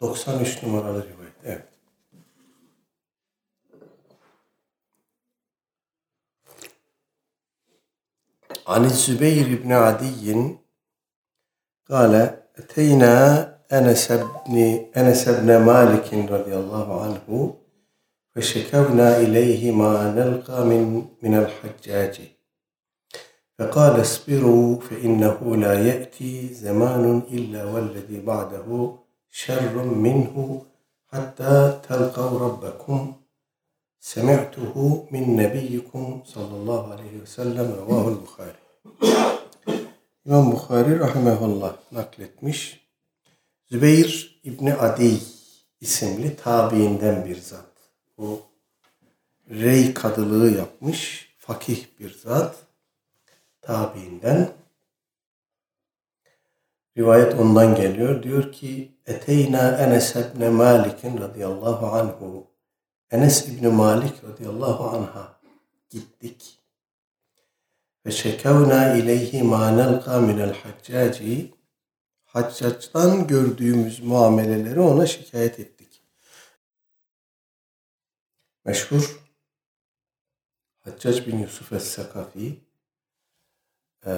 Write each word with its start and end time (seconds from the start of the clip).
93 0.00 0.62
numaralı 0.62 1.06
rivayet. 1.08 1.34
Evet. 1.44 1.64
عن 8.66 8.84
الزبير 8.84 9.62
بن 9.62 9.72
عدي 9.72 10.56
قال 11.90 12.14
أتينا 12.58 13.14
أنس 13.72 14.12
بن 14.12 14.56
أنس 14.96 15.28
بن 15.28 15.48
مالك 15.70 16.08
رضي 16.14 16.54
الله 16.62 16.88
عنه 17.04 17.56
فشكونا 18.32 19.08
إليه 19.24 19.62
ما 19.72 19.92
نلقى 20.18 20.58
من 20.70 20.82
من 21.22 21.34
الحجاج 21.42 22.16
فقال 23.58 24.00
اصبروا 24.00 24.80
فإنه 24.80 25.56
لا 25.56 25.74
يأتي 25.88 26.54
زمان 26.54 27.22
إلا 27.36 27.64
والذي 27.64 28.20
بعده 28.20 28.66
شر 29.29 29.83
منه 29.83 30.65
حتى 31.11 31.79
تلقوا 31.87 32.39
ربكم 32.39 33.13
سمعته 33.99 35.07
من 35.11 35.35
نبيكم 35.35 36.21
صلى 36.25 36.55
الله 36.59 36.81
عليه 36.93 37.13
وسلم 37.23 37.67
رواه 37.79 38.07
البخاري 38.07 38.65
İmam 40.25 40.51
Bukhari 40.51 40.99
rahimehullah 40.99 41.75
nakletmiş. 41.91 42.87
Zübeyir 43.71 44.41
İbni 44.43 44.73
Adi 44.73 45.19
isimli 45.81 46.35
tabiinden 46.35 47.25
bir 47.25 47.41
zat. 47.41 47.71
Bu 48.17 48.41
rey 49.49 49.93
kadılığı 49.93 50.57
yapmış 50.57 51.29
fakih 51.37 51.85
bir 51.99 52.17
zat 52.17 52.55
tabiinden. 53.61 54.51
Rivayet 56.98 57.34
ondan 57.34 57.74
geliyor. 57.74 58.22
Diyor 58.22 58.52
ki 58.52 58.98
Eteyna 59.06 59.76
Enes 59.76 60.16
ibn 60.16 60.44
Malik 60.44 61.04
radıyallahu 61.04 61.86
anhu 61.86 62.50
Enes 63.10 63.48
İbni 63.48 63.68
Malik 63.68 64.24
radıyallahu 64.24 64.84
anha 64.84 65.40
gittik. 65.90 66.58
Ve 68.06 68.10
şekavna 68.10 68.94
ileyhi 68.94 69.42
ma 69.42 69.70
nelqa 69.70 70.20
minel 70.20 70.54
haccaci 70.54 71.54
Haccac'tan 72.24 73.26
gördüğümüz 73.26 74.00
muameleleri 74.00 74.80
ona 74.80 75.06
şikayet 75.06 75.60
ettik. 75.60 76.02
Meşhur 78.64 79.20
Haccac 80.78 81.26
bin 81.26 81.38
Yusuf 81.38 81.72
es-Sakafi 81.72 82.60
e, 84.06 84.12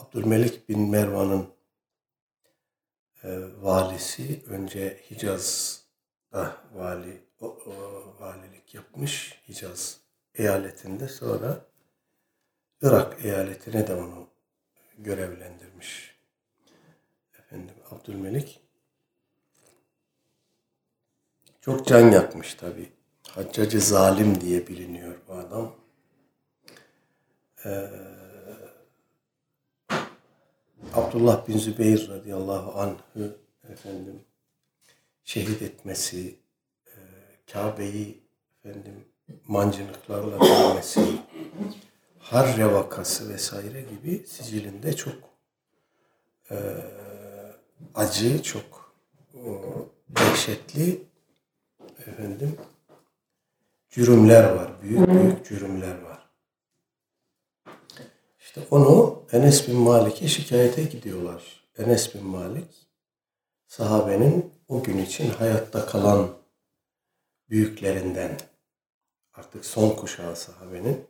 Abdülmelik 0.00 0.68
bin 0.68 0.90
Mervan'ın 0.90 1.46
e, 3.24 3.28
valisi 3.60 4.42
önce 4.46 5.00
Hicaz'da 5.10 6.56
vali 6.74 7.24
o, 7.40 7.46
o, 7.46 7.72
valilik 8.20 8.74
yapmış 8.74 9.42
Hicaz 9.48 10.00
eyaletinde 10.34 11.08
sonra 11.08 11.64
Irak 12.82 13.24
eyaletine 13.24 13.86
de 13.86 13.94
onu 13.94 14.28
görevlendirmiş. 14.98 16.16
Efendim 17.38 17.74
Abdülmelik 17.90 18.60
çok 21.60 21.86
can 21.86 22.10
yakmış 22.12 22.54
tabi. 22.54 22.92
Haccacı 23.28 23.80
zalim 23.80 24.40
diye 24.40 24.66
biliniyor 24.66 25.14
bu 25.28 25.32
adam. 25.32 25.76
Ee, 27.64 27.90
Abdullah 31.00 31.48
bin 31.48 31.58
Zübeyir 31.58 32.08
radıyallahu 32.08 32.80
anh'ı 32.80 33.36
efendim 33.72 34.24
şehit 35.24 35.62
etmesi, 35.62 36.36
e, 36.86 36.96
Kabe'yi 37.52 38.22
efendim 38.58 39.04
mancınıklarla 39.48 40.40
dönmesi, 40.40 41.00
Harre 42.18 42.72
vakası 42.72 43.28
vesaire 43.28 43.80
gibi 43.80 44.26
sicilinde 44.26 44.96
çok 44.96 45.14
e, 46.50 46.56
acı, 47.94 48.42
çok 48.42 48.94
o, 49.34 49.62
dehşetli 50.08 51.02
efendim 52.06 52.56
cürümler 53.90 54.44
var. 54.50 54.70
Büyük 54.82 55.08
büyük 55.08 55.46
cürümler 55.46 56.02
var. 56.02 56.19
İşte 58.50 58.62
onu 58.70 59.22
Enes 59.32 59.68
bin 59.68 59.76
Malik'e 59.76 60.28
şikayete 60.28 60.82
gidiyorlar. 60.82 61.64
Enes 61.78 62.14
bin 62.14 62.24
Malik 62.24 62.88
sahabenin 63.66 64.54
o 64.68 64.82
gün 64.82 64.98
için 64.98 65.30
hayatta 65.30 65.86
kalan 65.86 66.28
büyüklerinden 67.50 68.38
artık 69.32 69.64
son 69.64 69.90
kuşağı 69.90 70.36
sahabenin 70.36 71.06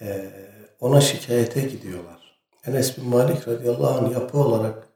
ee, 0.00 0.30
ona 0.80 1.00
şikayete 1.00 1.60
gidiyorlar. 1.60 2.40
Enes 2.64 2.98
bin 2.98 3.08
Malik 3.08 3.48
radıyallahu 3.48 4.04
anh 4.04 4.12
yapı 4.12 4.38
olarak 4.38 4.88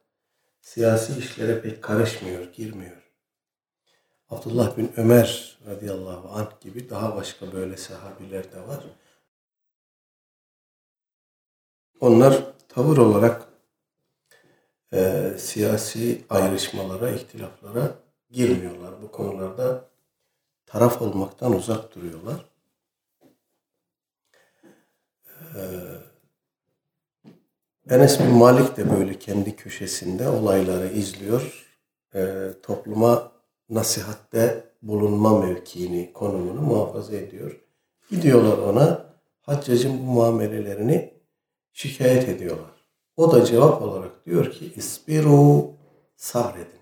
siyasi 0.60 1.18
işlere 1.18 1.62
pek 1.62 1.82
karışmıyor, 1.82 2.52
girmiyor. 2.52 3.12
Abdullah 4.28 4.76
bin 4.76 4.92
Ömer 4.96 5.58
radıyallahu 5.66 6.28
anh 6.28 6.60
gibi 6.60 6.90
daha 6.90 7.16
başka 7.16 7.52
böyle 7.52 7.76
sahabiler 7.76 8.52
de 8.52 8.68
var. 8.68 8.84
Onlar 12.00 12.42
tavır 12.68 12.96
olarak 12.96 13.48
e, 14.92 15.30
siyasi 15.38 16.24
ayrışmalara, 16.30 17.10
ihtilaflara 17.10 17.94
girmiyorlar. 18.30 19.02
Bu 19.02 19.10
konularda 19.10 19.88
taraf 20.66 21.02
olmaktan 21.02 21.56
uzak 21.56 21.94
duruyorlar. 21.94 22.46
Enes 27.90 28.20
bin 28.20 28.30
Malik 28.30 28.76
de 28.76 28.90
böyle 28.90 29.18
kendi 29.18 29.56
köşesinde 29.56 30.28
olayları 30.28 30.88
izliyor. 30.88 31.66
E, 32.14 32.50
topluma 32.62 33.32
nasihatte 33.70 34.64
bulunma 34.82 35.38
mevkiini, 35.38 36.12
konumunu 36.12 36.60
muhafaza 36.60 37.16
ediyor. 37.16 37.60
Gidiyorlar 38.10 38.58
ona 38.58 39.06
haccacın 39.42 39.98
bu 39.98 40.02
muamelelerini 40.02 41.15
şikayet 41.76 42.28
ediyorlar. 42.28 42.70
O 43.16 43.32
da 43.32 43.44
cevap 43.44 43.82
olarak 43.82 44.26
diyor 44.26 44.52
ki 44.52 44.72
isbiru 44.76 45.70
sabredin. 46.16 46.80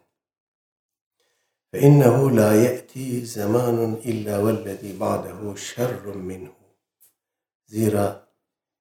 Fe 1.70 1.80
innehu 1.80 2.36
la 2.36 2.54
ye'ti 2.54 3.26
zamanun 3.26 4.00
illa 4.04 4.46
vellezî 4.46 5.00
ba'dehu 5.00 5.56
şerrun 5.56 6.18
minhu. 6.18 6.52
Zira 7.66 8.26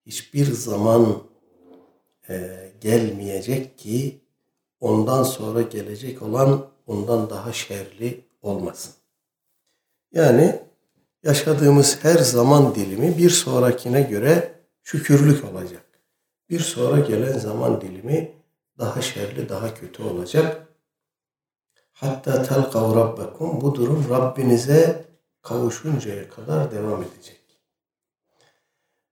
hiçbir 0.06 0.46
zaman 0.46 1.24
e, 2.30 2.69
gelmeyecek 2.81 3.78
ki 3.78 4.22
ondan 4.80 5.24
sonra 5.24 5.62
gelecek 5.62 6.22
olan 6.22 6.69
ondan 6.88 7.30
daha 7.30 7.53
şerli 7.53 8.25
olmasın. 8.41 8.94
Yani 10.12 10.59
yaşadığımız 11.24 12.03
her 12.03 12.18
zaman 12.18 12.75
dilimi 12.75 13.18
bir 13.18 13.30
sonrakine 13.30 14.01
göre 14.01 14.53
şükürlük 14.84 15.45
olacak. 15.45 15.92
Bir 16.49 16.59
sonra 16.59 16.99
gelen 16.99 17.37
zaman 17.37 17.81
dilimi 17.81 18.31
daha 18.79 19.01
şerli, 19.01 19.49
daha 19.49 19.73
kötü 19.73 20.03
olacak. 20.03 20.67
Hatta 21.93 22.43
telkav 22.43 22.95
rabbekum 22.95 23.61
bu 23.61 23.75
durum 23.75 24.05
Rabbinize 24.09 25.05
kavuşuncaya 25.41 26.29
kadar 26.29 26.71
devam 26.71 27.03
edecek. 27.03 27.39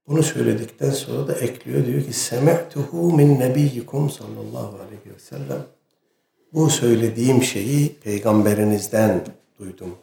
Bunu 0.08 0.24
söyledikten 0.24 0.92
sonra 0.92 1.28
da 1.28 1.34
ekliyor 1.34 1.86
diyor 1.86 2.04
ki 2.04 2.14
Seme'tuhu 2.14 3.14
min 3.14 3.40
nebiyyikum 3.40 4.10
sallallahu 4.10 4.80
aleyhi 4.82 5.14
ve 5.16 5.20
sellem. 5.20 5.66
Bu 6.54 6.70
söylediğim 6.70 7.44
şeyi 7.44 8.00
peygamberinizden 8.00 9.26
duydum. 9.60 9.98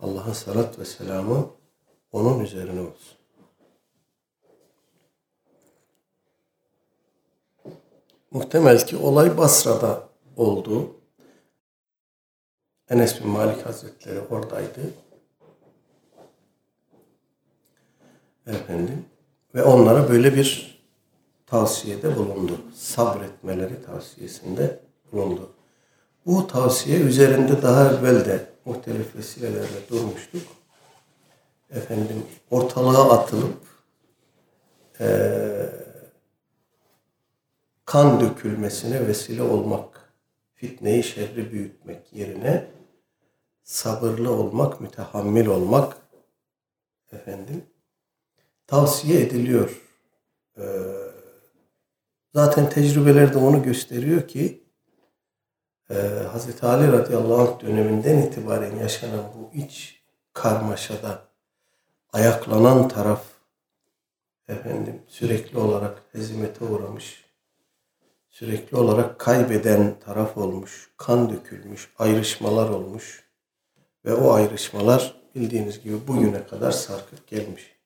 Allah'ın 0.00 0.32
salat 0.32 0.78
ve 0.78 0.84
selamı 0.84 1.50
onun 2.12 2.40
üzerine 2.40 2.80
olsun. 2.80 3.21
Muhtemel 8.32 8.86
ki 8.86 8.96
olay 8.96 9.38
Basra'da 9.38 10.08
oldu. 10.36 10.96
Enes 12.90 13.20
bin 13.20 13.28
Malik 13.28 13.66
Hazretleri 13.66 14.20
oradaydı. 14.20 14.80
Efendim. 18.46 19.04
Ve 19.54 19.62
onlara 19.62 20.08
böyle 20.08 20.34
bir 20.34 20.80
tavsiyede 21.46 22.16
bulundu. 22.16 22.60
Sabretmeleri 22.74 23.84
tavsiyesinde 23.86 24.80
bulundu. 25.12 25.50
Bu 26.26 26.46
tavsiye 26.46 27.00
üzerinde 27.00 27.62
daha 27.62 27.92
evvel 27.92 28.24
de 28.24 28.46
muhtelif 28.64 29.16
vesilelerle 29.16 29.88
durmuştuk. 29.90 30.42
Efendim 31.70 32.22
ortalığa 32.50 33.10
atılıp 33.18 33.58
e, 35.00 35.06
kan 37.92 38.20
dökülmesine 38.20 39.06
vesile 39.06 39.42
olmak 39.42 40.12
fitneyi, 40.54 41.04
şerri 41.04 41.52
büyütmek 41.52 42.12
yerine 42.12 42.66
sabırlı 43.62 44.32
olmak, 44.32 44.80
mütehammil 44.80 45.46
olmak 45.46 45.96
efendim 47.12 47.64
tavsiye 48.66 49.20
ediliyor. 49.20 49.82
Ee, 50.58 50.62
zaten 52.34 52.70
tecrübeler 52.70 53.34
de 53.34 53.38
onu 53.38 53.62
gösteriyor 53.62 54.28
ki 54.28 54.64
e, 55.90 55.94
Hz. 56.34 56.64
Ali 56.64 56.92
radıyallahu 56.92 57.40
anh 57.40 57.60
döneminden 57.60 58.18
itibaren 58.18 58.76
yaşanan 58.76 59.24
bu 59.36 59.58
iç 59.58 60.02
karmaşada 60.32 61.22
ayaklanan 62.12 62.88
taraf 62.88 63.24
efendim 64.48 65.02
sürekli 65.08 65.58
olarak 65.58 66.02
hezimete 66.12 66.64
uğramış, 66.64 67.31
sürekli 68.32 68.76
olarak 68.76 69.18
kaybeden 69.18 70.00
taraf 70.00 70.36
olmuş, 70.36 70.90
kan 70.96 71.30
dökülmüş, 71.30 71.92
ayrışmalar 71.98 72.68
olmuş 72.68 73.24
ve 74.04 74.14
o 74.14 74.32
ayrışmalar 74.32 75.14
bildiğiniz 75.34 75.82
gibi 75.82 76.08
bugüne 76.08 76.46
kadar 76.46 76.70
sarkıp 76.70 77.26
gelmiş. 77.26 77.76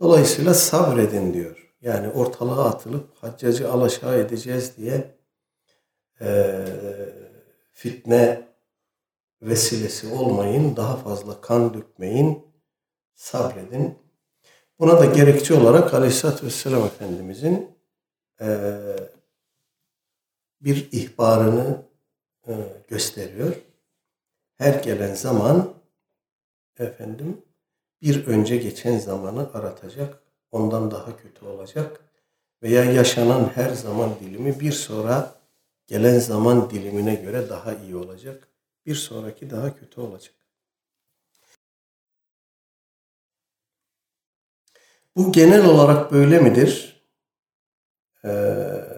Dolayısıyla 0.00 0.54
sabredin 0.54 1.34
diyor. 1.34 1.74
Yani 1.80 2.08
ortalığa 2.08 2.68
atılıp 2.68 3.16
haccacı 3.22 3.72
alaşağı 3.72 4.18
edeceğiz 4.18 4.76
diye 4.76 5.14
e, 6.20 6.64
fitne 7.72 8.48
vesilesi 9.42 10.08
olmayın, 10.08 10.76
daha 10.76 10.96
fazla 10.96 11.40
kan 11.40 11.74
dökmeyin, 11.74 12.44
sabredin. 13.14 13.98
Buna 14.78 15.00
da 15.00 15.04
gerekçe 15.04 15.54
olarak 15.54 15.94
Aleyhisselatü 15.94 16.46
Vesselam 16.46 16.84
Efendimizin 16.84 17.76
e, 18.40 18.76
bir 20.60 20.88
ihbarını 20.92 21.82
e, 22.48 22.54
gösteriyor. 22.88 23.56
Her 24.58 24.82
gelen 24.82 25.14
zaman 25.14 25.74
efendim 26.78 27.42
bir 28.02 28.26
önce 28.26 28.56
geçen 28.56 28.98
zamanı 28.98 29.50
aratacak, 29.54 30.22
ondan 30.50 30.90
daha 30.90 31.16
kötü 31.16 31.44
olacak 31.46 32.00
veya 32.62 32.84
yaşanan 32.84 33.50
her 33.54 33.70
zaman 33.70 34.10
dilimi 34.20 34.60
bir 34.60 34.72
sonra 34.72 35.34
gelen 35.86 36.18
zaman 36.18 36.70
dilimine 36.70 37.14
göre 37.14 37.48
daha 37.48 37.74
iyi 37.74 37.96
olacak, 37.96 38.48
bir 38.86 38.94
sonraki 38.94 39.50
daha 39.50 39.76
kötü 39.76 40.00
olacak. 40.00 40.34
Bu 45.16 45.32
genel 45.32 45.64
olarak 45.64 46.12
böyle 46.12 46.38
midir? 46.40 47.02
Ee, 48.24 48.89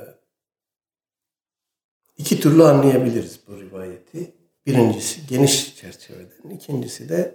iki 2.23 2.41
türlü 2.41 2.65
anlayabiliriz 2.65 3.41
bu 3.49 3.61
rivayeti. 3.61 4.35
Birincisi 4.67 5.27
geniş 5.27 5.77
çerçeveden, 5.77 6.51
ikincisi 6.51 7.09
de 7.09 7.35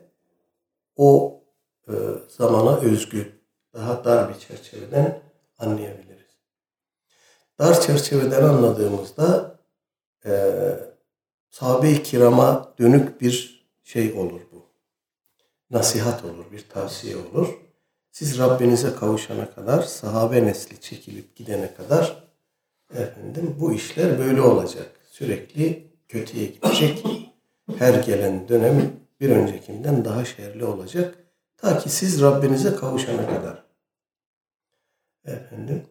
o 0.95 1.41
e, 1.87 1.93
zamana 2.27 2.77
özgü, 2.77 3.41
daha 3.73 4.03
dar 4.05 4.29
bir 4.29 4.39
çerçeveden 4.39 5.21
anlayabiliriz. 5.57 6.37
Dar 7.59 7.81
çerçeveden 7.81 8.43
anladığımızda 8.43 9.59
e, 10.25 10.53
sahabe-i 11.49 12.03
kirama 12.03 12.73
dönük 12.79 13.21
bir 13.21 13.67
şey 13.83 14.13
olur 14.13 14.41
bu. 14.51 14.65
Nasihat 15.69 16.25
olur, 16.25 16.51
bir 16.51 16.69
tavsiye 16.69 17.15
olur. 17.17 17.57
Siz 18.11 18.39
Rabbinize 18.39 18.95
kavuşana 18.95 19.51
kadar, 19.51 19.81
sahabe 19.81 20.45
nesli 20.45 20.81
çekilip 20.81 21.35
gidene 21.35 21.73
kadar 21.73 22.26
efendim 22.93 23.55
bu 23.59 23.73
işler 23.73 24.19
böyle 24.19 24.41
olacak. 24.41 24.91
Sürekli 25.11 25.87
kötüye 26.07 26.45
gidecek. 26.45 27.05
Her 27.77 28.03
gelen 28.03 28.47
dönem 28.49 28.91
bir 29.19 29.29
öncekinden 29.29 30.05
daha 30.05 30.25
şerli 30.25 30.65
olacak. 30.65 31.15
Ta 31.57 31.79
ki 31.79 31.89
siz 31.89 32.21
Rabbinize 32.21 32.75
kavuşana 32.75 33.27
kadar. 33.27 33.63
Efendim, 35.25 35.83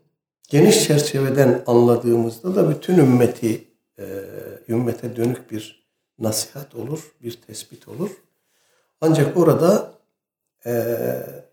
geniş 0.49 0.85
çerçeveden 0.85 1.63
anladığımızda 1.67 2.57
da 2.57 2.71
bütün 2.71 2.99
ümmeti, 2.99 3.65
e, 3.99 4.05
ümmete 4.69 5.17
dönük 5.17 5.51
bir 5.51 5.87
nasihat 6.19 6.75
olur, 6.75 7.15
bir 7.23 7.33
tespit 7.33 7.89
olur. 7.89 8.11
Ancak 9.01 9.37
orada 9.37 9.95
e, 10.67 10.93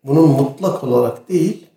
bunun 0.04 0.30
mutlak 0.30 0.84
olarak 0.84 1.30
değil, 1.30 1.68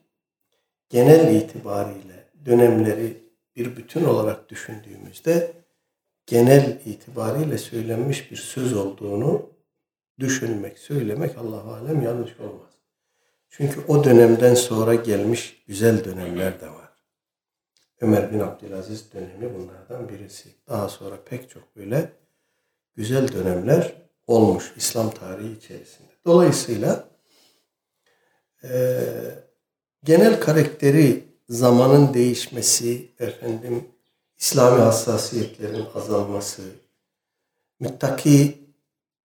genel 0.89 1.35
itibariyle 1.35 2.25
dönemleri 2.45 3.26
bir 3.57 3.77
bütün 3.77 4.05
olarak 4.05 4.49
düşündüğümüzde 4.49 5.53
genel 6.27 6.81
itibariyle 6.85 7.59
söylenmiş 7.59 8.31
bir 8.31 8.37
söz 8.37 8.77
olduğunu 8.77 9.51
düşünmek, 10.19 10.79
söylemek 10.79 11.39
Allah 11.39 11.63
alem 11.63 12.03
yanlış 12.03 12.41
olmaz. 12.41 12.75
Çünkü 13.51 13.81
o 13.89 14.05
dönemden 14.05 14.55
sonra 14.55 14.95
gelmiş 14.95 15.63
güzel 15.67 16.05
dönemler 16.05 16.61
de 16.61 16.69
var. 16.69 16.93
Ömer 18.01 18.33
bin 18.33 18.41
Abdülaziz 18.41 19.13
dönemi 19.13 19.55
bunlardan 19.55 20.09
birisi. 20.09 20.49
Daha 20.69 20.89
sonra 20.89 21.25
pek 21.25 21.51
çok 21.51 21.77
böyle 21.77 22.13
güzel 22.95 23.33
dönemler 23.33 24.03
olmuş 24.27 24.73
İslam 24.77 25.11
tarihi 25.11 25.53
içerisinde. 25.53 26.09
Dolayısıyla 26.25 27.09
e, 28.65 29.01
genel 30.05 30.41
karakteri 30.41 31.26
zamanın 31.49 32.15
değişmesi, 32.15 33.11
efendim 33.19 33.85
İslami 34.39 34.83
hassasiyetlerin 34.83 35.85
azalması, 35.95 36.63
müttaki 37.81 38.59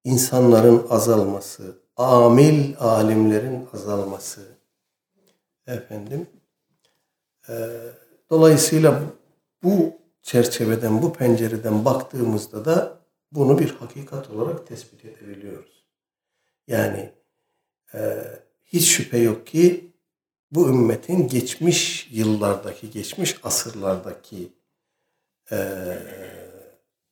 insanların 0.04 0.86
azalması, 0.90 1.78
amil 1.96 2.74
alimlerin 2.78 3.68
azalması, 3.72 4.40
efendim, 5.66 6.26
e, 7.48 7.54
dolayısıyla 8.30 9.02
bu 9.62 9.92
çerçeveden, 10.22 11.02
bu 11.02 11.12
pencereden 11.12 11.84
baktığımızda 11.84 12.64
da 12.64 13.00
bunu 13.32 13.58
bir 13.58 13.70
hakikat 13.70 14.30
olarak 14.30 14.66
tespit 14.66 15.04
edebiliyoruz. 15.04 15.84
Yani 16.66 17.12
e, 17.94 18.22
hiç 18.64 18.88
şüphe 18.88 19.18
yok 19.18 19.46
ki 19.46 19.89
bu 20.52 20.68
ümmetin 20.68 21.28
geçmiş 21.28 22.08
yıllardaki, 22.10 22.90
geçmiş 22.90 23.36
asırlardaki 23.42 24.52
e, 25.50 25.56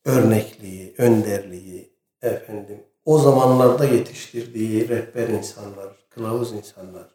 örnekliği, 0.04 0.95
önderliği, 0.99 1.92
efendim 2.23 2.85
o 3.04 3.18
zamanlarda 3.18 3.85
yetiştirdiği 3.85 4.88
rehber 4.88 5.28
insanlar, 5.28 5.88
kılavuz 6.11 6.52
insanlar 6.52 7.09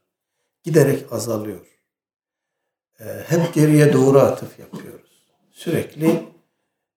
giderek 0.63 1.13
azalıyor. 1.13 1.79
E, 2.99 3.05
hep 3.27 3.53
geriye 3.53 3.93
doğru 3.93 4.19
atıf 4.19 4.59
yapıyoruz. 4.59 5.23
Sürekli 5.51 6.23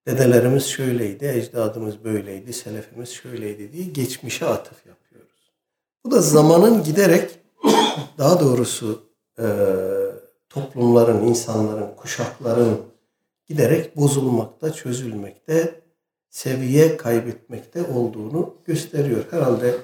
dedelerimiz 0.07 0.65
şöyleydi, 0.65 1.25
ecdadımız 1.25 2.03
böyleydi, 2.03 2.53
selefimiz 2.53 3.09
şöyleydi 3.09 3.73
diye 3.73 3.83
geçmişe 3.83 4.45
atıf 4.45 4.85
yapıyoruz. 4.85 5.51
Bu 6.05 6.11
da 6.11 6.21
zamanın 6.21 6.83
giderek 6.83 7.39
daha 8.17 8.39
doğrusu 8.39 9.06
e, 9.39 9.45
toplumların, 10.49 11.27
insanların, 11.27 11.95
kuşakların 11.95 12.81
giderek 13.45 13.97
bozulmakta, 13.97 14.73
çözülmekte, 14.73 15.81
seviye 16.29 16.97
kaybetmekte 16.97 17.83
olduğunu 17.83 18.55
gösteriyor. 18.65 19.25
Herhalde 19.31 19.75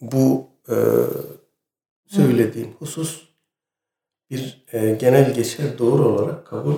bu 0.00 0.46
e, 0.68 0.74
söylediğim 2.06 2.72
husus 2.78 3.28
bir 4.30 4.64
e, 4.72 4.90
genel 4.90 5.34
geçer 5.34 5.78
doğru 5.78 6.08
olarak 6.08 6.46
kabul 6.46 6.76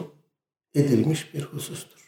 edilmiş 0.74 1.34
bir 1.34 1.42
husustur. 1.42 1.98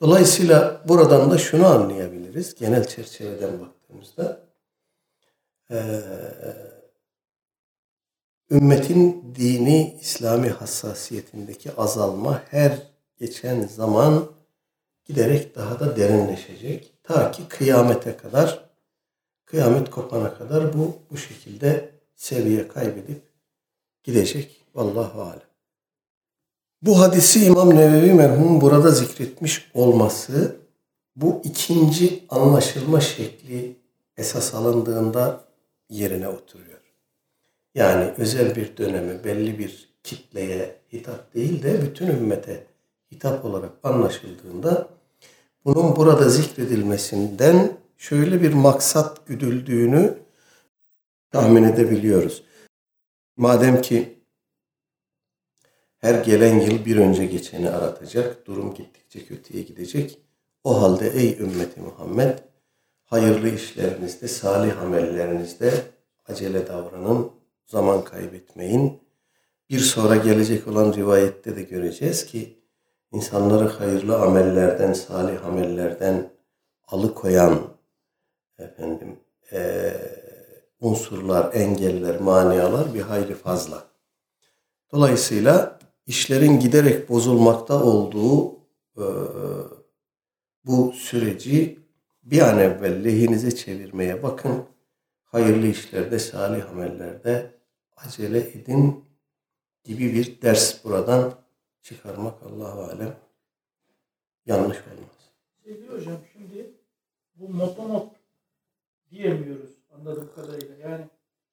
Dolayısıyla 0.00 0.84
buradan 0.88 1.30
da 1.30 1.38
şunu 1.38 1.66
anlayabiliriz 1.66 2.54
genel 2.54 2.88
çerçeveden 2.88 3.60
baktığımızda. 3.60 4.49
E, 5.70 6.00
ümmetin 8.50 9.34
dini 9.34 9.98
İslami 10.00 10.48
hassasiyetindeki 10.48 11.76
azalma 11.76 12.42
her 12.50 12.78
geçen 13.18 13.66
zaman 13.66 14.26
giderek 15.04 15.56
daha 15.56 15.80
da 15.80 15.96
derinleşecek. 15.96 16.92
Ta 17.02 17.30
ki 17.30 17.42
kıyamete 17.48 18.16
kadar, 18.16 18.70
kıyamet 19.44 19.90
kopana 19.90 20.34
kadar 20.34 20.78
bu 20.78 20.96
bu 21.10 21.16
şekilde 21.16 21.90
seviye 22.16 22.68
kaybedip 22.68 23.22
gidecek. 24.04 24.56
Vallahu 24.74 25.22
alem. 25.22 25.50
Bu 26.82 27.00
hadisi 27.00 27.44
İmam 27.44 27.76
Nevevi 27.76 28.14
merhumun 28.14 28.60
burada 28.60 28.90
zikretmiş 28.90 29.70
olması 29.74 30.56
bu 31.16 31.40
ikinci 31.44 32.24
anlaşılma 32.28 33.00
şekli 33.00 33.76
esas 34.16 34.54
alındığında 34.54 35.49
yerine 35.90 36.28
oturuyor. 36.28 36.80
Yani 37.74 38.14
özel 38.18 38.56
bir 38.56 38.76
dönemi 38.76 39.24
belli 39.24 39.58
bir 39.58 39.88
kitleye 40.02 40.76
hitap 40.92 41.34
değil 41.34 41.62
de 41.62 41.82
bütün 41.82 42.06
ümmete 42.06 42.66
hitap 43.12 43.44
olarak 43.44 43.72
anlaşıldığında 43.82 44.88
bunun 45.64 45.96
burada 45.96 46.28
zikredilmesinden 46.28 47.76
şöyle 47.98 48.42
bir 48.42 48.52
maksat 48.52 49.26
güdüldüğünü 49.26 50.18
tahmin 51.30 51.62
edebiliyoruz. 51.62 52.44
Madem 53.36 53.82
ki 53.82 54.20
her 55.98 56.24
gelen 56.24 56.60
yıl 56.60 56.84
bir 56.84 56.96
önce 56.96 57.26
geçeni 57.26 57.70
aratacak, 57.70 58.46
durum 58.46 58.74
gittikçe 58.74 59.24
kötüye 59.24 59.62
gidecek. 59.62 60.18
O 60.64 60.82
halde 60.82 61.08
ey 61.08 61.36
ümmeti 61.40 61.80
Muhammed, 61.80 62.38
hayırlı 63.10 63.48
işlerinizde, 63.48 64.28
salih 64.28 64.82
amellerinizde 64.82 65.72
acele 66.28 66.66
davranın, 66.66 67.30
zaman 67.66 68.04
kaybetmeyin. 68.04 69.02
Bir 69.70 69.78
sonra 69.78 70.16
gelecek 70.16 70.68
olan 70.68 70.92
rivayette 70.92 71.56
de 71.56 71.62
göreceğiz 71.62 72.26
ki 72.26 72.58
insanları 73.12 73.68
hayırlı 73.68 74.18
amellerden, 74.22 74.92
salih 74.92 75.46
amellerden 75.46 76.30
alıkoyan 76.86 77.60
efendim 78.58 79.16
e, 79.52 79.92
unsurlar, 80.80 81.54
engeller, 81.54 82.20
manialar 82.20 82.94
bir 82.94 83.00
hayli 83.00 83.34
fazla. 83.34 83.86
Dolayısıyla 84.92 85.78
işlerin 86.06 86.60
giderek 86.60 87.08
bozulmakta 87.08 87.84
olduğu 87.84 88.54
e, 88.96 89.06
bu 90.64 90.92
süreci 90.92 91.79
bir 92.30 92.40
an 92.40 92.58
evvel 92.58 93.04
lehinize 93.04 93.54
çevirmeye 93.56 94.22
bakın. 94.22 94.64
Hayırlı 95.24 95.66
işlerde, 95.66 96.18
salih 96.18 96.70
amellerde 96.70 97.54
acele 97.96 98.38
edin 98.38 99.04
gibi 99.84 100.14
bir 100.14 100.42
ders 100.42 100.84
buradan 100.84 101.34
çıkarmak 101.82 102.42
Allah 102.42 102.72
alem 102.72 103.16
yanlış 104.46 104.78
olmaz. 104.78 105.30
Sevgili 105.64 105.88
hocam 105.88 106.16
şimdi 106.32 106.70
bu 107.34 107.48
motomot 107.48 108.12
diyemiyoruz 109.10 109.70
anladığım 109.90 110.34
kadarıyla. 110.34 110.76
Yani 110.76 111.04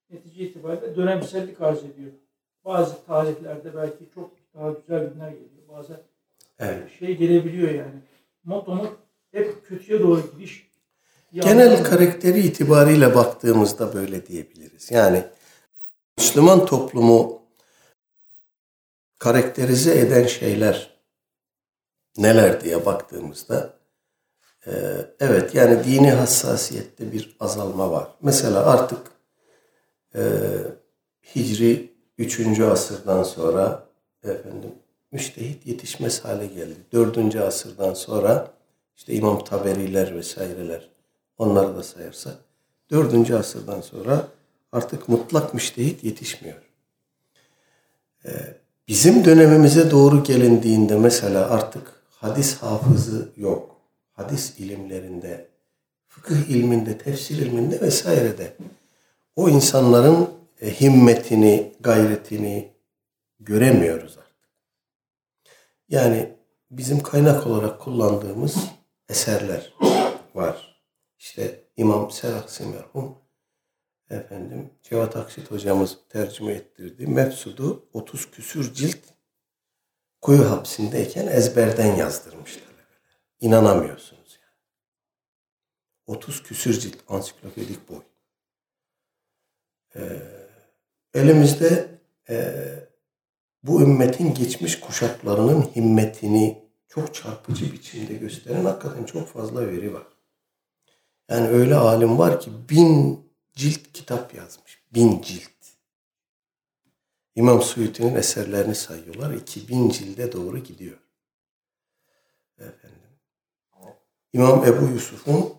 netice 0.10 0.44
itibariyle 0.44 0.96
dönemsellik 0.96 1.62
arz 1.62 1.84
ediyor. 1.84 2.12
Bazı 2.66 3.06
tarihlerde 3.06 3.76
belki 3.76 4.10
çok 4.16 4.32
daha 4.54 4.72
güzel 4.72 5.14
günler 5.14 5.30
geliyor. 5.30 5.68
Bazen 5.70 5.98
evet. 6.60 6.92
şey 7.00 7.18
gelebiliyor 7.18 7.70
yani. 7.70 8.02
Motomot 8.44 8.98
hep 9.32 9.66
kötüye 9.68 10.00
doğru 10.00 10.22
gidiş. 10.32 10.67
Genel 11.34 11.84
karakteri 11.84 12.40
itibariyle 12.40 13.16
baktığımızda 13.16 13.94
böyle 13.94 14.28
diyebiliriz. 14.28 14.92
Yani 14.92 15.24
Müslüman 16.18 16.66
toplumu 16.66 17.42
karakterize 19.20 20.00
eden 20.00 20.28
şeyler 20.28 20.98
neler 22.18 22.64
diye 22.64 22.86
baktığımızda 22.86 23.74
e, 24.68 24.72
evet 25.20 25.56
yani 25.56 25.84
dini 25.84 26.12
hassasiyette 26.12 27.12
bir 27.12 27.38
azalma 27.40 27.92
var. 27.92 28.08
Mesela 28.22 28.66
artık 28.66 29.00
e, 30.16 30.22
Hicri 31.36 31.94
3. 32.18 32.60
asırdan 32.60 33.24
sonra 33.24 33.88
efendim 34.24 34.72
müştehit 35.12 35.68
yetişmez 35.68 36.26
hale 36.26 36.48
geldi. 36.48 36.76
4. 36.92 37.36
asırdan 37.36 37.94
sonra 37.94 38.52
işte 38.96 39.14
İmam 39.14 39.44
Taberiler 39.44 40.16
vesaireler 40.16 40.97
onları 41.38 41.76
da 41.76 41.84
sayarsak 41.84 42.36
4. 42.92 43.32
asırdan 43.32 43.82
sonra 43.82 44.28
artık 44.72 45.10
mutlak 45.10 45.54
müştehit 45.54 46.04
yetişmiyor. 46.04 46.62
Ee, 48.26 48.30
bizim 48.88 49.26
dönemimize 49.26 49.92
doğru 49.92 50.24
gelindiğinde 50.24 50.98
mesela 50.98 51.50
artık 51.50 52.04
hadis 52.10 52.58
hafızı 52.58 53.30
yok. 53.38 53.76
Hadis 54.12 54.60
ilimlerinde, 54.60 55.48
fıkıh 56.08 56.50
ilminde, 56.50 56.98
tefsir 56.98 57.38
ilminde 57.38 57.82
vesairede 57.82 58.54
o 59.36 59.50
insanların 59.50 60.30
e, 60.62 60.82
himmetini, 60.82 61.74
gayretini 61.80 62.72
göremiyoruz 63.40 64.18
artık. 64.18 64.50
Yani 65.90 66.34
bizim 66.72 67.04
kaynak 67.04 67.48
olarak 67.48 67.80
kullandığımız 67.80 68.56
eserler 69.10 69.74
var. 70.36 70.77
İşte 71.18 71.64
İmam 71.78 72.12
Seraksi 72.12 72.66
merhum 72.66 73.18
efendim 74.10 74.70
Cevat 74.84 75.16
Akşit 75.16 75.52
hocamız 75.52 75.98
tercüme 76.10 76.54
ettirdi. 76.54 77.08
Mefsudu 77.08 77.90
30 77.94 78.32
küsür 78.32 78.74
cilt 78.74 79.00
kuyu 80.22 80.52
hapsindeyken 80.52 81.28
ezberden 81.28 81.96
yazdırmışlar. 81.96 82.64
İnanamıyorsunuz 83.40 84.40
yani. 84.42 86.18
30 86.18 86.44
küsür 86.44 86.80
cilt 86.80 86.98
ansiklopedik 87.08 87.90
boy. 87.90 88.02
Ee, 89.96 90.22
elimizde 91.14 92.00
e, 92.30 92.66
bu 93.64 93.82
ümmetin 93.82 94.34
geçmiş 94.34 94.80
kuşaklarının 94.80 95.62
himmetini 95.62 96.68
çok 96.90 97.16
çarpıcı 97.16 97.74
biçimde 97.74 98.14
gösteren 98.14 98.66
hakikaten 98.66 99.04
çok 99.04 99.28
fazla 99.28 99.68
veri 99.68 99.94
var. 99.94 100.17
Yani 101.30 101.48
öyle 101.48 101.76
alim 101.76 102.18
var 102.18 102.40
ki 102.40 102.52
bin 102.70 103.20
cilt 103.54 103.94
kitap 103.94 104.34
yazmış. 104.34 104.82
Bin 104.94 105.22
cilt. 105.22 105.52
İmam 107.36 107.62
Suyuti'nin 107.62 108.16
eserlerini 108.16 108.76
sayıyorlar. 108.76 109.34
2000 109.34 109.90
cilde 109.90 110.32
doğru 110.32 110.58
gidiyor. 110.58 110.98
Efendim. 112.58 112.98
İmam 114.34 114.66
Ebu 114.66 114.86
Yusuf'un 114.86 115.54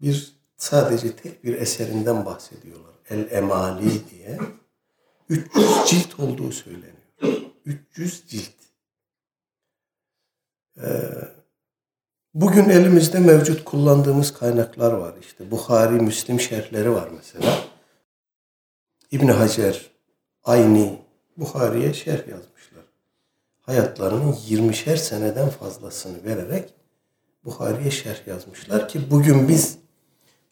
bir 0.00 0.36
sadece 0.56 1.16
tek 1.16 1.44
bir 1.44 1.54
eserinden 1.54 2.26
bahsediyorlar. 2.26 2.94
El 3.08 3.30
Emali 3.30 4.10
diye. 4.10 4.38
300 5.28 5.86
cilt 5.86 6.20
olduğu 6.20 6.52
söyleniyor. 6.52 6.94
300 7.64 8.26
cilt. 8.26 8.54
Ee, 10.76 10.84
bugün 12.34 12.68
elimizde 12.68 13.18
mevcut 13.18 13.64
kullandığımız 13.64 14.34
kaynaklar 14.34 14.92
var. 14.92 15.14
İşte 15.20 15.50
Bukhari, 15.50 15.94
Müslim 15.94 16.40
şerhleri 16.40 16.92
var 16.92 17.08
mesela. 17.16 17.58
İbn 19.10 19.28
Hacer, 19.28 19.90
Ayni, 20.44 20.98
Bukhari'ye 21.36 21.94
şerh 21.94 22.28
yazmışlar. 22.28 22.84
Hayatlarının 23.60 24.32
20'şer 24.32 24.96
seneden 24.96 25.48
fazlasını 25.48 26.24
vererek 26.24 26.74
Bukhari'ye 27.44 27.90
şerh 27.90 28.26
yazmışlar 28.26 28.88
ki 28.88 29.10
bugün 29.10 29.48
biz 29.48 29.78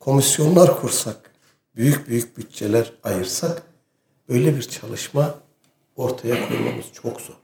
komisyonlar 0.01 0.81
kursak, 0.81 1.31
büyük 1.77 2.09
büyük 2.09 2.37
bütçeler 2.39 2.93
ayırsak 3.03 3.63
böyle 4.29 4.57
bir 4.57 4.63
çalışma 4.63 5.35
ortaya 5.97 6.49
koymamız 6.49 6.87
çok 6.93 7.21
zor. 7.21 7.35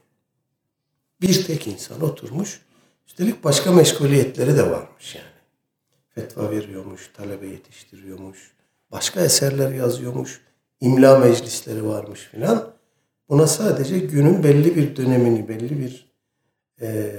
Bir 1.21 1.45
tek 1.45 1.67
insan 1.67 2.01
oturmuş, 2.01 2.61
üstelik 3.09 3.43
başka 3.43 3.71
meşguliyetleri 3.71 4.57
de 4.57 4.71
varmış 4.71 5.15
yani. 5.15 5.25
Fetva 6.09 6.51
veriyormuş, 6.51 7.11
talebe 7.13 7.47
yetiştiriyormuş, 7.47 8.51
başka 8.91 9.21
eserler 9.21 9.71
yazıyormuş, 9.71 10.41
imla 10.79 11.19
meclisleri 11.19 11.85
varmış 11.85 12.19
filan. 12.19 12.73
Buna 13.29 13.47
sadece 13.47 13.99
günün 13.99 14.43
belli 14.43 14.75
bir 14.75 14.95
dönemini, 14.95 15.49
belli 15.49 15.79
bir 15.79 16.11
e, 16.81 17.11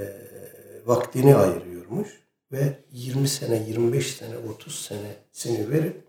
vaktini 0.86 1.36
ayırıyormuş. 1.36 2.20
Ve 2.52 2.78
20 2.92 3.28
sene, 3.28 3.64
25 3.68 4.16
sene, 4.16 4.34
30 4.54 4.74
senesini 4.74 5.70
verip 5.70 6.04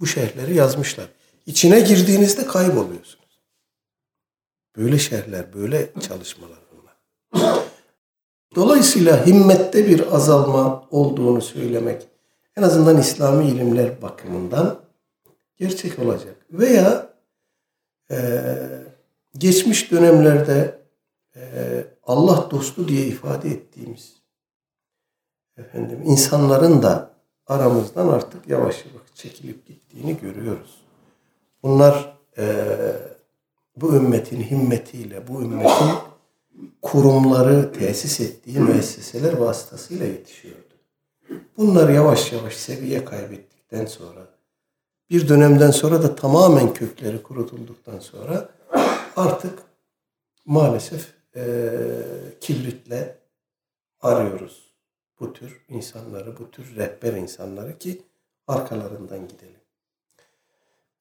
bu 0.00 0.06
şerhleri 0.06 0.54
yazmışlar. 0.54 1.08
İçine 1.46 1.80
girdiğinizde 1.80 2.46
kayboluyorsunuz. 2.46 3.42
Böyle 4.76 4.98
şerhler, 4.98 5.54
böyle 5.54 5.88
çalışmalar 6.00 6.58
bunlar. 6.72 7.64
Dolayısıyla 8.54 9.26
himmette 9.26 9.86
bir 9.86 10.14
azalma 10.16 10.84
olduğunu 10.90 11.42
söylemek 11.42 12.08
en 12.56 12.62
azından 12.62 12.98
İslami 12.98 13.46
ilimler 13.48 14.02
bakımından 14.02 14.80
gerçek 15.56 15.98
olacak. 15.98 16.36
Veya 16.50 17.10
e, 18.10 18.44
geçmiş 19.38 19.90
dönemlerde 19.90 20.78
e, 21.36 21.40
Allah 22.02 22.48
dostu 22.50 22.88
diye 22.88 23.06
ifade 23.06 23.48
ettiğimiz 23.48 24.12
efendim 25.56 26.02
insanların 26.04 26.82
da 26.82 27.10
aramızdan 27.46 28.08
artık 28.08 28.48
yavaş 28.48 28.84
yavaş 28.86 29.14
çekilip 29.14 29.66
gittiğini 29.66 30.16
görüyoruz. 30.18 30.80
Bunlar 31.62 32.18
e, 32.38 32.66
bu 33.76 33.94
ümmetin 33.96 34.42
himmetiyle, 34.42 35.28
bu 35.28 35.42
ümmetin 35.42 35.88
kurumları 36.82 37.72
tesis 37.72 38.20
ettiği 38.20 38.58
müesseseler 38.58 39.32
vasıtasıyla 39.32 40.06
yetişiyordu. 40.06 40.74
Bunlar 41.56 41.88
yavaş 41.88 42.32
yavaş 42.32 42.56
seviye 42.56 43.04
kaybettikten 43.04 43.86
sonra, 43.86 44.28
bir 45.10 45.28
dönemden 45.28 45.70
sonra 45.70 46.02
da 46.02 46.14
tamamen 46.14 46.74
kökleri 46.74 47.22
kurutulduktan 47.22 47.98
sonra 47.98 48.48
artık 49.16 49.58
maalesef 50.46 51.14
e, 51.36 51.72
kibritle 52.40 53.18
arıyoruz 54.00 54.74
bu 55.20 55.32
tür 55.32 55.64
insanları, 55.68 56.38
bu 56.38 56.50
tür 56.50 56.76
rehber 56.76 57.12
insanları 57.12 57.78
ki 57.78 58.02
arkalarından 58.46 59.28
gidelim. 59.28 59.60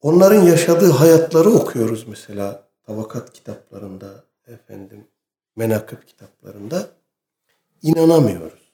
Onların 0.01 0.41
yaşadığı 0.41 0.91
hayatları 0.91 1.49
okuyoruz 1.49 2.07
mesela 2.07 2.67
tabakat 2.83 3.33
kitaplarında, 3.33 4.23
efendim 4.47 5.07
menakıb 5.55 6.07
kitaplarında 6.07 6.89
inanamıyoruz. 7.81 8.71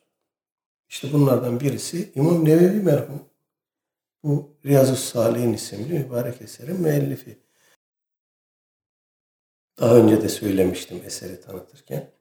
İşte 0.90 1.14
bunlardan 1.14 1.60
birisi 1.60 2.12
İmam 2.16 2.46
Nevevi 2.46 2.82
merhum. 2.82 3.24
Bu 4.24 4.50
Riyazu 4.66 4.96
Salih'in 4.96 5.54
isimli 5.54 6.00
mübarek 6.00 6.42
eserin 6.42 6.82
müellifi. 6.82 7.38
Daha 9.80 9.96
önce 9.96 10.22
de 10.22 10.30
söylemiştim 10.30 11.02
eseri 11.06 11.42
tanıtırken. 11.42 12.12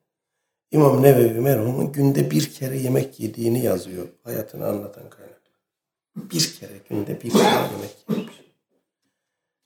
İmam 0.71 1.03
Nevevi 1.03 1.41
merhumun 1.41 1.93
günde 1.93 2.31
bir 2.31 2.53
kere 2.53 2.79
yemek 2.79 3.21
yediğini 3.21 3.65
yazıyor. 3.65 4.09
Hayatını 4.25 4.67
anlatan 4.67 5.11
kaynaklar. 5.11 5.39
Bir 6.17 6.55
kere 6.61 6.79
günde 6.89 7.21
bir 7.21 7.31
kere 7.31 7.45
yemek 7.45 7.97
yemiş. 8.09 8.43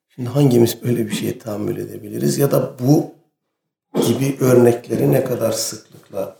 Şimdi 0.08 0.28
hangimiz 0.28 0.82
böyle 0.82 1.06
bir 1.06 1.12
şeye 1.12 1.38
tahammül 1.38 1.76
edebiliriz? 1.76 2.38
Ya 2.38 2.50
da 2.50 2.78
bu 2.78 3.14
gibi 3.94 4.36
örnekleri 4.40 5.12
ne 5.12 5.24
kadar 5.24 5.52
sıklıkla 5.52 6.36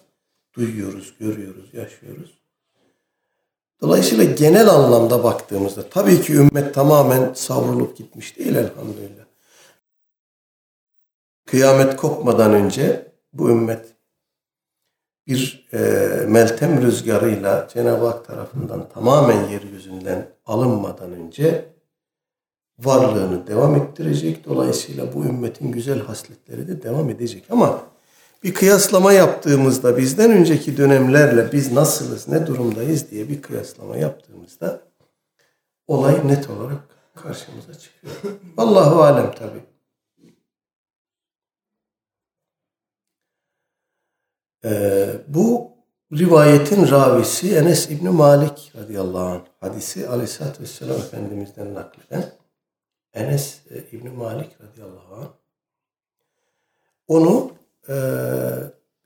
duyuyoruz, 0.54 1.14
görüyoruz, 1.20 1.74
yaşıyoruz? 1.74 2.42
Dolayısıyla 3.80 4.24
genel 4.24 4.68
anlamda 4.68 5.24
baktığımızda 5.24 5.88
tabii 5.88 6.22
ki 6.22 6.34
ümmet 6.34 6.74
tamamen 6.74 7.32
savrulup 7.34 7.96
gitmiş 7.96 8.38
değil 8.38 8.54
elhamdülillah. 8.54 9.24
Kıyamet 11.46 11.96
kopmadan 11.96 12.52
önce 12.52 13.12
bu 13.32 13.50
ümmet 13.50 13.86
bir 15.26 15.68
e, 15.72 15.78
meltem 16.26 16.82
rüzgarıyla 16.82 17.68
Cenab-ı 17.74 18.06
Hak 18.06 18.26
tarafından 18.26 18.88
tamamen 18.88 19.48
yeryüzünden 19.48 20.26
alınmadan 20.46 21.12
önce 21.12 21.71
varlığını 22.78 23.46
devam 23.46 23.74
ettirecek. 23.74 24.44
Dolayısıyla 24.44 25.14
bu 25.14 25.24
ümmetin 25.24 25.72
güzel 25.72 26.00
hasletleri 26.00 26.68
de 26.68 26.82
devam 26.82 27.10
edecek. 27.10 27.44
Ama 27.50 27.82
bir 28.42 28.54
kıyaslama 28.54 29.12
yaptığımızda 29.12 29.96
bizden 29.96 30.30
önceki 30.30 30.76
dönemlerle 30.76 31.52
biz 31.52 31.72
nasılız, 31.72 32.28
ne 32.28 32.46
durumdayız 32.46 33.10
diye 33.10 33.28
bir 33.28 33.42
kıyaslama 33.42 33.96
yaptığımızda 33.96 34.80
olay 35.86 36.28
net 36.28 36.50
olarak 36.50 36.78
karşımıza 37.14 37.74
çıkıyor. 37.74 38.14
Allahu 38.56 39.02
alem 39.02 39.34
tabi. 39.34 39.58
Ee, 44.64 45.08
bu 45.28 45.70
rivayetin 46.12 46.90
ravisi 46.90 47.56
Enes 47.56 47.90
İbni 47.90 48.08
Malik 48.08 48.72
radıyallahu 48.76 49.24
anh 49.24 49.40
hadisi 49.60 50.08
aleyhissalatü 50.08 50.62
vesselam 50.62 50.96
Efendimiz'den 50.96 51.74
nakleden 51.74 52.24
Enes 53.14 53.60
e, 53.70 53.96
İbni 53.96 54.10
Malik 54.10 54.50
radıyallahu 54.60 55.14
anh 55.14 55.28
onu 57.08 57.52
e, 57.88 57.94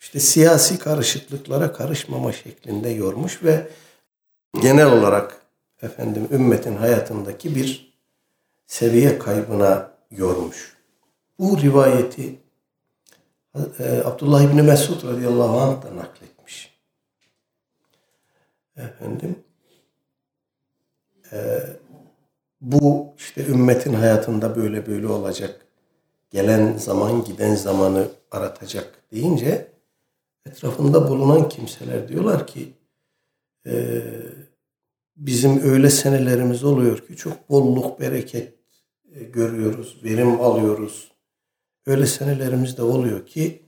işte 0.00 0.20
siyasi 0.20 0.78
karışıklıklara 0.78 1.72
karışmama 1.72 2.32
şeklinde 2.32 2.88
yormuş 2.88 3.42
ve 3.42 3.68
genel 4.62 4.92
olarak 4.92 5.42
efendim 5.82 6.28
ümmetin 6.32 6.76
hayatındaki 6.76 7.54
bir 7.54 7.96
seviye 8.66 9.18
kaybına 9.18 9.90
yormuş. 10.10 10.76
Bu 11.38 11.60
rivayeti 11.60 12.38
e, 13.78 14.02
Abdullah 14.04 14.42
İbni 14.42 14.62
Mesud 14.62 15.08
radıyallahu 15.08 15.60
anh 15.60 15.82
da 15.82 15.96
nakletmiş. 15.96 16.76
Efendim 18.76 19.45
e, 21.32 21.60
bu 22.67 23.15
işte 23.19 23.47
ümmetin 23.47 23.93
hayatında 23.93 24.57
böyle 24.57 24.87
böyle 24.87 25.07
olacak. 25.07 25.67
Gelen 26.31 26.76
zaman 26.76 27.25
giden 27.25 27.55
zamanı 27.55 28.09
aratacak 28.31 28.95
deyince 29.13 29.73
etrafında 30.47 31.09
bulunan 31.09 31.49
kimseler 31.49 32.09
diyorlar 32.09 32.47
ki 32.47 32.73
e, 33.67 34.02
bizim 35.17 35.63
öyle 35.63 35.91
senelerimiz 35.91 36.65
oluyor 36.65 36.99
ki 36.99 37.17
çok 37.17 37.50
bolluk, 37.50 38.00
bereket 38.00 38.55
e, 39.15 39.25
görüyoruz, 39.25 40.00
verim 40.05 40.41
alıyoruz. 40.41 41.13
Öyle 41.87 42.07
senelerimiz 42.07 42.76
de 42.76 42.83
oluyor 42.83 43.26
ki 43.26 43.63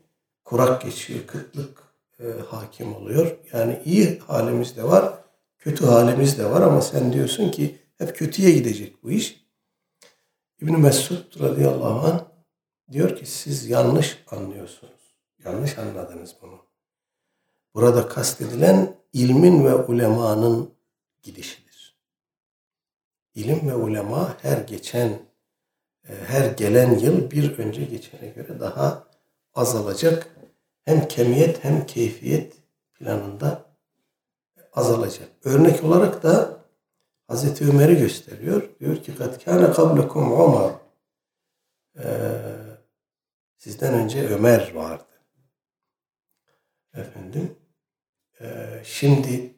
kurak 0.44 0.82
geçiyor, 0.82 1.20
kıtlık 1.26 1.82
e, 2.20 2.24
hakim 2.50 2.96
oluyor. 2.96 3.38
Yani 3.52 3.82
iyi 3.84 4.18
halimiz 4.26 4.76
de 4.76 4.84
var, 4.84 5.14
kötü 5.58 5.86
halimiz 5.86 6.38
de 6.38 6.44
var 6.44 6.62
ama 6.62 6.80
sen 6.80 7.12
diyorsun 7.12 7.50
ki 7.50 7.87
hep 7.98 8.16
kötüye 8.16 8.50
gidecek 8.50 9.02
bu 9.02 9.10
iş. 9.10 9.44
İbn 10.60 10.80
Mesud 10.80 11.40
radıyallahu 11.40 12.06
anh 12.06 12.24
diyor 12.92 13.16
ki 13.16 13.26
siz 13.26 13.70
yanlış 13.70 14.24
anlıyorsunuz. 14.30 15.16
Yanlış 15.44 15.78
anladınız 15.78 16.36
bunu. 16.42 16.58
Burada 17.74 18.08
kastedilen 18.08 18.96
ilmin 19.12 19.64
ve 19.64 19.74
ulemanın 19.74 20.74
gidişidir. 21.22 21.96
İlim 23.34 23.68
ve 23.68 23.74
ulema 23.74 24.36
her 24.42 24.58
geçen 24.58 25.08
e, 26.08 26.14
her 26.26 26.50
gelen 26.50 26.98
yıl 26.98 27.30
bir 27.30 27.58
önce 27.58 27.84
geçene 27.84 28.28
göre 28.28 28.60
daha 28.60 29.08
azalacak. 29.54 30.36
Hem 30.84 31.08
kemiyet 31.08 31.64
hem 31.64 31.86
keyfiyet 31.86 32.56
planında 32.94 33.64
azalacak. 34.72 35.28
Örnek 35.44 35.84
olarak 35.84 36.22
da 36.22 36.57
Hazreti 37.28 37.64
Ömer'i 37.64 37.98
gösteriyor. 37.98 38.62
Diyor 38.80 38.96
ki 38.96 39.14
kad 39.16 39.44
kâne 39.44 39.72
kablekum 39.72 40.40
Ömer. 40.40 40.70
Ee, 41.98 42.28
sizden 43.56 43.94
önce 43.94 44.28
Ömer 44.28 44.72
vardı. 44.74 45.04
Efendim. 46.94 47.56
E, 48.40 48.46
şimdi 48.84 49.54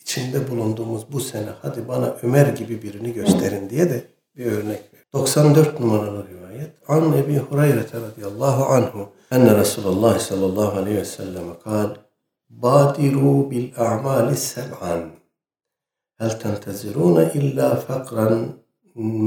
içinde 0.00 0.50
bulunduğumuz 0.50 1.12
bu 1.12 1.20
sene 1.20 1.50
hadi 1.62 1.88
bana 1.88 2.16
Ömer 2.22 2.46
gibi 2.46 2.82
birini 2.82 3.12
gösterin 3.12 3.70
diye 3.70 3.90
de 3.90 4.04
bir 4.36 4.46
örnek 4.46 4.80
ver. 4.94 5.00
94 5.12 5.80
numaralı 5.80 6.28
rivayet. 6.28 6.70
An 6.88 7.12
Ebi 7.12 7.36
Hureyre 7.38 7.84
radıyallahu 7.94 8.64
anhu 8.64 9.12
enne 9.30 9.58
Resulullah 9.58 10.18
sallallahu 10.18 10.78
aleyhi 10.78 10.98
ve 10.98 11.04
sellem 11.04 11.58
kal 11.64 11.94
Badiru 12.50 13.50
bil 13.50 13.72
a'mali 13.76 14.36
seb'an 14.36 15.10
هل 16.20 16.38
تنتظرون 16.38 17.18
إلا 17.20 17.74
فقرا 17.74 18.58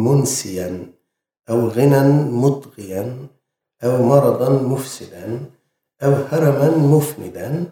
منسيا 0.06 0.94
أو 1.50 1.68
غنى 1.68 2.02
مطغيا 2.32 3.28
أو 3.84 4.04
مرضا 4.04 4.50
مفسدا 4.50 5.46
أو 6.04 6.12
هرما 6.12 6.78
مفندا 6.78 7.72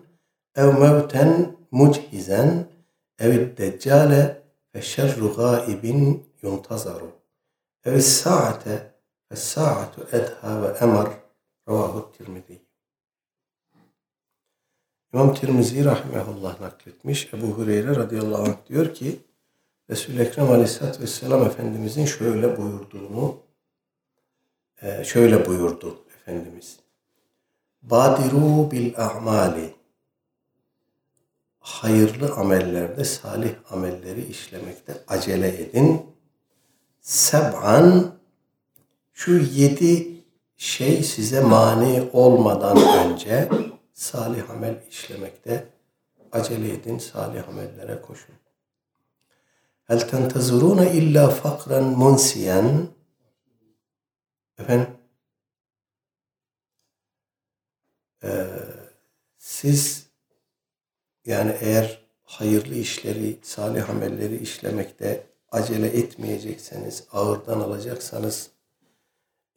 أو 0.57 0.71
موتا 0.71 1.55
مجهزا 1.71 2.65
أو 3.21 3.29
الدجال 3.31 4.41
فالشر 4.73 5.27
غائب 5.27 5.85
ينتظر 6.43 7.01
أو 7.87 7.93
الساعة 7.93 8.93
فالساعة 9.29 9.91
أدهى 10.13 10.61
وأمر 10.61 11.19
رواه 11.69 11.97
الترمذي. 11.97 12.68
İmam 15.13 15.33
Tirmizi 15.33 15.85
rahimehullah 15.85 16.61
nakletmiş. 16.61 17.33
Ebu 17.33 17.47
Hureyre 17.47 17.95
radıyallahu 17.95 18.43
anh 18.43 18.55
diyor 18.69 18.93
ki 18.93 19.19
Resul-i 19.89 20.21
Ekrem 20.21 20.51
aleyhissalatü 20.51 21.01
vesselam 21.01 21.43
Efendimizin 21.43 22.05
şöyle 22.05 22.57
buyurduğunu 22.57 23.37
e, 24.81 25.03
şöyle 25.03 25.45
buyurdu 25.45 25.97
Efendimiz. 26.15 26.79
Badiru 27.81 28.71
bil 28.71 28.93
a'mali 28.97 29.73
hayırlı 31.59 32.33
amellerde, 32.33 33.05
salih 33.05 33.53
amelleri 33.69 34.25
işlemekte 34.25 34.93
acele 35.07 35.61
edin. 35.61 36.01
Seb'an 37.01 38.15
şu 39.13 39.31
yedi 39.31 40.07
şey 40.57 41.03
size 41.03 41.41
mani 41.41 42.09
olmadan 42.13 42.77
önce 42.77 43.49
salih 43.99 44.49
amel 44.49 44.83
işlemekte 44.89 45.67
acele 46.31 46.73
edin, 46.73 46.97
salih 46.97 47.47
amellere 47.47 48.01
koşun. 48.01 48.35
Hel 49.83 50.07
tentezurune 50.09 50.91
illa 50.93 51.29
fakran 51.29 51.83
munsiyen 51.83 52.87
Efendim 54.59 54.87
ee, 58.23 58.47
siz 59.37 60.07
yani 61.25 61.57
eğer 61.59 62.05
hayırlı 62.23 62.75
işleri, 62.75 63.39
salih 63.41 63.89
amelleri 63.89 64.37
işlemekte 64.37 65.23
acele 65.51 65.87
etmeyecekseniz, 65.87 67.03
ağırdan 67.11 67.59
alacaksanız 67.59 68.49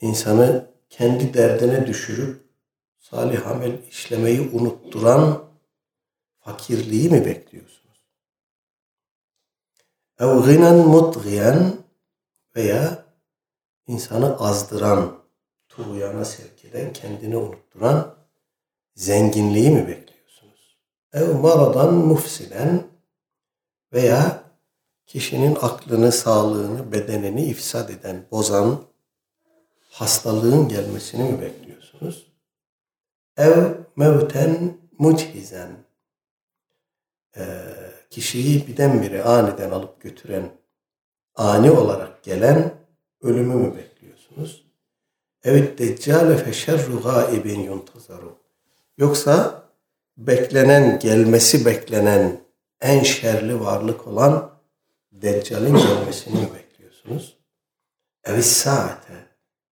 insanı 0.00 0.70
kendi 0.90 1.34
derdine 1.34 1.86
düşürüp 1.86 2.51
salih 3.12 3.46
amel 3.46 3.78
işlemeyi 3.88 4.40
unutturan 4.40 5.44
fakirliği 6.40 7.10
mi 7.10 7.24
bekliyorsunuz? 7.24 8.02
Ev 10.20 10.42
gınan 10.42 10.76
mutgiyen 10.76 11.74
veya 12.56 13.04
insanı 13.86 14.36
azdıran, 14.38 15.18
tuğyana 15.68 16.24
sevk 16.24 16.64
eden, 16.64 16.92
kendini 16.92 17.36
unutturan 17.36 18.14
zenginliği 18.94 19.70
mi 19.70 19.88
bekliyorsunuz? 19.88 20.78
Ev 21.12 21.34
maradan 21.34 21.94
mufsilen 21.94 22.82
veya 23.92 24.44
kişinin 25.06 25.56
aklını, 25.60 26.12
sağlığını, 26.12 26.92
bedenini 26.92 27.44
ifsad 27.44 27.88
eden, 27.88 28.26
bozan 28.30 28.84
hastalığın 29.90 30.68
gelmesini 30.68 31.32
mi 31.32 31.40
bekliyorsunuz? 31.40 32.31
Ev 33.36 33.74
mevten 33.96 34.78
muchizen 34.98 35.70
ee, 37.36 37.64
kişiyi 38.10 38.66
birdenbire 38.66 39.22
aniden 39.22 39.70
alıp 39.70 40.00
götüren, 40.00 40.50
ani 41.34 41.70
olarak 41.70 42.22
gelen 42.22 42.74
ölümü 43.22 43.54
mü 43.54 43.76
bekliyorsunuz? 43.76 44.66
Evet 45.44 45.78
deccale 45.78 46.36
fe 46.36 46.52
şerru 46.52 47.02
gaibin 47.02 47.60
yuntazaru. 47.60 48.38
Yoksa 48.98 49.62
beklenen, 50.16 50.98
gelmesi 50.98 51.66
beklenen 51.66 52.40
en 52.80 53.02
şerli 53.02 53.60
varlık 53.60 54.06
olan 54.06 54.52
Deccal'in 55.12 55.76
gelmesini 55.76 56.40
mi 56.40 56.48
bekliyorsunuz? 56.54 57.36
Evet 58.24 58.44
saate. 58.44 59.26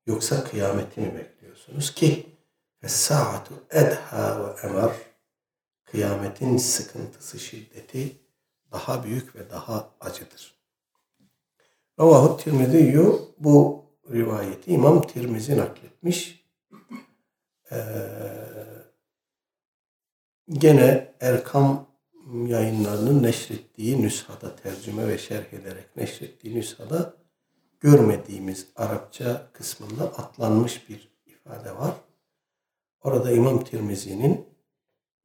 Yoksa 0.07 0.45
kıyameti 0.45 1.01
mi 1.01 1.15
bekliyorsunuz 1.15 1.95
ki? 1.95 2.30
Saatu 2.89 3.55
edha 3.71 4.45
ve 4.45 4.69
emer. 4.69 4.91
Kıyametin 5.85 6.57
sıkıntısı, 6.57 7.39
şiddeti 7.39 8.17
daha 8.73 9.05
büyük 9.05 9.37
ve 9.37 9.51
daha 9.51 9.91
acıdır. 10.01 10.61
Ravahu 12.01 12.37
Tirmiziyyü 12.37 13.13
bu 13.39 13.85
rivayeti 14.11 14.71
İmam 14.71 15.07
Tirmizi 15.07 15.59
nakletmiş. 15.59 16.45
Ee, 17.73 17.79
gene 20.49 21.15
Erkam 21.21 21.87
yayınlarının 22.47 23.23
neşrettiği 23.23 24.03
nüshada, 24.03 24.57
tercüme 24.57 25.09
ve 25.09 25.19
şerh 25.19 25.53
ederek 25.53 25.97
neşrettiği 25.97 26.55
nüshada 26.55 27.15
görmediğimiz 27.81 28.67
Arapça 28.77 29.51
kısmında 29.53 30.05
atlanmış 30.05 30.89
bir 30.89 31.13
ifade 31.27 31.77
var. 31.77 31.95
Orada 33.03 33.33
İmam 33.33 33.65
Tirmizi'nin 33.65 34.47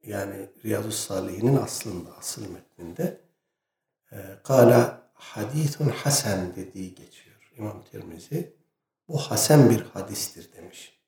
yani 0.06 0.48
Riyazu 0.64 0.92
Salihin'in 0.92 1.56
aslında, 1.56 2.16
asıl 2.18 2.42
metninde 2.50 3.20
e, 4.12 4.16
Kala 4.42 5.10
hadithun 5.14 5.88
hasen 5.88 6.56
dediği 6.56 6.94
geçiyor 6.94 7.52
İmam 7.58 7.84
Tirmizi. 7.90 8.52
Bu 9.08 9.18
hasen 9.18 9.70
bir 9.70 9.80
hadistir 9.80 10.52
demiş. 10.56 10.98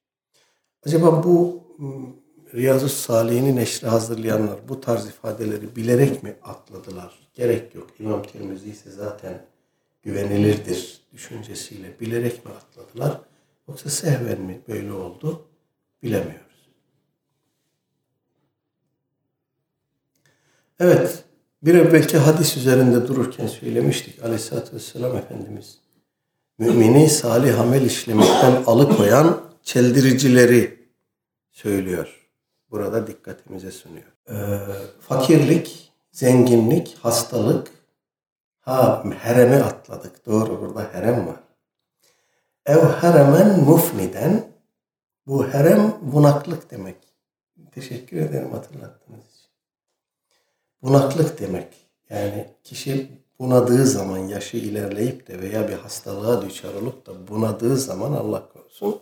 Acaba 0.87 1.25
bu 1.25 1.65
Riyazu 2.55 2.89
Salih'ini 2.89 3.57
neşre 3.57 3.89
hazırlayanlar 3.89 4.69
bu 4.69 4.81
tarz 4.81 5.07
ifadeleri 5.07 5.77
bilerek 5.77 6.23
mi 6.23 6.37
atladılar? 6.43 7.19
Gerek 7.35 7.75
yok. 7.75 7.91
İmam 7.99 8.23
Tirmizi 8.23 8.71
ise 8.71 8.91
zaten 8.91 9.47
güvenilirdir 10.03 11.01
düşüncesiyle 11.13 12.01
bilerek 12.01 12.45
mi 12.45 12.51
atladılar? 12.53 13.21
Yoksa 13.69 13.91
sehven 13.91 14.41
mi 14.41 14.61
böyle 14.69 14.93
oldu? 14.93 15.47
Bilemiyoruz. 16.03 16.48
Evet, 20.81 21.25
bir 21.63 21.75
evvelki 21.75 22.19
hadis 22.19 22.57
üzerinde 22.57 23.09
dururken 23.09 23.47
söylemiştik. 23.47 24.23
Aleyhisselatü 24.25 24.77
Vesselam 24.77 25.17
Efendimiz, 25.17 25.79
mümini 26.59 27.09
salih 27.09 27.61
amel 27.61 27.83
işlemekten 27.83 28.63
alıkoyan 28.67 29.41
çeldiricileri 29.63 30.79
söylüyor 31.51 32.19
burada 32.71 33.07
dikkatimize 33.07 33.71
sunuyor. 33.71 34.13
Ee, 34.31 34.59
fakirlik, 35.01 35.93
zenginlik, 36.13 36.99
hastalık, 37.01 37.71
ha 38.61 39.05
heremi 39.19 39.57
atladık. 39.57 40.27
Doğru 40.27 40.61
burada 40.61 40.89
herem 40.93 41.27
var. 41.27 41.41
Ev 42.67 42.79
heremen 42.79 43.61
mufniden, 43.61 44.53
bu 45.27 45.47
herem 45.47 45.95
bunaklık 46.03 46.71
demek. 46.71 46.97
Teşekkür 47.73 48.17
ederim 48.17 48.53
hatırlattığınız 48.53 49.25
için. 49.25 49.38
Bunaklık 50.83 51.41
demek. 51.41 51.69
Yani 52.11 52.47
kişi 52.65 53.11
bunadığı 53.39 53.87
zaman 53.87 54.19
yaşı 54.19 54.57
ilerleyip 54.57 55.29
de 55.29 55.41
veya 55.41 55.69
bir 55.69 55.75
hastalığa 55.75 56.43
düşer 56.43 56.75
olup 56.83 57.07
da 57.07 57.29
bunadığı 57.29 57.77
zaman 57.77 58.13
Allah 58.13 58.49
korusun 58.53 59.01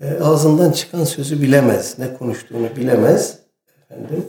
e, 0.00 0.14
ağzından 0.14 0.72
çıkan 0.72 1.04
sözü 1.04 1.42
bilemez. 1.42 1.98
Ne 1.98 2.14
konuştuğunu 2.14 2.76
bilemez. 2.76 3.38
Efendim 3.82 4.24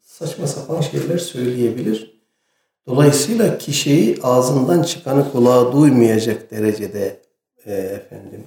saçma 0.00 0.46
sapan 0.46 0.80
şeyler 0.80 1.18
söyleyebilir. 1.18 2.22
Dolayısıyla 2.86 3.58
kişiyi 3.58 4.18
ağzından 4.22 4.82
çıkanı 4.82 5.32
kulağa 5.32 5.72
duymayacak 5.72 6.50
derecede 6.50 7.20
e, 7.66 7.72
efendim 7.72 8.44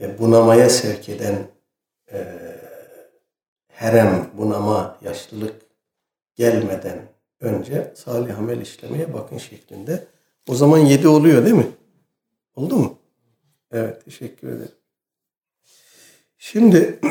e, 0.00 0.18
bunamaya 0.18 0.70
sevk 0.70 1.08
eden 1.08 1.38
e, 2.12 2.26
herem, 3.68 4.30
bunama, 4.38 4.98
yaşlılık 5.02 5.71
gelmeden 6.34 7.08
önce 7.40 7.92
salih 7.96 8.38
amel 8.38 8.60
işlemeye 8.60 9.14
bakın 9.14 9.38
şeklinde. 9.38 10.06
O 10.48 10.54
zaman 10.54 10.78
yedi 10.78 11.08
oluyor 11.08 11.44
değil 11.44 11.56
mi? 11.56 11.70
Oldu 12.54 12.76
mu? 12.76 12.98
Evet 13.70 14.04
teşekkür 14.04 14.48
ederim. 14.48 14.74
Şimdi 16.38 17.00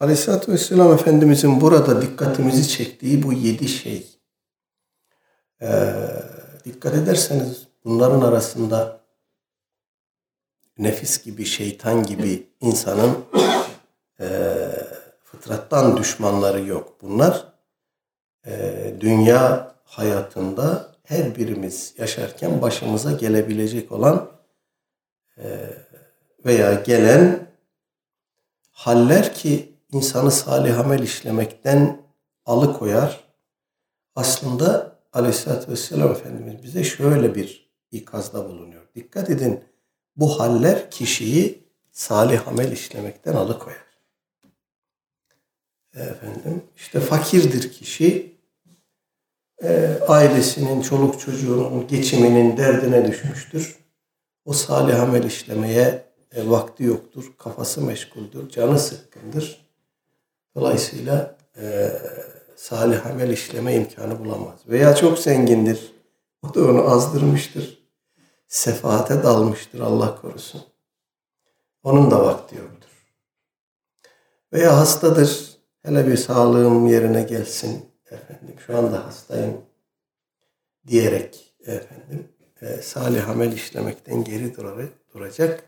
Aleyhisselatü 0.00 0.52
Vesselam 0.52 0.92
Efendimizin 0.92 1.60
burada 1.60 2.02
dikkatimizi 2.02 2.68
çektiği 2.68 3.22
bu 3.22 3.32
yedi 3.32 3.68
şey. 3.68 4.06
Ee, 5.62 5.94
dikkat 6.64 6.94
ederseniz 6.94 7.66
bunların 7.84 8.20
arasında 8.20 9.00
nefis 10.78 11.24
gibi, 11.24 11.44
şeytan 11.44 12.02
gibi 12.02 12.46
insanın 12.60 13.16
e, 14.20 14.26
fıtrattan 15.26 15.96
düşmanları 15.96 16.66
yok. 16.66 16.96
Bunlar 17.02 17.52
e, 18.46 18.94
dünya 19.00 19.74
hayatında 19.84 20.92
her 21.02 21.36
birimiz 21.36 21.94
yaşarken 21.98 22.62
başımıza 22.62 23.12
gelebilecek 23.12 23.92
olan 23.92 24.30
e, 25.38 25.44
veya 26.44 26.74
gelen 26.74 27.50
haller 28.70 29.34
ki 29.34 29.78
insanı 29.92 30.30
salih 30.30 30.80
amel 30.80 31.02
işlemekten 31.02 32.02
alıkoyar. 32.46 33.24
Aslında 34.14 34.96
Aleyhisselatü 35.12 35.72
Vesselam 35.72 36.10
Efendimiz 36.10 36.62
bize 36.62 36.84
şöyle 36.84 37.34
bir 37.34 37.70
ikazda 37.90 38.48
bulunuyor. 38.48 38.82
Dikkat 38.94 39.30
edin 39.30 39.64
bu 40.16 40.40
haller 40.40 40.90
kişiyi 40.90 41.68
salih 41.92 42.48
amel 42.48 42.72
işlemekten 42.72 43.32
alıkoyar. 43.32 43.85
Efendim 45.96 46.62
işte 46.76 47.00
fakirdir 47.00 47.72
kişi 47.72 48.36
e, 49.62 49.98
ailesinin, 50.08 50.82
çoluk 50.82 51.20
çocuğunun 51.20 51.86
geçiminin 51.88 52.56
derdine 52.56 53.06
düşmüştür. 53.08 53.76
O 54.44 54.52
salih 54.52 55.02
amel 55.02 55.24
işlemeye 55.24 56.04
e, 56.34 56.50
vakti 56.50 56.84
yoktur, 56.84 57.32
kafası 57.38 57.82
meşguldür, 57.82 58.48
canı 58.48 58.78
sıkkındır. 58.78 59.66
Dolayısıyla 60.54 61.36
e, 61.56 61.92
salih 62.56 63.06
amel 63.06 63.30
işleme 63.30 63.74
imkanı 63.74 64.18
bulamaz. 64.18 64.60
Veya 64.68 64.94
çok 64.94 65.18
zengindir, 65.18 65.92
o 66.42 66.54
da 66.54 66.60
onu 66.64 66.90
azdırmıştır. 66.90 67.86
Sefaate 68.48 69.22
dalmıştır 69.22 69.80
Allah 69.80 70.20
korusun. 70.20 70.62
Onun 71.82 72.10
da 72.10 72.24
vakti 72.24 72.56
yoktur. 72.56 72.90
Veya 74.52 74.76
hastadır, 74.76 75.55
hele 75.86 76.06
bir 76.06 76.16
sağlığım 76.16 76.86
yerine 76.86 77.22
gelsin 77.22 77.84
efendim. 78.10 78.54
Şu 78.66 78.78
anda 78.78 79.06
hastayım 79.06 79.60
diyerek 80.86 81.54
efendim 81.66 82.28
e, 82.62 82.82
salih 82.82 83.28
amel 83.28 83.52
işlemekten 83.52 84.24
geri 84.24 84.56
duracak 85.14 85.64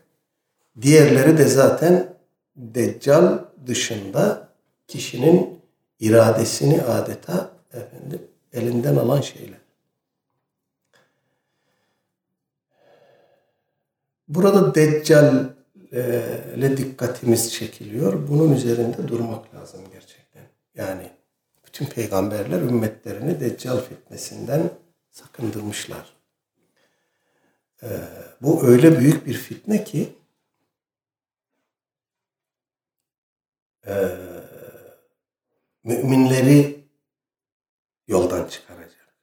Diğerleri 0.81 1.37
de 1.37 1.45
zaten 1.45 2.13
Deccal 2.55 3.39
dışında 3.67 4.49
kişinin 4.87 5.61
iradesini 5.99 6.81
adeta 6.81 7.51
efendim 7.73 8.21
elinden 8.53 8.95
alan 8.95 9.21
şeyler. 9.21 9.59
Burada 14.27 14.75
Deccal'le 15.91 16.77
dikkatimiz 16.77 17.53
çekiliyor. 17.53 18.27
Bunun 18.27 18.55
üzerinde 18.55 19.07
durmak 19.07 19.55
lazım 19.55 19.81
gerçekten. 19.93 20.43
Yani 20.75 21.11
bütün 21.65 21.85
peygamberler 21.85 22.61
ümmetlerini 22.61 23.39
Deccal 23.39 23.81
fitnesinden 23.81 24.69
sakındırmışlar. 25.09 26.13
Ee, 27.83 27.87
bu 28.41 28.67
öyle 28.67 28.99
büyük 28.99 29.25
bir 29.25 29.33
fitne 29.33 29.83
ki 29.83 30.09
e, 33.87 34.17
müminleri 35.83 36.85
yoldan 38.07 38.47
çıkaracak. 38.47 39.13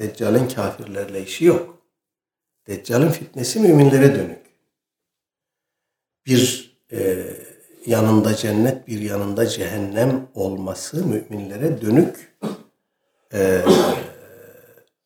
Deccal'in 0.00 0.48
kafirlerle 0.48 1.22
işi 1.22 1.44
yok. 1.44 1.82
Deccal'in 2.66 3.10
fitnesi 3.10 3.60
müminlere 3.60 4.14
dönük. 4.14 4.45
Bir 6.26 6.76
e, 6.92 7.26
yanında 7.86 8.36
cennet 8.36 8.88
bir 8.88 9.00
yanında 9.00 9.46
cehennem 9.46 10.28
olması 10.34 11.06
müminlere 11.06 11.80
dönük 11.80 12.38
e, 13.32 13.62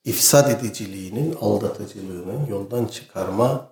ifsad 0.04 0.50
ediciliğinin, 0.50 1.36
aldatıcılığının, 1.40 2.46
yoldan 2.46 2.84
çıkarma 2.84 3.70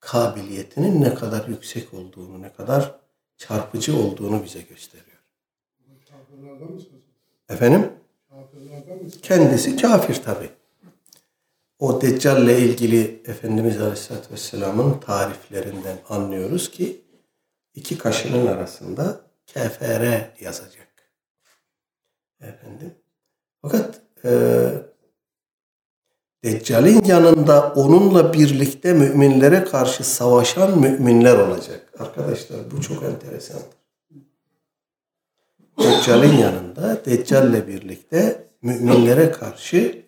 kabiliyetinin 0.00 1.02
ne 1.02 1.14
kadar 1.14 1.48
yüksek 1.48 1.94
olduğunu, 1.94 2.42
ne 2.42 2.52
kadar 2.52 3.00
çarpıcı 3.36 3.96
olduğunu 3.96 4.44
bize 4.44 4.60
gösteriyor. 4.60 5.06
Efendim? 7.48 7.92
Kendisi 9.22 9.76
kafir 9.76 10.14
tabi. 10.22 10.50
O 11.78 12.00
Deccal 12.00 12.42
ile 12.42 12.58
ilgili 12.58 13.22
Efendimiz 13.26 13.80
Aleyhisselatü 13.80 14.32
Vesselam'ın 14.32 15.00
tariflerinden 15.00 15.98
anlıyoruz 16.08 16.70
ki 16.70 17.04
iki 17.74 17.98
kaşının 17.98 18.46
arasında 18.46 19.20
kefere 19.46 20.30
yazacak. 20.40 20.88
Efendim. 22.40 22.94
Fakat 23.62 24.00
e, 24.24 24.30
Deccal'in 26.44 27.04
yanında 27.04 27.72
onunla 27.72 28.32
birlikte 28.32 28.92
müminlere 28.92 29.64
karşı 29.64 30.04
savaşan 30.04 30.78
müminler 30.78 31.38
olacak. 31.38 31.92
Arkadaşlar 31.98 32.70
bu 32.70 32.82
çok 32.82 33.02
enteresandır. 33.02 33.66
Deccal'in 35.78 36.36
yanında 36.36 37.04
Deccal'le 37.04 37.66
birlikte 37.66 38.48
müminlere 38.62 39.30
karşı 39.30 40.05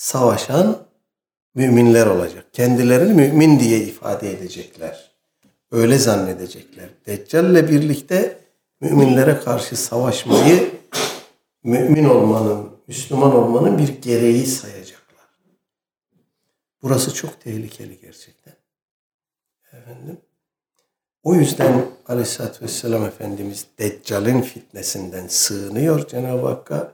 savaşan 0.00 0.86
müminler 1.54 2.06
olacak. 2.06 2.46
Kendilerini 2.52 3.12
mümin 3.12 3.60
diye 3.60 3.78
ifade 3.78 4.30
edecekler. 4.30 5.10
Öyle 5.70 5.98
zannedecekler. 5.98 6.88
Deccal'le 7.06 7.68
birlikte 7.68 8.38
müminlere 8.80 9.40
karşı 9.40 9.76
savaşmayı 9.76 10.70
mümin 11.62 12.04
olmanın, 12.04 12.70
Müslüman 12.86 13.34
olmanın 13.34 13.78
bir 13.78 13.88
gereği 13.88 14.46
sayacaklar. 14.46 15.26
Burası 16.82 17.14
çok 17.14 17.40
tehlikeli 17.40 18.00
gerçekten. 18.00 18.54
Efendim. 19.72 20.18
O 21.22 21.34
yüzden 21.34 21.86
Aleyhisselatü 22.06 22.64
Vesselam 22.64 23.04
Efendimiz 23.04 23.66
Deccal'in 23.78 24.42
fitnesinden 24.42 25.26
sığınıyor 25.28 26.08
Cenab-ı 26.08 26.46
Hakk'a. 26.46 26.92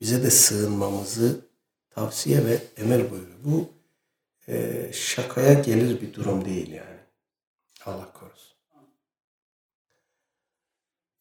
Bize 0.00 0.22
de 0.22 0.30
sığınmamızı 0.30 1.53
tavsiye 1.94 2.46
ve 2.46 2.58
emir 2.76 3.10
buyuruyor. 3.10 3.38
Bu 3.44 3.68
e, 4.48 4.90
şakaya 4.92 5.52
gelir 5.52 6.00
bir 6.00 6.14
durum 6.14 6.44
değil 6.44 6.72
yani. 6.72 7.00
Allah 7.86 8.12
korusun. 8.12 8.54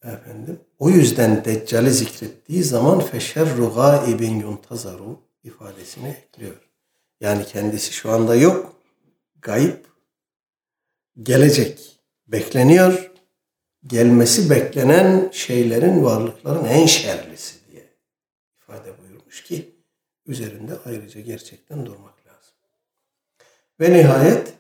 Efendim. 0.04 0.60
O 0.80 0.90
yüzden 0.90 1.46
Deccal'i 1.46 1.92
zikrettiği 1.92 2.64
zaman 2.64 3.00
feşerru 3.00 3.74
gaibin 3.74 4.40
yuntazaru 4.40 5.20
ifadesini 5.44 6.08
ekliyor. 6.08 6.70
Yani 7.22 7.46
kendisi 7.46 7.94
şu 7.94 8.12
anda 8.12 8.36
yok. 8.36 8.76
Gayip. 9.42 9.88
Gelecek. 11.24 12.00
Bekleniyor. 12.28 13.12
Gelmesi 13.88 14.50
beklenen 14.50 15.30
şeylerin, 15.34 16.04
varlıkların 16.04 16.66
en 16.66 16.86
şerlisi 16.86 17.56
diye 17.72 17.84
ifade 18.62 18.98
buyurmuş 19.02 19.44
ki 19.44 19.73
üzerinde 20.26 20.74
ayrıca 20.86 21.22
gerçekten 21.22 21.86
durmak 21.86 22.28
lazım. 22.28 22.54
Ve 23.80 23.94
nihayet 23.94 24.54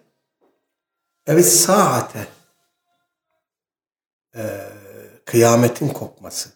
evet 1.27 1.45
saate 1.45 2.27
e, 4.35 4.69
kıyametin 5.25 5.89
kopması. 5.89 6.49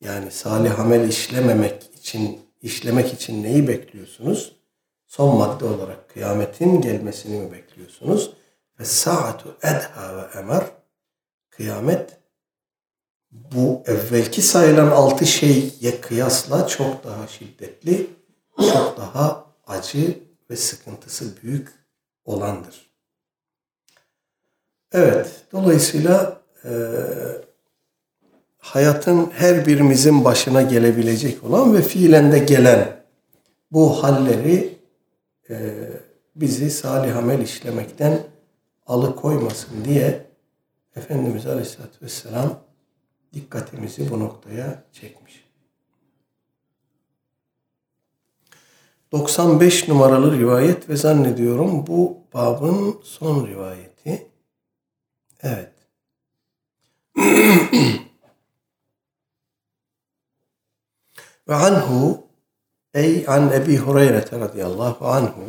Yani 0.00 0.30
salih 0.30 0.80
amel 0.80 1.08
işlememek 1.08 1.90
için 1.94 2.50
işlemek 2.62 3.12
için 3.12 3.42
neyi 3.42 3.68
bekliyorsunuz? 3.68 4.56
Son 5.06 5.36
madde 5.36 5.64
olarak 5.64 6.08
kıyametin 6.10 6.80
gelmesini 6.80 7.40
mi 7.40 7.52
bekliyorsunuz? 7.52 8.32
Ve 8.80 8.84
saatu 8.84 9.58
edha 9.62 10.16
ve 10.16 10.38
emer 10.38 10.64
kıyamet 11.50 12.18
bu 13.34 13.82
evvelki 13.86 14.42
sayılan 14.42 14.90
altı 14.90 15.26
şeye 15.26 16.00
kıyasla 16.00 16.66
çok 16.66 17.04
daha 17.04 17.26
şiddetli, 17.26 18.10
çok 18.56 18.96
daha 18.98 19.46
acı 19.66 20.18
ve 20.50 20.56
sıkıntısı 20.56 21.42
büyük 21.42 21.68
olandır. 22.24 22.90
Evet, 24.92 25.30
dolayısıyla 25.52 26.40
e, 26.64 26.70
hayatın 28.58 29.30
her 29.30 29.66
birimizin 29.66 30.24
başına 30.24 30.62
gelebilecek 30.62 31.44
olan 31.44 31.74
ve 31.74 31.82
fiilen 31.82 32.32
de 32.32 32.38
gelen 32.38 33.04
bu 33.72 34.02
halleri 34.02 34.78
e, 35.50 35.74
bizi 36.36 36.70
salih 36.70 37.16
amel 37.16 37.40
işlemekten 37.40 38.18
alıkoymasın 38.86 39.84
diye 39.84 40.26
Efendimiz 40.96 41.46
Aleyhisselatü 41.46 42.04
Vesselam 42.04 42.60
dikkatimizi 43.34 44.10
bu 44.10 44.20
noktaya 44.20 44.84
çekmiş. 44.92 45.44
95 49.14 49.88
numaralı 49.88 50.38
rivayet 50.38 50.88
ve 50.88 50.96
zannediyorum 50.96 51.86
bu 51.86 52.18
babın 52.34 53.00
son 53.04 53.46
rivayeti. 53.46 54.30
Evet. 55.42 55.72
ve 61.48 61.54
anhu 61.54 62.26
ey 62.94 63.24
an 63.28 63.52
Ebi 63.52 63.76
Hureyre 63.76 64.24
radıyallahu 64.32 65.06
anhu 65.06 65.44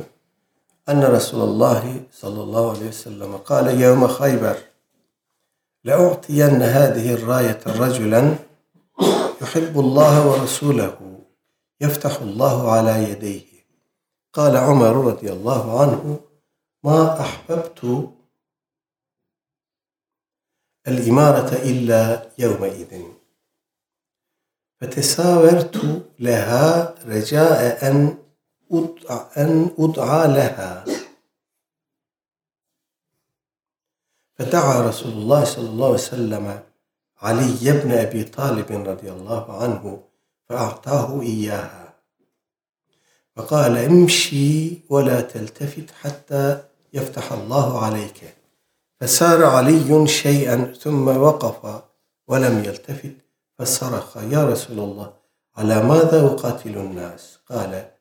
enne 0.88 1.12
Resulullah 1.12 1.84
sallallahu 2.12 2.70
aleyhi 2.70 2.88
ve 2.88 2.94
sellem 2.94 3.44
kâle 3.44 3.84
yevme 3.84 4.08
Khayber 4.08 4.58
لأعطين 5.85 6.63
هذه 6.63 7.15
الراية 7.15 7.61
رجلا 7.67 8.37
يحب 9.43 9.79
الله 9.81 10.29
ورسوله 10.31 11.21
يفتح 11.81 12.21
الله 12.21 12.73
على 12.73 13.11
يديه 13.11 13.51
قال 14.33 14.57
عمر 14.57 15.07
رضي 15.07 15.33
الله 15.33 15.81
عنه 15.81 16.21
ما 16.85 17.21
أحببت 17.21 18.11
الإمارة 20.89 21.55
إلا 21.55 22.31
يومئذ 22.39 23.03
فتساورت 24.81 26.05
لها 26.19 26.95
رجاء 27.07 27.89
أن 27.91 28.19
أن 29.37 29.71
أدعى 29.79 30.29
لها 30.29 30.85
فدعا 34.36 34.82
رسول 34.82 35.12
الله 35.12 35.44
صلى 35.44 35.70
الله 35.70 35.86
عليه 35.86 35.96
وسلم 35.96 36.60
علي 37.22 37.72
بن 37.72 37.92
أبي 37.92 38.24
طالب 38.24 38.72
رضي 38.90 39.12
الله 39.12 39.62
عنه 39.64 40.00
فأعطاه 40.50 41.22
إياها. 41.22 41.94
فقال 43.36 43.78
امشي 43.78 44.78
ولا 44.90 45.22
تلتفت 45.22 45.92
حتى 46.02 46.62
يفتح 46.94 47.32
الله 47.32 47.86
عليك. 47.86 48.36
فسار 49.00 49.46
علي 49.46 50.08
شيئا 50.08 50.74
ثم 50.80 51.08
وقف 51.08 51.82
ولم 52.28 52.64
يلتفت 52.64 53.16
فصرخ 53.60 54.18
يا 54.18 54.44
رسول 54.44 54.80
الله 54.80 55.14
على 55.58 55.84
ماذا 55.84 56.26
أقاتل 56.26 56.78
الناس؟ 56.78 57.40
قال 57.50 57.92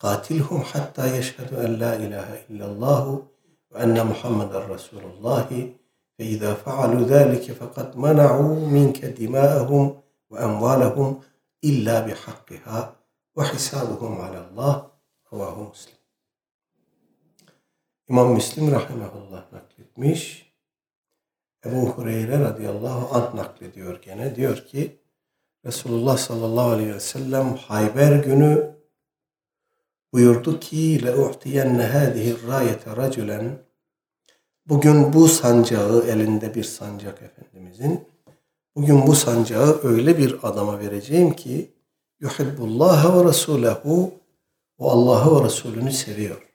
قاتلهم 0.00 0.62
حتى 0.62 1.16
يشهدوا 1.18 1.64
أن 1.64 1.72
لا 1.74 1.96
إله 1.96 2.42
إلا 2.50 2.66
الله 2.66 3.22
وأن 3.71 4.07
محمد 4.07 4.55
رسول 4.55 5.03
الله 5.03 5.73
فإذا 6.19 6.53
فعلوا 6.53 7.01
ذلك 7.01 7.51
فقد 7.51 7.97
منعوا 7.97 8.55
منك 8.67 9.05
دماءهم 9.05 10.01
وأموالهم 10.29 11.21
إلا 11.63 11.99
بحقها 11.99 12.95
وحسابهم 13.35 14.21
على 14.21 14.47
الله 14.47 14.93
Ravahu 15.33 15.69
Müslim. 15.69 15.95
İmam 18.09 18.33
Müslim 18.33 18.71
rahimahullah 18.71 19.53
nakletmiş. 19.53 20.53
Ebu 21.65 21.89
Hureyre 21.89 22.39
radıyallahu 22.39 23.15
anh 23.15 23.33
naklediyor 23.33 24.01
gene. 24.01 24.35
Diyor 24.35 24.57
ki 24.65 24.99
Resulullah 25.65 26.17
sallallahu 26.17 26.69
aleyhi 26.69 26.93
ve 26.93 26.99
sellem 26.99 27.55
Hayber 27.55 28.23
günü 28.23 28.75
buyurdu 30.13 30.59
ki 30.59 30.99
لَاُعْتِيَنَّ 31.05 31.79
هَذِهِ 31.95 32.25
الرَّايَةَ 32.35 32.83
رَجُلًا 32.85 33.57
Bugün 34.65 35.13
bu 35.13 35.27
sancağı 35.27 36.03
elinde 36.07 36.55
bir 36.55 36.63
sancak 36.63 37.21
Efendimizin 37.21 38.07
bugün 38.75 39.07
bu 39.07 39.15
sancağı 39.15 39.79
öyle 39.83 40.17
bir 40.17 40.49
adama 40.49 40.79
vereceğim 40.79 41.33
ki 41.35 41.73
yuhibbullah 42.19 43.17
ve 43.17 43.23
rasulehu 43.23 44.11
o 44.77 44.91
Allah'ı 44.91 45.39
ve 45.39 45.45
Resulünü 45.45 45.91
seviyor. 45.91 46.49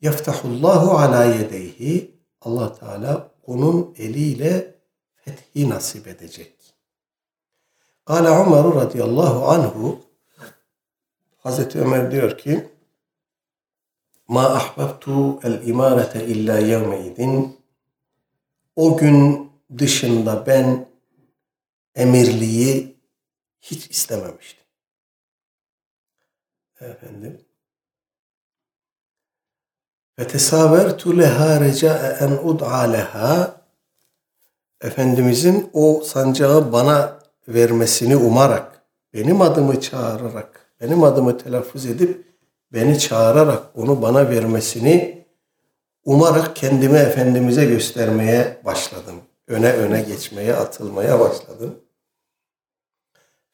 Yeftahullahu 0.00 0.98
ala 0.98 1.24
yedeyhi 1.24 2.18
Allah 2.40 2.74
Teala 2.74 3.30
onun 3.46 3.94
eliyle 3.98 4.74
fethi 5.14 5.68
nasip 5.70 6.08
edecek. 6.08 6.54
Kale 8.04 8.28
Ömer 8.28 8.74
radıyallahu 8.74 9.48
anhu 9.48 10.00
Hazreti 11.43 11.79
Ömer 11.79 12.11
diyor 12.11 12.37
ki 12.37 12.69
Ma 14.27 14.45
ahbabtu 14.45 15.39
el 15.43 15.67
imarete 15.67 16.25
illa 16.25 16.59
yevme 16.59 17.05
idin 17.05 17.59
o 18.75 18.97
gün 18.97 19.49
dışında 19.77 20.45
ben 20.45 20.89
emirliği 21.95 22.97
hiç 23.61 23.91
istememiştim. 23.91 24.63
Efendim. 26.79 27.41
Ve 30.19 30.27
tesavertu 30.27 31.17
leha 31.17 31.61
recae 31.61 32.17
en 32.19 32.31
ud'a 32.31 32.81
leha 32.81 33.63
Efendimizin 34.83 35.69
o 35.73 36.01
sancağı 36.05 36.71
bana 36.71 37.19
vermesini 37.47 38.15
umarak, 38.15 38.81
benim 39.13 39.41
adımı 39.41 39.81
çağırarak, 39.81 40.62
benim 40.82 41.02
adımı 41.02 41.38
telaffuz 41.38 41.86
edip 41.86 42.24
beni 42.72 42.98
çağırarak 42.98 43.62
onu 43.74 44.02
bana 44.02 44.30
vermesini 44.30 45.26
umarak 46.04 46.56
kendimi 46.56 46.98
Efendimiz'e 46.98 47.64
göstermeye 47.64 48.60
başladım. 48.64 49.16
Öne 49.46 49.72
öne 49.72 50.02
geçmeye, 50.02 50.54
atılmaya 50.54 51.20
başladım. 51.20 51.74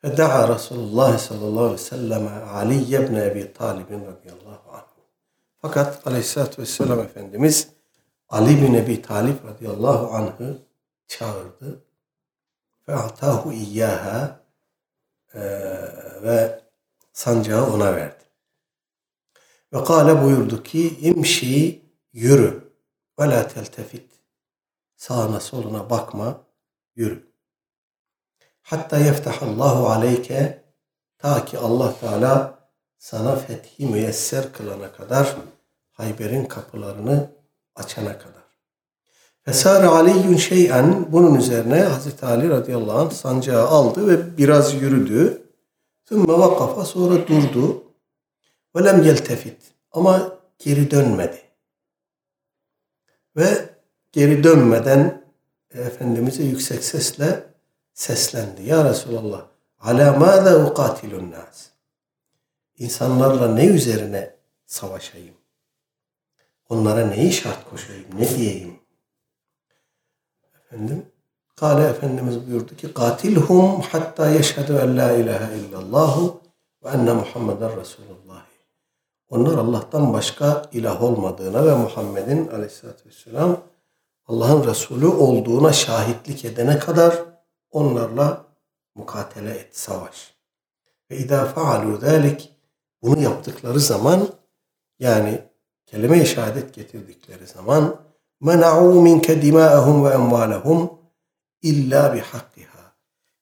فدعا 0.05 0.45
رسول 0.55 0.79
الله 0.79 1.19
sallallahu 1.19 1.65
aleyhi 1.65 1.75
ve 1.75 1.79
sellem 1.79 2.29
Ali 2.55 2.83
ibn 2.83 3.15
Ebi 3.15 3.53
Talib 3.53 3.91
radıyallahu 3.91 4.73
anh. 4.73 4.85
Fakat 5.59 6.07
aleyhissalatü 6.07 6.63
vesselam 6.63 7.01
Efendimiz 7.01 7.69
Ali 8.29 8.63
bin 8.63 8.75
Ebi 8.75 9.03
Talib 9.03 9.37
radıyallahu 9.47 10.15
anh'ı 10.15 10.59
çağırdı. 11.09 11.85
Ve 12.89 12.95
atahu 12.95 13.53
iyyaha 13.53 14.41
e, 15.35 15.41
ve 16.23 16.58
sancağı 17.20 17.74
ona 17.74 17.96
verdi. 17.96 18.24
Ve 19.74 19.84
kâle 19.84 20.24
buyurdu 20.24 20.64
ki 20.64 21.00
imşi 21.00 21.86
yürü 22.14 22.74
ve 23.20 23.30
la 23.30 23.48
teltefit. 23.48 24.12
Sağına 24.96 25.40
soluna 25.40 25.90
bakma, 25.90 26.42
yürü. 26.96 27.24
Hatta 28.62 28.98
yeftahallahu 28.98 29.90
aleyke 29.90 30.64
ta 31.18 31.46
ki 31.46 31.58
Allah 31.58 32.00
Teala 32.00 32.60
sana 32.98 33.36
fethi 33.36 33.86
müyesser 33.86 34.54
kılana 34.54 34.92
kadar 34.92 35.36
Hayber'in 35.92 36.46
kapılarını 36.46 37.32
açana 37.76 38.18
kadar. 38.18 38.44
Fesare 39.42 39.88
aliyyun 39.88 40.36
şeyen 40.36 41.12
bunun 41.12 41.36
üzerine 41.36 41.84
Hazreti 41.84 42.26
Ali 42.26 42.50
radıyallahu 42.50 43.00
anh 43.00 43.12
sancağı 43.12 43.68
aldı 43.68 44.08
ve 44.08 44.38
biraz 44.38 44.74
yürüdü. 44.74 45.49
Thümme 46.10 46.34
vakafa 46.34 46.86
sonra 46.86 47.28
durdu. 47.28 47.84
Ve 48.76 48.84
lem 48.84 49.04
yeltefit 49.04 49.62
ama 49.92 50.40
geri 50.60 50.92
dönmedi. 50.92 51.42
Ve 53.36 53.70
geri 54.12 54.44
dönmeden 54.44 55.26
Efendimiz'e 55.72 56.44
yüksek 56.44 56.84
sesle 56.84 57.54
seslendi. 57.94 58.64
Ya 58.64 58.90
Resulallah 58.90 59.46
ala 59.80 60.14
mâze 60.14 60.56
ukatilun 60.56 61.32
nas. 61.32 61.70
İnsanlarla 62.78 63.54
ne 63.54 63.66
üzerine 63.66 64.36
savaşayım? 64.66 65.36
Onlara 66.70 67.08
neyi 67.08 67.34
şart 67.34 67.70
koşayım? 67.70 68.08
Ne 68.20 68.30
diyeyim? 68.30 68.80
Efendim? 70.56 71.06
Kale 71.60 71.88
Efendimiz 71.88 72.48
buyurdu 72.48 72.76
ki 72.76 72.94
katilhum 72.94 73.82
hatta 73.82 74.30
yeşhedü 74.30 74.74
en 74.74 74.98
la 74.98 75.12
ilahe 75.12 75.58
illallahu 75.58 76.42
ve 76.84 76.90
enne 76.90 77.14
Muhammeden 77.14 77.82
Resulullah. 77.82 78.46
Onlar 79.30 79.58
Allah'tan 79.58 80.14
başka 80.14 80.62
ilah 80.72 81.04
olmadığına 81.04 81.66
ve 81.66 81.76
Muhammed'in 81.76 82.48
aleyhissalatü 82.48 83.10
vesselam 83.10 83.58
Allah'ın 84.28 84.68
Resulü 84.68 85.08
olduğuna 85.08 85.74
şahitlik 85.74 86.46
edene 86.46 86.80
kadar 86.80 87.16
onlarla 87.72 88.46
mukatele 88.96 89.52
et, 89.52 89.78
savaş. 89.78 90.34
Ve 91.12 91.18
idâ 91.18 91.46
faalu 91.46 91.98
zâlik 91.98 92.56
bunu 93.02 93.22
yaptıkları 93.22 93.80
zaman 93.80 94.28
yani 95.00 95.42
kelime-i 95.86 96.26
şehadet 96.26 96.74
getirdikleri 96.74 97.48
zaman 97.48 97.96
mena'u 98.42 99.02
minke 99.02 99.42
dimâehum 99.42 100.06
ve 100.06 100.10
emvâlehum 100.10 100.99
illa 101.62 102.14
bihakkiha. 102.14 102.94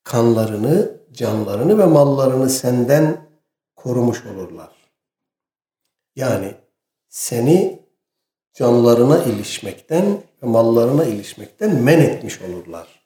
Kanlarını, 0.03 0.97
canlarını 1.11 1.77
ve 1.77 1.85
mallarını 1.85 2.49
senden 2.49 3.29
korumuş 3.75 4.25
olurlar. 4.25 4.71
Yani 6.15 6.55
seni 7.09 7.79
canlarına 8.53 9.23
ilişmekten 9.23 10.05
ve 10.43 10.47
mallarına 10.47 11.05
ilişmekten 11.05 11.75
men 11.75 11.99
etmiş 11.99 12.41
olurlar 12.41 12.97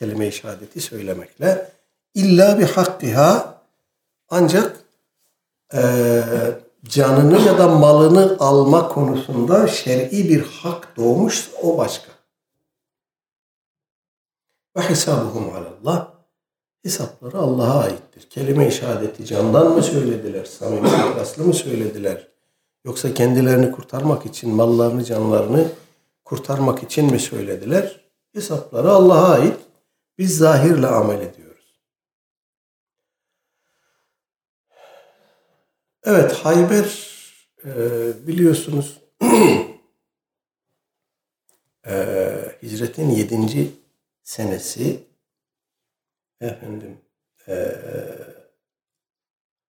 kelime-i 0.00 0.32
şehadeti 0.32 0.80
söylemekle. 0.80 1.72
İlla 2.14 2.58
bir 2.58 2.64
hakkiha 2.64 3.62
ancak 4.28 4.84
e, 5.74 6.22
canını 6.84 7.40
ya 7.40 7.58
da 7.58 7.68
malını 7.68 8.36
alma 8.40 8.88
konusunda 8.88 9.68
şer'i 9.68 10.28
bir 10.28 10.42
hak 10.42 10.96
doğmuş 10.96 11.50
o 11.62 11.78
başka. 11.78 12.19
Ve 14.76 14.80
hesabuhum 14.80 15.54
alallah. 15.54 16.14
Hesapları 16.82 17.38
Allah'a 17.38 17.80
aittir. 17.80 18.30
Kelime-i 18.30 18.72
şehadeti 18.72 19.26
candan 19.26 19.72
mı 19.72 19.82
söylediler? 19.82 20.44
Samimi 20.44 20.88
ihlaslı 20.88 21.44
mı 21.46 21.54
söylediler? 21.54 22.28
Yoksa 22.84 23.14
kendilerini 23.14 23.72
kurtarmak 23.72 24.26
için, 24.26 24.50
mallarını, 24.50 25.04
canlarını 25.04 25.68
kurtarmak 26.24 26.82
için 26.82 27.10
mi 27.10 27.20
söylediler? 27.20 28.00
Hesapları 28.32 28.90
Allah'a 28.90 29.28
ait. 29.28 29.56
Biz 30.18 30.36
zahirle 30.38 30.86
amel 30.86 31.20
ediyoruz. 31.20 31.80
Evet 36.04 36.32
Hayber 36.32 37.10
e, 37.64 37.72
biliyorsunuz 38.26 39.00
e, 41.86 41.94
hicretin 42.62 43.10
yedinci 43.10 43.79
senesi 44.30 45.04
efendim 46.40 46.98
e, 47.48 47.76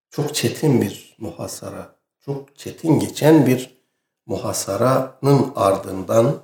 çok 0.10 0.36
çetin 0.36 0.82
bir 0.82 1.16
muhasara, 1.20 1.96
çok 2.20 2.58
çetin 2.58 3.00
geçen 3.00 3.46
bir 3.46 3.84
muhasaranın 4.26 5.52
ardından 5.56 6.42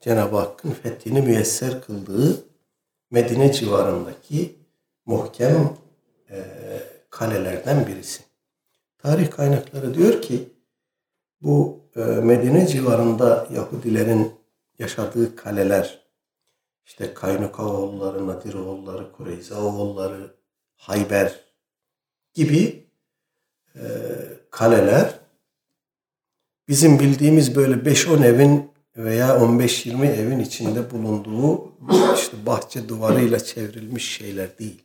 Cenab-ı 0.00 0.36
Hakk'ın 0.36 0.70
fethini 0.70 1.20
müyesser 1.20 1.82
kıldığı 1.82 2.44
Medine 3.10 3.52
civarındaki 3.52 4.58
muhkem 5.06 5.76
e, 6.30 6.44
kalelerden 7.10 7.86
birisi. 7.86 8.22
Tarih 8.98 9.30
kaynakları 9.30 9.94
diyor 9.94 10.22
ki 10.22 10.48
bu 11.40 11.80
e, 11.96 12.00
Medine 12.00 12.66
civarında 12.66 13.46
Yahudilerin 13.50 14.32
yaşadığı 14.78 15.36
kaleler 15.36 16.07
işte 16.88 17.14
Kaynuka 17.14 17.66
oğulları, 17.66 18.26
Nadir 18.26 18.54
oğulları, 18.54 19.12
Kureyza 19.12 19.62
oğulları, 19.62 20.34
Hayber 20.76 21.40
gibi 22.34 22.86
e, 23.74 23.82
kaleler 24.50 25.14
bizim 26.68 26.98
bildiğimiz 26.98 27.56
böyle 27.56 27.74
5-10 27.74 28.26
evin 28.26 28.70
veya 28.96 29.28
15-20 29.28 30.06
evin 30.06 30.38
içinde 30.38 30.90
bulunduğu 30.90 31.72
işte 32.14 32.46
bahçe 32.46 32.88
duvarıyla 32.88 33.40
çevrilmiş 33.40 34.16
şeyler 34.16 34.58
değil. 34.58 34.84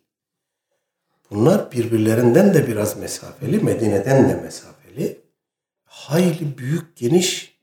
Bunlar 1.31 1.71
birbirlerinden 1.71 2.53
de 2.53 2.67
biraz 2.67 2.97
mesafeli, 2.97 3.59
Medine'den 3.59 4.29
de 4.29 4.35
mesafeli. 4.35 5.21
Hayli 5.83 6.57
büyük, 6.57 6.97
geniş 6.97 7.57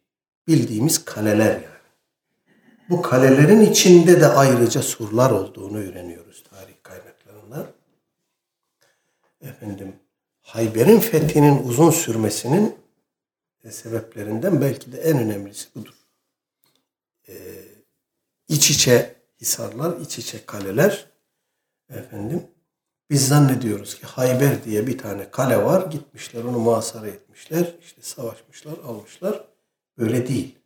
bildiğimiz 0.47 1.05
kaleler 1.05 1.53
yani. 1.53 1.80
Bu 2.91 3.03
kalelerin 3.03 3.61
içinde 3.61 4.21
de 4.21 4.27
ayrıca 4.27 4.83
surlar 4.83 5.31
olduğunu 5.31 5.79
öğreniyoruz 5.79 6.43
tarih 6.51 6.75
kaynaklarında. 6.83 7.67
efendim 9.41 9.97
Hayber'in 10.41 11.01
fethinin 11.01 11.63
uzun 11.69 11.91
sürmesinin 11.91 12.77
e, 13.65 13.71
sebeplerinden 13.71 14.61
belki 14.61 14.93
de 14.93 15.01
en 15.01 15.19
önemlisi 15.19 15.69
budur. 15.75 15.95
Ee, 17.29 17.35
iç 18.49 18.71
içe 18.71 19.17
hisarlar, 19.41 20.01
iç 20.01 20.19
içe 20.19 20.47
kaleler 20.47 21.07
efendim 21.91 22.47
biz 23.11 23.29
zannediyoruz 23.29 23.95
ki 23.95 24.07
Hayber 24.07 24.65
diye 24.65 24.87
bir 24.87 24.99
tane 24.99 25.31
kale 25.31 25.65
var. 25.65 25.91
Gitmişler 25.91 26.45
onu 26.45 26.59
muhasara 26.59 27.09
etmişler. 27.09 27.75
işte 27.83 28.03
savaşmışlar, 28.03 28.79
almışlar. 28.79 29.45
Öyle 29.99 30.29
değil. 30.29 30.59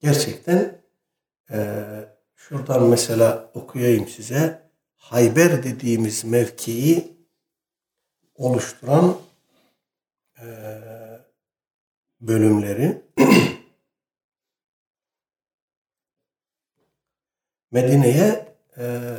Gerçekten 0.00 0.85
e, 1.50 1.84
şuradan 2.34 2.82
mesela 2.82 3.50
okuyayım 3.54 4.08
size. 4.08 4.70
Hayber 4.96 5.62
dediğimiz 5.62 6.24
mevkiyi 6.24 7.16
oluşturan 8.34 9.16
e, 10.38 10.46
bölümleri 12.20 13.02
Medine'ye 17.70 18.56
e, 18.78 19.14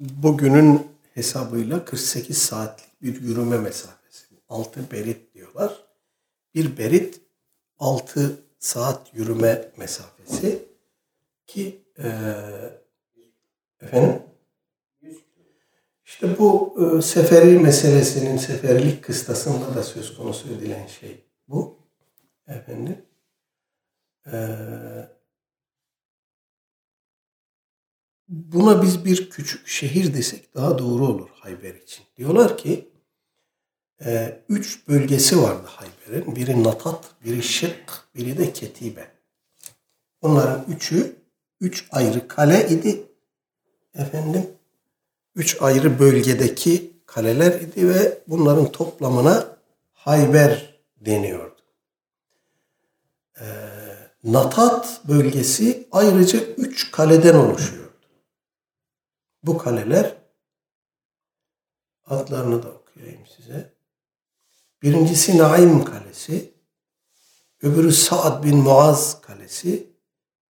bugünün 0.00 0.86
hesabıyla 1.14 1.84
48 1.84 2.38
saatlik 2.38 3.02
bir 3.02 3.20
yürüme 3.20 3.58
mesafesi. 3.58 4.26
6 4.48 4.90
berit 4.90 5.34
diyorlar. 5.34 5.84
Bir 6.54 6.78
berit 6.78 7.20
6 7.78 8.40
saat 8.58 9.14
yürüme 9.14 9.68
mesafesi 9.76 10.75
ki 11.46 11.84
e, 11.98 12.08
efendim 13.80 14.22
işte 16.04 16.38
bu 16.38 16.76
e, 16.98 17.02
seferi 17.02 17.58
meselesinin 17.58 18.36
seferlik 18.36 19.04
kıstasında 19.04 19.74
da 19.74 19.82
söz 19.82 20.16
konusu 20.16 20.48
edilen 20.48 20.86
şey 20.86 21.24
bu. 21.48 21.78
Efendim 22.46 22.98
e, 24.26 24.36
buna 28.28 28.82
biz 28.82 29.04
bir 29.04 29.30
küçük 29.30 29.68
şehir 29.68 30.14
desek 30.14 30.54
daha 30.54 30.78
doğru 30.78 31.06
olur 31.06 31.28
Hayber 31.32 31.74
için. 31.74 32.04
Diyorlar 32.16 32.58
ki 32.58 32.88
e, 34.04 34.40
üç 34.48 34.88
bölgesi 34.88 35.42
vardı 35.42 35.66
Hayber'in. 35.66 36.36
Biri 36.36 36.64
Natat, 36.64 37.10
biri 37.24 37.42
Şık, 37.42 38.08
biri 38.14 38.38
de 38.38 38.52
Ketibe. 38.52 39.08
Bunların 40.22 40.64
üçü 40.68 41.16
üç 41.60 41.88
ayrı 41.90 42.28
kale 42.28 42.68
idi. 42.68 43.02
Efendim 43.94 44.50
üç 45.34 45.62
ayrı 45.62 45.98
bölgedeki 45.98 46.92
kaleler 47.06 47.60
idi 47.60 47.88
ve 47.88 48.18
bunların 48.28 48.72
toplamına 48.72 49.56
Hayber 49.92 50.80
deniyordu. 51.00 51.62
Ee, 53.40 53.44
Natat 54.24 55.00
bölgesi 55.08 55.88
ayrıca 55.92 56.38
üç 56.38 56.90
kaleden 56.90 57.34
oluşuyordu. 57.34 58.10
Bu 59.42 59.58
kaleler 59.58 60.16
adlarını 62.06 62.62
da 62.62 62.68
okuyayım 62.70 63.26
size. 63.36 63.72
Birincisi 64.82 65.38
Naim 65.38 65.84
Kalesi, 65.84 66.54
öbürü 67.62 67.92
Sa'd 67.92 68.44
bin 68.44 68.56
Muaz 68.56 69.20
Kalesi, 69.20 69.90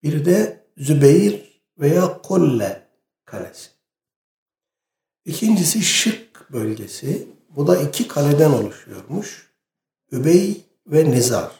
bir 0.02 0.24
de 0.24 0.65
Zübeyir 0.76 1.62
veya 1.78 2.22
Kolle 2.22 2.88
Kalesi. 3.24 3.70
İkincisi 5.24 5.82
Şık 5.82 6.52
bölgesi. 6.52 7.28
Bu 7.48 7.66
da 7.66 7.76
iki 7.76 8.08
kaleden 8.08 8.50
oluşuyormuş. 8.50 9.52
Übey 10.12 10.64
ve 10.86 11.10
Nizar. 11.10 11.50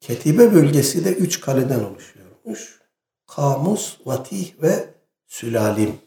Ketibe 0.00 0.54
bölgesi 0.54 1.04
de 1.04 1.14
üç 1.14 1.40
kaleden 1.40 1.80
oluşuyormuş. 1.80 2.80
Kamus, 3.26 3.98
Vatih 4.04 4.62
ve 4.62 4.94
Sülalim. 5.26 5.98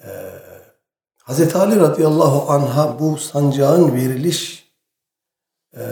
Ee, 0.00 0.06
Hazreti 1.22 1.58
Ali 1.58 1.80
radıyallahu 1.80 2.52
anha 2.52 2.98
bu 3.00 3.16
sancağın 3.16 3.94
veriliş 3.94 4.72
e, 5.76 5.82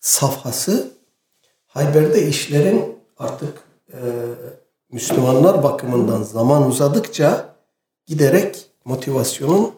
safhası 0.00 0.99
Hayber'de 1.70 2.28
işlerin 2.28 2.98
artık 3.18 3.62
e, 3.92 3.98
Müslümanlar 4.92 5.62
bakımından 5.62 6.22
zaman 6.22 6.66
uzadıkça 6.68 7.54
giderek 8.06 8.70
motivasyonun 8.84 9.74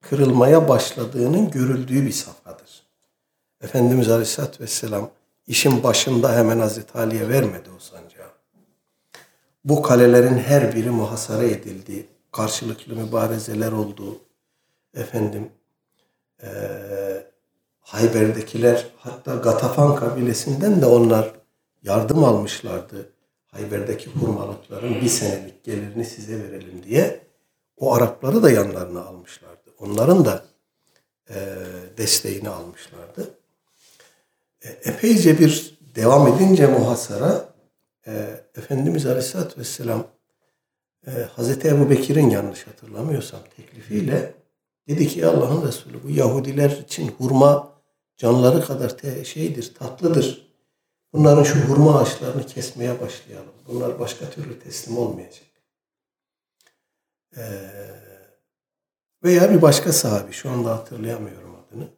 kırılmaya 0.00 0.68
başladığının 0.68 1.50
görüldüğü 1.50 2.06
bir 2.06 2.12
safhadır. 2.12 2.82
Efendimiz 3.60 4.08
Aleyhisselatü 4.08 4.62
Vesselam 4.62 5.10
işin 5.46 5.82
başında 5.82 6.36
hemen 6.36 6.58
Hazreti 6.58 6.98
Ali'ye 6.98 7.28
vermedi 7.28 7.68
o 7.76 7.78
sancağı. 7.78 8.30
Bu 9.64 9.82
kalelerin 9.82 10.38
her 10.38 10.74
biri 10.74 10.90
muhasara 10.90 11.44
edildi. 11.44 12.06
Karşılıklı 12.32 12.96
mübarezeler 12.96 13.72
oldu. 13.72 14.20
Efendim 14.94 15.48
e, 16.42 16.48
Hayber'dekiler 17.82 18.86
hatta 18.98 19.34
Gatafan 19.34 19.96
kabilesinden 19.96 20.82
de 20.82 20.86
onlar 20.86 21.32
yardım 21.82 22.24
almışlardı. 22.24 23.12
Hayber'deki 23.46 24.10
hurmalıkların 24.10 24.94
bir 24.94 25.08
senelik 25.08 25.64
gelirini 25.64 26.04
size 26.04 26.42
verelim 26.42 26.82
diye 26.82 27.20
o 27.76 27.94
Arapları 27.94 28.42
da 28.42 28.50
yanlarına 28.50 29.04
almışlardı. 29.04 29.70
Onların 29.78 30.24
da 30.24 30.44
e, 31.30 31.34
desteğini 31.98 32.48
almışlardı. 32.48 33.34
E, 34.62 34.68
epeyce 34.68 35.38
bir 35.38 35.78
devam 35.94 36.28
edince 36.28 36.66
muhasara 36.66 37.48
e, 38.06 38.12
Efendimiz 38.56 39.06
Aleyhisselatü 39.06 39.60
Vesselam 39.60 40.06
e, 41.06 41.10
Hazreti 41.10 41.68
Ebu 41.68 41.90
Bekir'in 41.90 42.30
yanlış 42.30 42.66
hatırlamıyorsam 42.66 43.40
teklifiyle 43.56 44.34
dedi 44.88 45.08
ki 45.08 45.26
Allah'ın 45.26 45.66
Resulü 45.66 46.02
bu 46.04 46.10
Yahudiler 46.10 46.70
için 46.70 47.08
hurma 47.18 47.71
canları 48.16 48.64
kadar 48.64 48.98
te, 48.98 49.24
şeydir, 49.24 49.74
tatlıdır. 49.74 50.52
Bunların 51.12 51.42
şu 51.42 51.58
hurma 51.58 52.00
ağaçlarını 52.00 52.46
kesmeye 52.46 53.00
başlayalım. 53.00 53.52
Bunlar 53.68 54.00
başka 54.00 54.30
türlü 54.30 54.58
teslim 54.58 54.98
olmayacak. 54.98 55.46
Ee, 57.36 57.42
veya 59.24 59.50
bir 59.50 59.62
başka 59.62 59.92
sahabi, 59.92 60.32
şu 60.32 60.50
anda 60.50 60.70
hatırlayamıyorum 60.70 61.56
adını. 61.56 61.88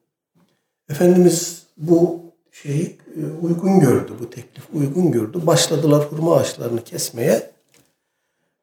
Efendimiz 0.88 1.66
bu 1.76 2.20
şeyi 2.52 2.98
e, 3.16 3.46
uygun 3.46 3.80
gördü, 3.80 4.12
bu 4.20 4.30
teklif 4.30 4.64
uygun 4.72 5.12
gördü. 5.12 5.46
Başladılar 5.46 6.04
hurma 6.04 6.36
ağaçlarını 6.36 6.84
kesmeye. 6.84 7.50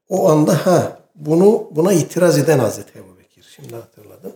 O 0.10 0.30
anda 0.30 0.66
ha 0.66 1.00
bunu 1.16 1.70
buna 1.72 1.94
itiraz 1.94 2.38
eden 2.38 2.60
Hazreti 2.60 3.00
Ebu 3.00 3.18
Bekir. 3.20 3.54
Şimdi 3.56 3.76
hatırladım. 3.76 4.34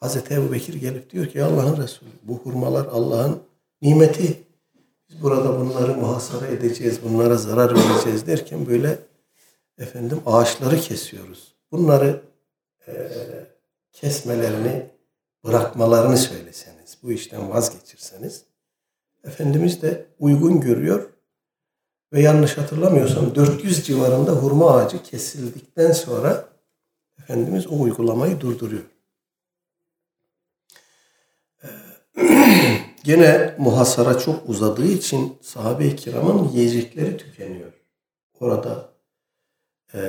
Hazreti 0.00 0.34
Ebu 0.34 0.52
Bekir 0.52 0.74
gelip 0.74 1.10
diyor 1.10 1.26
ki 1.26 1.44
Allah'ın 1.44 1.82
Resulü 1.82 2.08
bu 2.22 2.38
hurmalar 2.38 2.86
Allah'ın 2.86 3.42
nimeti. 3.82 4.42
Biz 5.08 5.22
burada 5.22 5.60
bunları 5.60 5.94
muhasara 5.94 6.46
edeceğiz, 6.46 6.98
bunlara 7.04 7.36
zarar 7.36 7.74
vereceğiz 7.74 8.26
derken 8.26 8.66
böyle 8.66 8.98
efendim 9.78 10.20
ağaçları 10.26 10.80
kesiyoruz. 10.80 11.54
Bunları 11.72 12.22
e, 12.88 12.92
kesmelerini, 13.92 14.86
bırakmalarını 15.44 16.16
söyleseniz, 16.16 16.98
bu 17.02 17.12
işten 17.12 17.50
vazgeçirseniz 17.50 18.44
Efendimiz 19.26 19.82
de 19.82 20.06
uygun 20.18 20.60
görüyor 20.60 21.10
ve 22.12 22.20
yanlış 22.20 22.58
hatırlamıyorsam 22.58 23.34
400 23.34 23.86
civarında 23.86 24.32
hurma 24.32 24.76
ağacı 24.76 25.02
kesildikten 25.02 25.92
sonra 25.92 26.48
Efendimiz 27.18 27.66
o 27.66 27.80
uygulamayı 27.80 28.40
durduruyor. 28.40 28.82
Gene 33.04 33.54
muhasara 33.58 34.18
çok 34.18 34.48
uzadığı 34.48 34.86
için 34.86 35.38
sahabe-i 35.42 35.96
kiramın 35.96 36.48
yiyecekleri 36.48 37.16
tükeniyor. 37.16 37.72
Orada 38.40 38.92
e, 39.94 40.00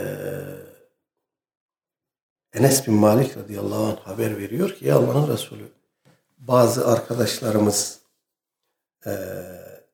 Enes 2.54 2.88
bin 2.88 2.94
Malik 2.94 3.38
radıyallahu 3.38 3.84
anh 3.84 3.98
haber 3.98 4.38
veriyor 4.38 4.70
ki 4.70 4.94
Allah'ın 4.94 5.34
Resulü 5.34 5.72
bazı 6.38 6.88
arkadaşlarımız 6.88 8.00
e, 9.06 9.12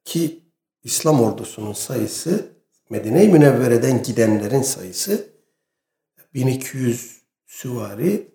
ki 0.06 0.44
İslam 0.84 1.22
ordusunun 1.22 1.74
sayısı 1.74 2.46
Medine-i 2.90 3.30
Münevvere'den 3.30 4.04
gidenlerin 4.04 4.62
sayısı 4.62 5.28
1200 6.34 7.22
süvari 7.46 8.34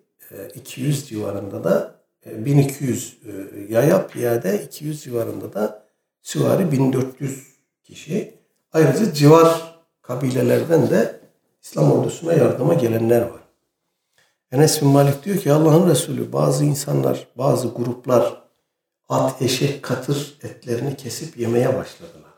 200 0.55 1.09
civarında 1.09 1.63
da 1.63 1.98
1200 2.25 3.17
e, 3.25 3.73
yaya 3.73 4.07
piyade 4.07 4.63
200 4.63 5.03
civarında 5.03 5.53
da 5.53 5.85
süvari 6.21 6.71
1400 6.71 7.47
kişi. 7.83 8.39
Ayrıca 8.71 9.13
civar 9.13 9.79
kabilelerden 10.01 10.89
de 10.89 11.19
İslam 11.61 11.91
ordusuna 11.91 12.33
yardıma 12.33 12.73
gelenler 12.73 13.21
var. 13.21 13.41
Enes 14.51 14.81
bin 14.81 14.87
Malik 14.87 15.25
diyor 15.25 15.37
ki 15.37 15.51
Allah'ın 15.51 15.89
Resulü 15.89 16.33
bazı 16.33 16.65
insanlar, 16.65 17.27
bazı 17.35 17.67
gruplar 17.67 18.43
at, 19.09 19.41
eşek, 19.41 19.83
katır 19.83 20.37
etlerini 20.43 20.97
kesip 20.97 21.37
yemeye 21.37 21.67
başladılar. 21.67 22.33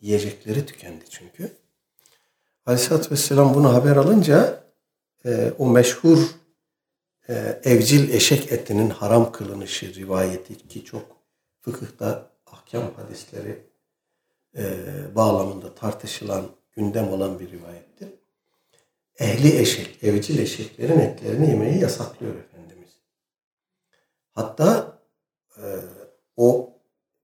Yiyecekleri 0.00 0.66
tükendi 0.66 1.04
çünkü. 1.10 1.52
Aleyhisselatü 2.66 3.10
Vesselam 3.10 3.54
bunu 3.54 3.74
haber 3.74 3.96
alınca 3.96 4.64
e, 5.26 5.52
o 5.58 5.66
meşhur 5.66 6.18
e, 7.28 7.60
evcil 7.64 8.14
eşek 8.14 8.52
etinin 8.52 8.90
haram 8.90 9.32
kılınışı 9.32 9.94
rivayeti 9.94 10.68
ki 10.68 10.84
çok 10.84 11.16
fıkıhta 11.60 12.30
ahkam 12.46 12.94
hadisleri 12.96 13.66
e, 14.56 14.64
bağlamında 15.14 15.74
tartışılan, 15.74 16.46
gündem 16.76 17.08
olan 17.08 17.38
bir 17.38 17.50
rivayettir. 17.50 18.08
Ehli 19.18 19.58
eşek, 19.58 20.04
evcil 20.04 20.38
eşeklerin 20.38 20.98
etlerini 20.98 21.48
yemeyi 21.50 21.80
yasaklıyor 21.80 22.34
Efendimiz. 22.36 22.90
Hatta 24.32 24.98
e, 25.56 25.64
o 26.36 26.78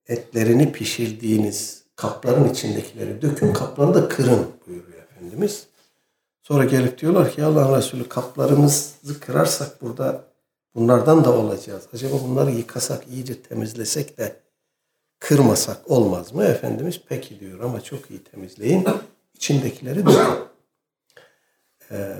etlerini 0.07 0.71
pişirdiğiniz 0.71 1.83
kapların 1.95 2.49
içindekileri 2.49 3.21
dökün, 3.21 3.53
kapları 3.53 3.93
da 3.93 4.07
kırın 4.09 4.47
buyuruyor 4.67 5.03
Efendimiz. 5.03 5.67
Sonra 6.41 6.65
gelip 6.65 6.97
diyorlar 6.97 7.31
ki 7.31 7.43
Allah 7.43 7.77
Resulü 7.77 8.09
kaplarımızı 8.09 9.19
kırarsak 9.19 9.81
burada 9.81 10.23
bunlardan 10.75 11.23
da 11.23 11.33
olacağız. 11.37 11.83
Acaba 11.93 12.13
bunları 12.23 12.51
yıkasak, 12.51 13.07
iyice 13.07 13.41
temizlesek 13.41 14.17
de 14.17 14.35
kırmasak 15.19 15.91
olmaz 15.91 16.33
mı? 16.33 16.45
Efendimiz 16.45 17.01
peki 17.09 17.39
diyor 17.39 17.59
ama 17.59 17.81
çok 17.81 18.11
iyi 18.11 18.23
temizleyin. 18.23 18.87
İçindekileri 19.33 20.05
dökün. 20.05 20.51
Ee, 21.91 22.17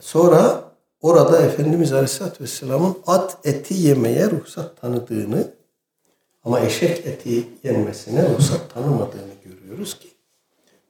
sonra 0.00 0.64
orada 1.00 1.42
Efendimiz 1.42 1.92
Aleyhisselatü 1.92 2.44
Vesselam'ın 2.44 2.96
at 3.06 3.38
eti 3.44 3.74
yemeye 3.74 4.30
ruhsat 4.30 4.80
tanıdığını 4.80 5.50
ama 6.44 6.60
eşek 6.60 7.06
eti 7.06 7.48
yenmesine 7.62 8.28
ruhsat 8.28 8.74
tanımadığını 8.74 9.32
görüyoruz 9.44 9.98
ki 9.98 10.07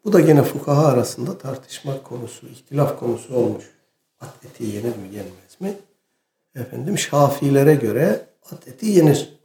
bu 0.09 0.13
da 0.13 0.21
gene 0.21 0.43
fukaha 0.43 0.87
arasında 0.87 1.39
tartışma 1.39 2.03
konusu, 2.03 2.49
ihtilaf 2.49 2.99
konusu 2.99 3.35
olmuş. 3.35 3.65
At 4.21 4.45
eti 4.45 4.65
yenir 4.65 4.97
mi, 4.97 5.09
yenmez 5.13 5.61
mi? 5.61 5.77
Efendim 6.55 6.99
Şafilere 6.99 7.75
göre 7.75 8.27
at 8.53 8.69
eti 8.69 8.87
yenir. 8.87 9.39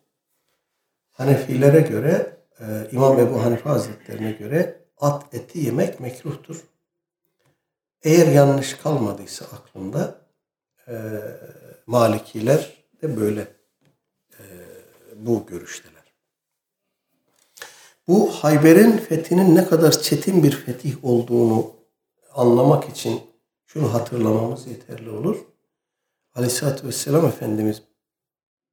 Hanefilere 1.11 1.79
göre, 1.79 2.37
e, 2.59 2.87
İmam 2.91 3.19
Ebu 3.19 3.43
Hanife 3.43 3.69
Hazretlerine 3.69 4.31
göre 4.31 4.81
at 4.97 5.33
eti 5.33 5.59
yemek 5.59 5.99
mekruhtur. 5.99 6.63
Eğer 8.03 8.27
yanlış 8.27 8.73
kalmadıysa 8.73 9.45
aklımda 9.45 10.15
e, 10.87 10.93
Malikiler 11.87 12.85
de 13.01 13.19
böyle 13.19 13.41
e, 14.31 14.43
bu 15.15 15.45
görüşteler. 15.45 15.92
Bu 18.07 18.31
Hayber'in 18.31 18.97
fethinin 18.97 19.55
ne 19.55 19.65
kadar 19.65 20.01
çetin 20.01 20.43
bir 20.43 20.51
fetih 20.51 21.05
olduğunu 21.05 21.71
anlamak 22.35 22.89
için 22.89 23.21
şunu 23.65 23.93
hatırlamamız 23.93 24.67
yeterli 24.67 25.09
olur. 25.09 25.37
Aleyhisselatü 26.35 26.87
Vesselam 26.87 27.25
Efendimiz 27.25 27.81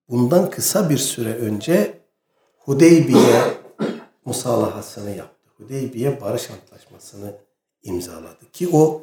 bundan 0.09 0.51
kısa 0.51 0.91
bir 0.91 0.99
süre 0.99 1.35
önce 1.35 2.01
Hudeybiye 2.59 3.43
musalahasını 4.25 5.11
yaptı. 5.11 5.51
Hudeybiye 5.57 6.21
barış 6.21 6.51
antlaşmasını 6.51 7.35
imzaladı. 7.83 8.51
Ki 8.53 8.69
o 8.73 9.03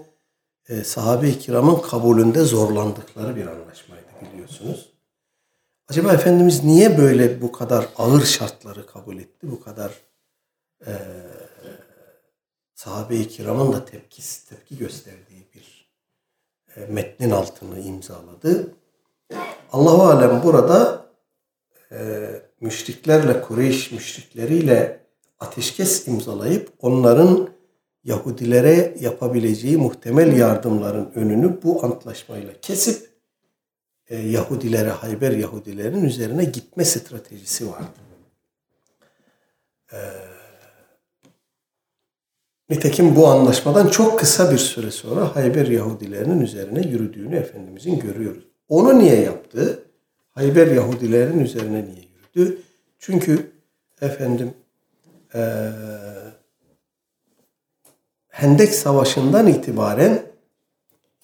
e, 0.69 0.83
sahabe-i 0.83 1.39
kiramın 1.39 1.81
kabulünde 1.81 2.43
zorlandıkları 2.43 3.35
bir 3.35 3.47
anlaşmaydı 3.47 4.07
biliyorsunuz. 4.33 4.89
Acaba 5.87 6.13
Efendimiz 6.13 6.63
niye 6.63 6.97
böyle 6.97 7.41
bu 7.41 7.51
kadar 7.51 7.87
ağır 7.97 8.25
şartları 8.25 8.85
kabul 8.85 9.17
etti? 9.17 9.51
Bu 9.51 9.63
kadar 9.63 9.91
e, 10.85 10.93
sahabe-i 12.75 13.27
kiramın 13.27 13.73
da 13.73 13.85
tepkisi, 13.85 14.49
tepki 14.49 14.77
gösterdiği 14.77 15.47
bir 15.53 15.91
e, 16.75 16.85
metnin 16.85 17.31
altını 17.31 17.79
imzaladı. 17.79 18.75
Allahu 19.71 20.03
alem 20.03 20.43
burada 20.43 21.05
e, 21.91 22.29
müşriklerle 22.61 23.41
Kureyş 23.41 23.91
müşrikleriyle 23.91 25.07
ateşkes 25.39 26.07
imzalayıp 26.07 26.73
onların 26.79 27.49
Yahudilere 28.03 28.95
yapabileceği 28.99 29.77
muhtemel 29.77 30.37
yardımların 30.37 31.11
önünü 31.15 31.63
bu 31.63 31.85
antlaşmayla 31.85 32.53
kesip 32.61 33.09
e, 34.07 34.17
Yahudilere, 34.17 34.89
Hayber 34.89 35.31
Yahudilerin 35.31 36.03
üzerine 36.03 36.43
gitme 36.43 36.85
stratejisi 36.85 37.71
vardı. 37.71 37.99
E, 39.93 39.97
nitekim 42.69 43.15
bu 43.15 43.27
anlaşmadan 43.27 43.87
çok 43.87 44.19
kısa 44.19 44.51
bir 44.51 44.57
süre 44.57 44.91
sonra 44.91 45.35
Hayber 45.35 45.67
Yahudilerinin 45.67 46.41
üzerine 46.41 46.87
yürüdüğünü 46.87 47.35
Efendimizin 47.35 47.99
görüyoruz. 47.99 48.43
Onu 48.69 48.99
niye 48.99 49.21
yaptı? 49.21 49.83
Hayber 50.31 50.67
Yahudilerin 50.67 51.39
üzerine 51.39 51.85
niye 51.85 52.07
yürüdü? 52.35 52.61
Çünkü 52.99 53.51
efendim 54.01 54.53
eee 55.35 55.71
Hendek 58.27 58.73
Savaşı'ndan 58.73 59.47
itibaren 59.47 60.21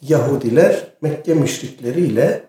Yahudiler 0.01 0.87
Mekke 1.01 1.33
müşrikleriyle 1.33 2.43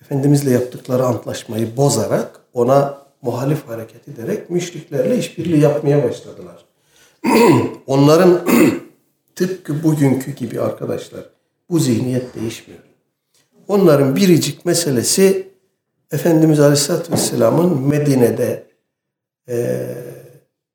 Efendimizle 0.00 0.50
yaptıkları 0.50 1.04
antlaşmayı 1.04 1.76
bozarak 1.76 2.40
ona 2.52 2.98
muhalif 3.22 3.68
hareket 3.68 4.08
ederek 4.08 4.50
müşriklerle 4.50 5.18
işbirliği 5.18 5.60
yapmaya 5.60 6.04
başladılar. 6.04 6.64
Onların 7.86 8.40
tıpkı 9.34 9.82
bugünkü 9.82 10.30
gibi 10.30 10.60
arkadaşlar 10.60 11.30
bu 11.70 11.78
zihniyet 11.78 12.34
değişmiyor. 12.34 12.80
Onların 13.68 14.16
biricik 14.16 14.64
meselesi 14.64 15.50
Efendimiz 16.12 16.60
Aleyhisselatü 16.60 17.12
Vesselam'ın 17.12 17.80
Medine'de 17.80 18.66
e, 19.48 19.86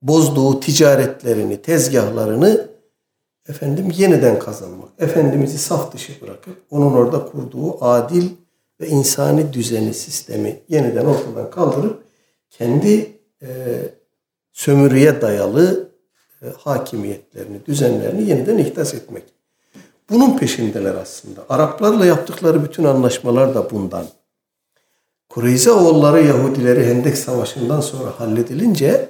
bozduğu 0.02 0.60
ticaretlerini, 0.60 1.62
tezgahlarını 1.62 2.70
efendim 3.50 3.92
yeniden 3.98 4.40
kazanmak. 4.40 4.90
Efendimiz'i 5.00 5.58
saf 5.58 5.94
dışı 5.94 6.22
bırakıp 6.22 6.58
onun 6.72 6.94
orada 6.94 7.26
kurduğu 7.26 7.84
adil 7.86 8.30
ve 8.82 8.88
insani 8.88 9.54
düzeni, 9.54 9.94
sistemi 9.94 10.60
yeniden 10.70 11.06
ortadan 11.06 11.50
kaldırıp 11.50 12.04
kendi 12.50 13.12
e, 13.42 13.48
sömürüye 14.52 15.22
dayalı 15.22 15.85
hakimiyetlerini, 16.58 17.66
düzenlerini 17.66 18.30
yeniden 18.30 18.58
ihdas 18.58 18.94
etmek. 18.94 19.24
Bunun 20.10 20.38
peşindeler 20.38 20.96
aslında. 20.96 21.46
Araplarla 21.50 22.06
yaptıkları 22.06 22.64
bütün 22.64 22.84
anlaşmalar 22.84 23.56
da 23.56 23.72
bundan. 23.72 24.06
Kureyze 25.30 25.72
oğulları 25.72 26.22
Yahudileri 26.22 26.86
Hendek 26.86 27.18
Savaşı'ndan 27.18 27.82
sonra 27.82 28.20
halledilince 28.20 29.10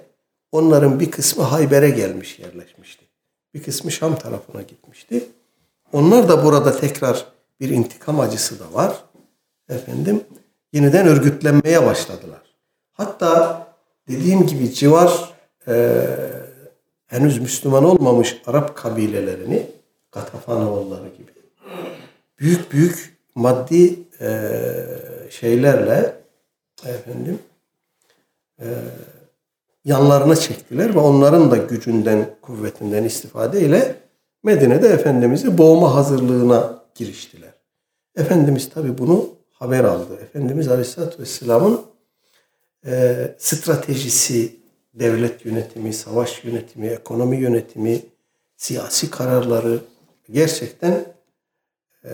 onların 0.51 0.99
bir 0.99 1.11
kısmı 1.11 1.43
Hayber'e 1.43 1.89
gelmiş 1.89 2.39
yerleşmişti. 2.39 3.05
Bir 3.53 3.63
kısmı 3.63 3.91
Şam 3.91 4.19
tarafına 4.19 4.61
gitmişti. 4.61 5.23
Onlar 5.93 6.29
da 6.29 6.43
burada 6.45 6.77
tekrar 6.77 7.25
bir 7.59 7.69
intikam 7.69 8.19
acısı 8.19 8.59
da 8.59 8.73
var. 8.73 9.03
Efendim 9.69 10.23
yeniden 10.73 11.07
örgütlenmeye 11.07 11.85
başladılar. 11.85 12.41
Hatta 12.93 13.67
dediğim 14.07 14.47
gibi 14.47 14.73
civar 14.73 15.33
e, 15.67 16.01
henüz 17.15 17.39
Müslüman 17.39 17.83
olmamış 17.83 18.41
Arap 18.45 18.75
kabilelerini 18.75 19.71
Gatafanoğulları 20.11 21.07
gibi 21.17 21.31
büyük 22.39 22.71
büyük 22.71 23.17
maddi 23.35 23.99
e, 24.21 24.51
şeylerle 25.29 26.15
efendim 26.85 27.39
e, 28.59 28.67
yanlarına 29.85 30.35
çektiler 30.35 30.95
ve 30.95 30.99
onların 30.99 31.51
da 31.51 31.57
gücünden, 31.57 32.29
kuvvetinden 32.41 33.03
istifadeyle 33.03 33.95
Medine'de 34.43 34.87
Efendimiz'i 34.87 35.57
boğma 35.57 35.95
hazırlığına 35.95 36.83
giriştiler. 36.95 37.53
Efendimiz 38.15 38.69
tabi 38.69 38.97
bunu 38.97 39.29
haber 39.51 39.83
aldı. 39.83 40.13
Efendimiz 40.21 40.67
Aleyhisselatü 40.67 41.19
Vesselam'ın 41.19 41.81
e, 42.85 43.15
stratejisi, 43.37 44.55
devlet 44.95 45.45
yönetimi, 45.45 45.93
savaş 45.93 46.43
yönetimi, 46.43 46.87
ekonomi 46.87 47.37
yönetimi, 47.37 48.01
siyasi 48.57 49.09
kararları 49.11 49.79
gerçekten 50.29 51.05
e, 52.03 52.11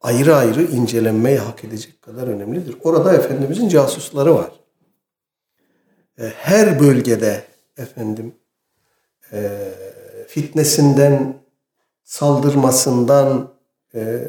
ayrı 0.00 0.36
ayrı 0.36 0.62
incelenmeyi 0.62 1.38
hak 1.38 1.64
edecek 1.64 2.02
kadar 2.02 2.28
önemlidir. 2.28 2.76
Orada 2.82 3.14
Efendimizin 3.14 3.68
casusları 3.68 4.34
var. 4.34 4.52
E, 6.18 6.22
her 6.36 6.80
bölgede 6.80 7.44
efendim 7.76 8.34
e, 9.32 9.58
fitnesinden, 10.28 11.34
saldırmasından, 12.04 13.54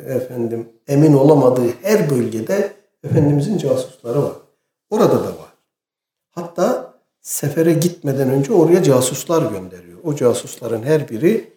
efendim 0.07 0.69
emin 0.87 1.13
olamadığı 1.13 1.71
her 1.81 2.09
bölgede 2.09 2.73
Efendimizin 3.03 3.57
casusları 3.57 4.23
var. 4.23 4.35
Orada 4.89 5.23
da 5.23 5.34
sefere 7.35 7.73
gitmeden 7.73 8.29
önce 8.29 8.53
oraya 8.53 8.83
casuslar 8.83 9.51
gönderiyor. 9.51 9.99
O 10.03 10.15
casusların 10.15 10.83
her 10.83 11.09
biri 11.09 11.51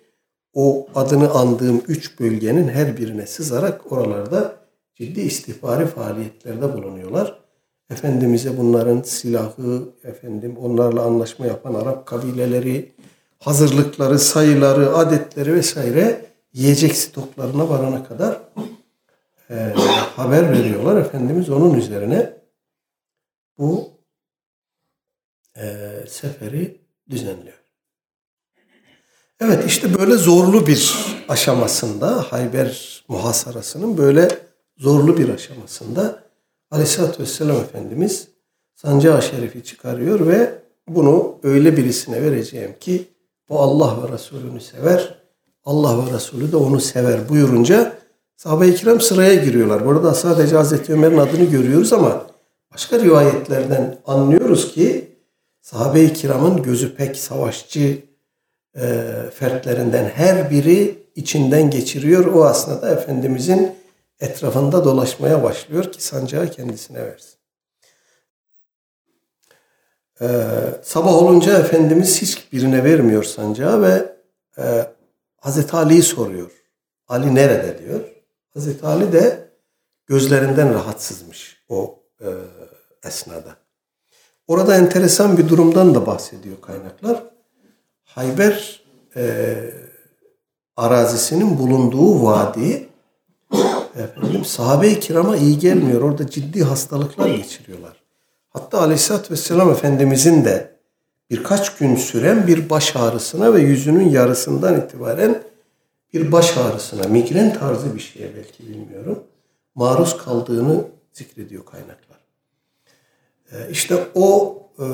o 0.54 0.86
adını 0.94 1.30
andığım 1.30 1.82
üç 1.88 2.20
bölgenin 2.20 2.68
her 2.68 2.96
birine 2.96 3.26
sızarak 3.26 3.92
oralarda 3.92 4.56
ciddi 4.94 5.20
istihbari 5.20 5.86
faaliyetlerde 5.86 6.72
bulunuyorlar. 6.72 7.40
Efendimiz'e 7.90 8.58
bunların 8.58 9.02
silahı, 9.02 9.82
efendim 10.04 10.56
onlarla 10.56 11.02
anlaşma 11.02 11.46
yapan 11.46 11.74
Arap 11.74 12.06
kabileleri, 12.06 12.92
hazırlıkları, 13.38 14.18
sayıları, 14.18 14.96
adetleri 14.96 15.54
vesaire 15.54 16.24
yiyecek 16.52 16.96
stoklarına 16.96 17.68
varana 17.68 18.04
kadar 18.04 18.40
e, 19.50 19.54
haber 20.16 20.52
veriyorlar. 20.52 21.00
Efendimiz 21.00 21.50
onun 21.50 21.74
üzerine 21.74 22.32
bu 23.58 23.87
e, 25.58 25.90
seferi 26.08 26.80
düzenliyor. 27.10 27.58
Evet 29.40 29.64
işte 29.66 29.98
böyle 29.98 30.14
zorlu 30.14 30.66
bir 30.66 30.94
aşamasında 31.28 32.22
Hayber 32.22 33.04
muhasarasının 33.08 33.98
böyle 33.98 34.28
zorlu 34.76 35.18
bir 35.18 35.28
aşamasında 35.28 36.22
Aleyhisselatü 36.70 37.22
Vesselam 37.22 37.56
Efendimiz 37.56 38.28
sancağı 38.74 39.22
şerifi 39.22 39.64
çıkarıyor 39.64 40.26
ve 40.26 40.62
bunu 40.88 41.38
öyle 41.42 41.76
birisine 41.76 42.22
vereceğim 42.22 42.74
ki 42.80 43.08
o 43.48 43.58
Allah 43.58 44.02
ve 44.02 44.12
Resulünü 44.12 44.60
sever. 44.60 45.18
Allah 45.64 46.06
ve 46.06 46.14
Resulü 46.14 46.52
de 46.52 46.56
onu 46.56 46.80
sever 46.80 47.28
buyurunca 47.28 47.92
sahabe-i 48.36 48.74
kiram 48.74 49.00
sıraya 49.00 49.34
giriyorlar. 49.34 49.86
Burada 49.86 50.14
sadece 50.14 50.56
Hazreti 50.56 50.92
Ömer'in 50.92 51.18
adını 51.18 51.44
görüyoruz 51.44 51.92
ama 51.92 52.26
başka 52.72 52.98
rivayetlerden 52.98 53.98
anlıyoruz 54.06 54.74
ki 54.74 55.17
sahabe-i 55.70 56.12
kiramın 56.12 56.62
gözü 56.62 56.94
pek 56.96 57.16
savaşçı 57.16 58.04
e, 58.76 59.14
fertlerinden 59.34 60.04
her 60.04 60.50
biri 60.50 61.06
içinden 61.14 61.70
geçiriyor. 61.70 62.26
O 62.26 62.44
aslında 62.44 62.90
Efendimizin 62.90 63.76
etrafında 64.20 64.84
dolaşmaya 64.84 65.42
başlıyor 65.42 65.92
ki 65.92 66.02
sancağı 66.02 66.50
kendisine 66.50 67.06
versin. 67.06 67.38
Ee, 70.20 70.26
sabah 70.82 71.14
olunca 71.14 71.58
Efendimiz 71.58 72.22
hiçbirine 72.22 72.84
vermiyor 72.84 73.24
sancağı 73.24 73.82
ve 73.82 74.16
e, 74.58 74.86
Hazreti 75.36 75.76
Ali'yi 75.76 76.02
soruyor. 76.02 76.50
Ali 77.08 77.34
nerede 77.34 77.78
diyor. 77.78 78.00
Hazreti 78.54 78.86
Ali 78.86 79.12
de 79.12 79.50
gözlerinden 80.06 80.74
rahatsızmış 80.74 81.64
o 81.68 82.02
e, 82.20 82.28
esnada. 83.04 83.67
Orada 84.48 84.76
enteresan 84.76 85.38
bir 85.38 85.48
durumdan 85.48 85.94
da 85.94 86.06
bahsediyor 86.06 86.60
kaynaklar. 86.60 87.22
Hayber 88.04 88.82
e, 89.16 89.54
arazisinin 90.76 91.58
bulunduğu 91.58 92.24
vadi 92.24 92.88
efendim 93.96 94.44
sahabe-i 94.44 95.00
kirama 95.00 95.36
iyi 95.36 95.58
gelmiyor. 95.58 96.02
Orada 96.02 96.26
ciddi 96.26 96.64
hastalıklar 96.64 97.28
geçiriyorlar. 97.28 97.92
Hatta 98.50 98.80
Aleyhisselatü 98.80 99.30
Vesselam 99.30 99.70
Efendimizin 99.70 100.44
de 100.44 100.78
birkaç 101.30 101.76
gün 101.76 101.96
süren 101.96 102.46
bir 102.46 102.70
baş 102.70 102.96
ağrısına 102.96 103.54
ve 103.54 103.60
yüzünün 103.60 104.08
yarısından 104.08 104.80
itibaren 104.80 105.42
bir 106.14 106.32
baş 106.32 106.56
ağrısına, 106.56 107.08
migren 107.08 107.58
tarzı 107.58 107.94
bir 107.94 108.00
şeye 108.00 108.36
belki 108.36 108.68
bilmiyorum, 108.68 109.24
maruz 109.74 110.16
kaldığını 110.16 110.84
zikrediyor 111.12 111.64
kaynaklar. 111.64 112.07
Ee, 113.52 113.70
işte 113.70 114.06
o 114.14 114.58
e, 114.78 114.86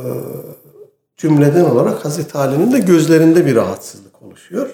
cümleden 1.16 1.64
olarak 1.64 2.04
Hazreti 2.04 2.38
Ali'nin 2.38 2.72
de 2.72 2.78
gözlerinde 2.78 3.46
bir 3.46 3.54
rahatsızlık 3.54 4.22
oluşuyor. 4.22 4.70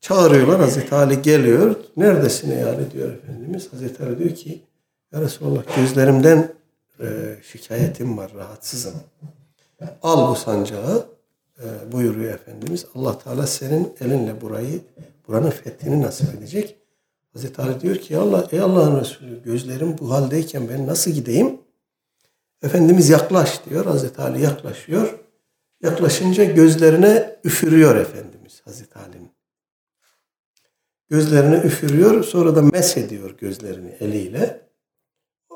Çağırıyorlar 0.00 0.60
Hazreti 0.60 0.94
Ali 0.94 1.22
geliyor. 1.22 1.76
Neredesin 1.96 2.50
ey 2.50 2.64
Ali 2.64 2.90
diyor 2.90 3.12
Efendimiz. 3.12 3.72
Hazreti 3.72 4.04
Ali 4.04 4.18
diyor 4.18 4.30
ki 4.30 4.62
Ya 5.12 5.20
Resulallah 5.20 5.76
gözlerimden 5.76 6.52
e, 7.00 7.06
şikayetim 7.42 8.18
var, 8.18 8.32
rahatsızım. 8.36 8.94
Al 10.02 10.30
bu 10.30 10.36
sancağı 10.36 11.06
e, 11.58 11.92
buyuruyor 11.92 12.34
Efendimiz. 12.34 12.86
Allah 12.94 13.18
Teala 13.18 13.46
senin 13.46 13.92
elinle 14.00 14.40
burayı, 14.40 14.80
buranın 15.28 15.50
fethini 15.50 16.02
nasip 16.02 16.34
edecek. 16.34 16.76
Hazreti 17.32 17.62
Ali 17.62 17.80
diyor 17.80 17.96
ki 17.96 18.16
Allah, 18.16 18.48
ey 18.52 18.60
Allah'ın 18.60 19.00
Resulü 19.00 19.42
gözlerim 19.42 19.96
bu 20.00 20.10
haldeyken 20.10 20.68
ben 20.68 20.86
nasıl 20.86 21.10
gideyim? 21.10 21.60
Efendimiz 22.62 23.08
yaklaş 23.08 23.64
diyor. 23.64 23.86
Hazreti 23.86 24.22
Ali 24.22 24.42
yaklaşıyor. 24.42 25.18
Yaklaşınca 25.82 26.44
gözlerine 26.44 27.40
üfürüyor 27.44 27.96
Efendimiz 27.96 28.62
Hazreti 28.64 28.98
Ali'nin. 28.98 29.32
Gözlerine 31.10 31.56
üfürüyor. 31.56 32.24
Sonra 32.24 32.56
da 32.56 32.62
mesh 32.62 32.96
ediyor 32.96 33.30
gözlerini 33.38 33.90
eliyle. 34.00 34.68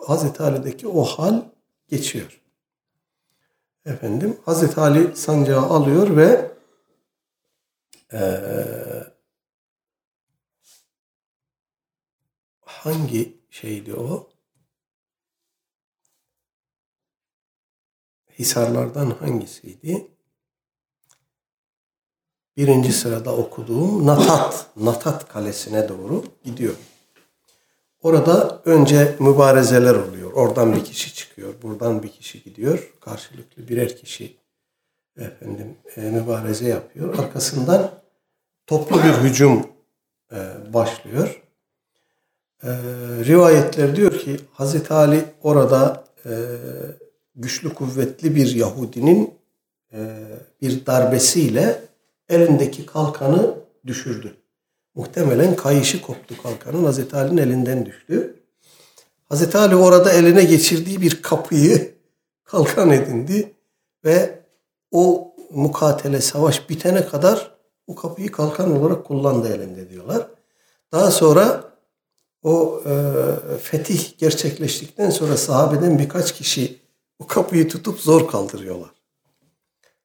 Hazreti 0.07 0.43
Ali'deki 0.43 0.89
o 0.89 1.05
hal 1.05 1.43
geçiyor. 1.89 2.41
Efendim 3.87 4.37
Hazreti 4.45 4.81
Ali 4.81 5.17
sancağı 5.17 5.63
alıyor 5.63 6.17
ve 6.17 6.53
ee, 8.13 9.05
hangi 12.61 13.41
şeydi 13.51 13.95
o? 13.95 14.32
Hisarlardan 18.39 19.11
hangisiydi? 19.11 20.07
Birinci 22.57 22.93
sırada 22.93 23.37
okuduğum 23.37 24.07
Natat, 24.07 24.67
Natat 24.77 25.29
Kalesi'ne 25.29 25.89
doğru 25.89 26.25
gidiyor. 26.45 26.75
Orada 28.03 28.63
önce 28.65 29.17
mübarezeler 29.19 29.95
oluyor. 29.95 30.33
Oradan 30.33 30.77
bir 30.77 30.85
kişi 30.85 31.15
çıkıyor, 31.15 31.55
buradan 31.63 32.03
bir 32.03 32.09
kişi 32.09 32.43
gidiyor. 32.43 32.93
Karşılıklı 33.01 33.69
birer 33.69 33.97
kişi 33.97 34.37
efendim 35.17 35.77
e, 35.97 36.01
mübareze 36.01 36.69
yapıyor. 36.69 37.19
Arkasından 37.19 37.91
toplu 38.67 38.97
bir 38.97 39.13
hücum 39.13 39.67
e, 40.33 40.39
başlıyor. 40.75 41.43
E, 42.63 42.69
rivayetler 43.25 43.97
diyor 43.97 44.19
ki 44.19 44.41
Hazreti 44.53 44.95
Ali 44.95 45.25
orada 45.43 46.05
e, 46.27 46.31
güçlü 47.35 47.75
kuvvetli 47.75 48.35
bir 48.35 48.55
Yahudinin 48.55 49.35
e, 49.93 50.19
bir 50.63 50.87
darbesiyle 50.87 51.81
elindeki 52.29 52.87
kalkanı 52.87 53.55
düşürdü. 53.87 54.37
Muhtemelen 54.95 55.57
kayışı 55.57 56.03
koptu 56.03 56.43
kalkanın. 56.43 56.85
Hazreti 56.85 57.17
Ali'nin 57.17 57.43
elinden 57.43 57.87
düştü. 57.87 58.37
Hazreti 59.29 59.59
Ali 59.59 59.77
orada 59.77 60.13
eline 60.13 60.45
geçirdiği 60.45 61.01
bir 61.01 61.23
kapıyı 61.23 61.95
kalkan 62.45 62.91
edindi 62.91 63.53
ve 64.05 64.39
o 64.91 65.35
mukatele 65.51 66.21
savaş 66.21 66.71
bitene 66.71 67.07
kadar 67.07 67.53
o 67.87 67.95
kapıyı 67.95 68.33
kalkan 68.33 68.81
olarak 68.81 69.05
kullandı 69.05 69.55
elinde 69.55 69.91
diyorlar. 69.91 70.27
Daha 70.93 71.11
sonra 71.11 71.65
o 72.43 72.83
e, 72.87 72.93
fetih 73.63 74.19
gerçekleştikten 74.19 75.11
sonra 75.11 75.37
sahabeden 75.37 75.99
birkaç 75.99 76.35
kişi 76.35 76.82
o 77.23 77.27
kapıyı 77.27 77.69
tutup 77.69 78.01
zor 78.01 78.29
kaldırıyorlar. 78.29 78.91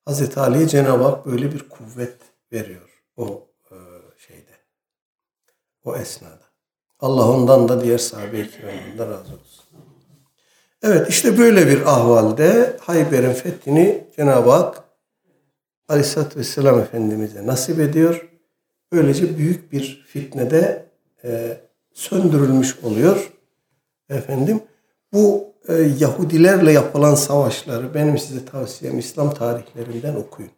Hazreti 0.05 0.39
Ali'ye 0.39 0.68
Cenab-ı 0.68 1.03
Hak 1.03 1.26
böyle 1.26 1.53
bir 1.53 1.70
kuvvet 1.70 2.18
veriyor 2.51 3.03
o 3.18 3.47
e, 3.72 3.76
şeyde. 4.18 4.51
O 5.84 5.95
esnada. 5.95 6.47
Allah 6.99 7.30
ondan 7.30 7.70
da 7.70 7.84
diğer 7.84 7.97
sahabe-i 7.97 8.51
kiramdan 8.51 8.97
da 8.97 9.05
razı 9.05 9.34
olsun. 9.34 9.65
Evet 10.84 11.09
işte 11.09 11.38
böyle 11.38 11.68
bir 11.68 11.82
ahvalde 11.82 12.78
Hayber'in 12.82 13.34
fethini 13.34 14.07
Cenab-ı 14.15 14.51
Hak 14.51 14.84
Aleyhisselatü 15.88 16.39
Vesselam 16.39 16.80
Efendimiz'e 16.80 17.47
nasip 17.47 17.80
ediyor. 17.80 18.30
Böylece 18.91 19.38
büyük 19.38 19.72
bir 19.72 20.05
fitnede 20.07 20.86
e, 21.24 21.57
söndürülmüş 21.93 22.80
oluyor. 22.84 23.32
Efendim 24.09 24.63
bu 25.13 25.47
e, 25.68 25.74
Yahudilerle 25.99 26.72
yapılan 26.72 27.15
savaşları 27.15 27.93
benim 27.93 28.18
size 28.18 28.45
tavsiyem 28.45 28.99
İslam 28.99 29.34
tarihlerinden 29.34 30.15
okuyun. 30.15 30.51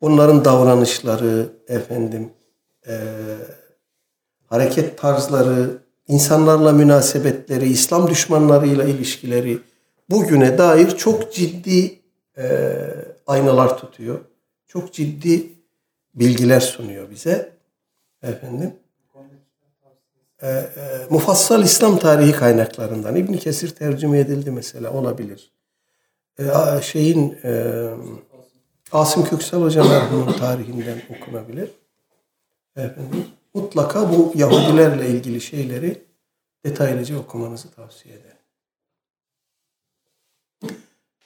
Onların 0.00 0.44
davranışları, 0.44 1.52
efendim, 1.68 2.30
e, 2.88 2.94
hareket 4.46 4.98
tarzları, 4.98 5.78
insanlarla 6.08 6.72
münasebetleri, 6.72 7.68
İslam 7.68 8.10
düşmanlarıyla 8.10 8.84
ilişkileri 8.84 9.58
bugüne 10.10 10.58
dair 10.58 10.90
çok 10.90 11.32
ciddi 11.32 12.00
e, 12.38 12.70
aynalar 13.26 13.78
tutuyor. 13.78 14.20
Çok 14.66 14.92
ciddi 14.92 15.52
bilgiler 16.14 16.60
sunuyor 16.60 17.10
bize. 17.10 17.52
Efendim. 18.22 18.72
E, 20.42 20.48
e, 20.48 20.66
mufassal 21.10 21.64
İslam 21.64 21.98
tarihi 21.98 22.32
kaynaklarından 22.32 23.16
İbn 23.16 23.34
Kesir 23.34 23.68
tercüme 23.68 24.18
edildi 24.18 24.50
mesela 24.50 24.92
olabilir. 24.92 25.52
E, 26.38 26.44
şeyin 26.82 27.38
e, 27.44 27.84
Asım 28.92 29.24
Köksal 29.24 29.62
Hoca 29.62 29.84
merhumun 29.84 30.32
tarihinden 30.38 31.02
okunabilir. 31.18 31.70
Efendim, 32.76 33.26
mutlaka 33.54 34.12
bu 34.12 34.32
Yahudilerle 34.34 35.08
ilgili 35.08 35.40
şeyleri 35.40 36.04
detaylıca 36.64 37.18
okumanızı 37.18 37.70
tavsiye 37.70 38.14
ederim. 38.14 38.36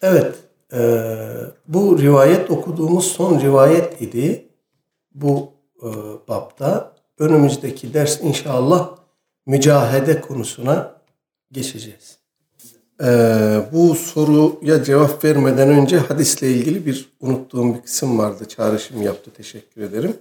Evet, 0.02 0.34
e, 0.72 0.80
bu 1.68 1.98
rivayet 1.98 2.50
okuduğumuz 2.50 3.06
son 3.06 3.40
rivayet 3.40 4.00
idi. 4.00 4.48
Bu 5.14 5.52
e, 5.82 5.88
babda 6.28 6.92
önümüzdeki 7.18 7.94
ders 7.94 8.20
inşallah 8.20 9.01
mücahede 9.46 10.20
konusuna 10.20 10.94
geçeceğiz. 11.52 12.18
Ee, 13.02 13.60
bu 13.72 13.94
soruya 13.94 14.84
cevap 14.84 15.24
vermeden 15.24 15.68
önce 15.68 15.98
hadisle 15.98 16.50
ilgili 16.50 16.86
bir 16.86 17.12
unuttuğum 17.20 17.74
bir 17.74 17.82
kısım 17.82 18.18
vardı. 18.18 18.48
Çağrışım 18.48 19.02
yaptı. 19.02 19.30
Teşekkür 19.30 19.82
ederim. 19.82 20.16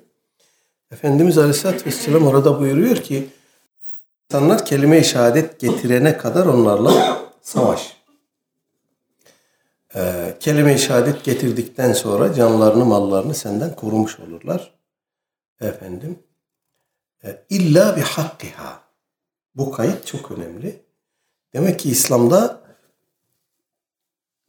Efendimiz 0.91 1.37
Aleyhisselatü 1.37 1.85
Vesselam 1.85 2.27
orada 2.27 2.59
buyuruyor 2.59 2.95
ki 2.95 3.29
insanlar 4.29 4.65
kelime-i 4.65 5.03
şehadet 5.03 5.59
getirene 5.59 6.17
kadar 6.17 6.45
onlarla 6.45 7.21
savaş. 7.41 7.97
Ee, 9.95 10.35
kelime-i 10.39 10.79
şehadet 10.79 11.23
getirdikten 11.23 11.93
sonra 11.93 12.33
canlarını 12.33 12.85
mallarını 12.85 13.35
senden 13.35 13.75
korumuş 13.75 14.19
olurlar. 14.19 14.71
Efendim. 15.61 16.19
E, 17.23 17.45
illa 17.49 17.95
bi 17.95 18.01
hakkiha. 18.01 18.90
Bu 19.55 19.71
kayıt 19.71 20.07
çok 20.07 20.31
önemli. 20.31 20.85
Demek 21.53 21.79
ki 21.79 21.89
İslam'da 21.89 22.61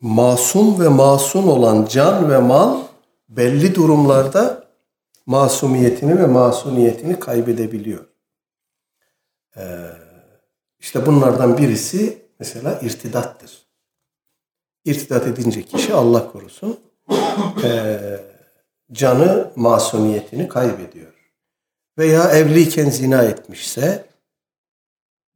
masum 0.01 0.81
ve 0.81 0.89
masum 0.89 1.49
olan 1.49 1.87
can 1.87 2.31
ve 2.31 2.39
mal 2.39 2.83
belli 3.29 3.75
durumlarda 3.75 4.67
masumiyetini 5.27 6.19
ve 6.19 6.27
masuniyetini 6.27 7.21
kaybedebiliyor. 7.21 8.05
Ee, 9.57 9.63
işte 10.79 11.07
bunlardan 11.07 11.59
birisi 11.59 12.23
mesela 12.39 12.81
irtidattır. 12.81 13.67
İrtidat 14.85 15.27
edince 15.27 15.63
kişi 15.63 15.95
Allah 15.95 16.33
korusun 16.33 16.81
e, 17.65 17.99
canı 18.93 19.51
masumiyetini 19.57 20.49
kaybediyor. 20.49 21.13
Veya 21.99 22.31
evliyken 22.31 22.91
zina 22.91 23.23
etmişse 23.23 24.12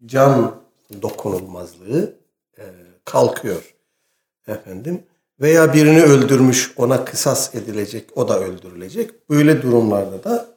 can 0.07 0.55
dokunulmazlığı 1.03 2.14
e, 2.59 2.64
kalkıyor 3.05 3.74
efendim 4.49 5.03
veya 5.40 5.74
birini 5.74 6.03
öldürmüş 6.03 6.72
ona 6.76 7.05
kısas 7.05 7.55
edilecek 7.55 8.16
o 8.16 8.28
da 8.28 8.40
öldürülecek. 8.40 9.30
Böyle 9.30 9.62
durumlarda 9.62 10.24
da 10.24 10.49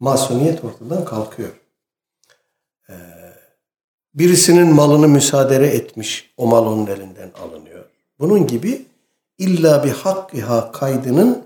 masumiyet 0.00 0.64
ortadan 0.64 1.04
kalkıyor. 1.04 1.60
Ee, 2.88 2.94
birisinin 4.14 4.74
malını 4.74 5.08
müsaade 5.08 5.56
etmiş 5.56 6.34
o 6.36 6.46
mal 6.46 6.66
onun 6.66 6.86
elinden 6.86 7.30
alınıyor. 7.42 7.84
Bunun 8.18 8.46
gibi 8.46 8.86
illa 9.38 9.84
bir 9.84 9.90
hak 9.90 10.34
iha 10.34 10.72
kaydının 10.72 11.44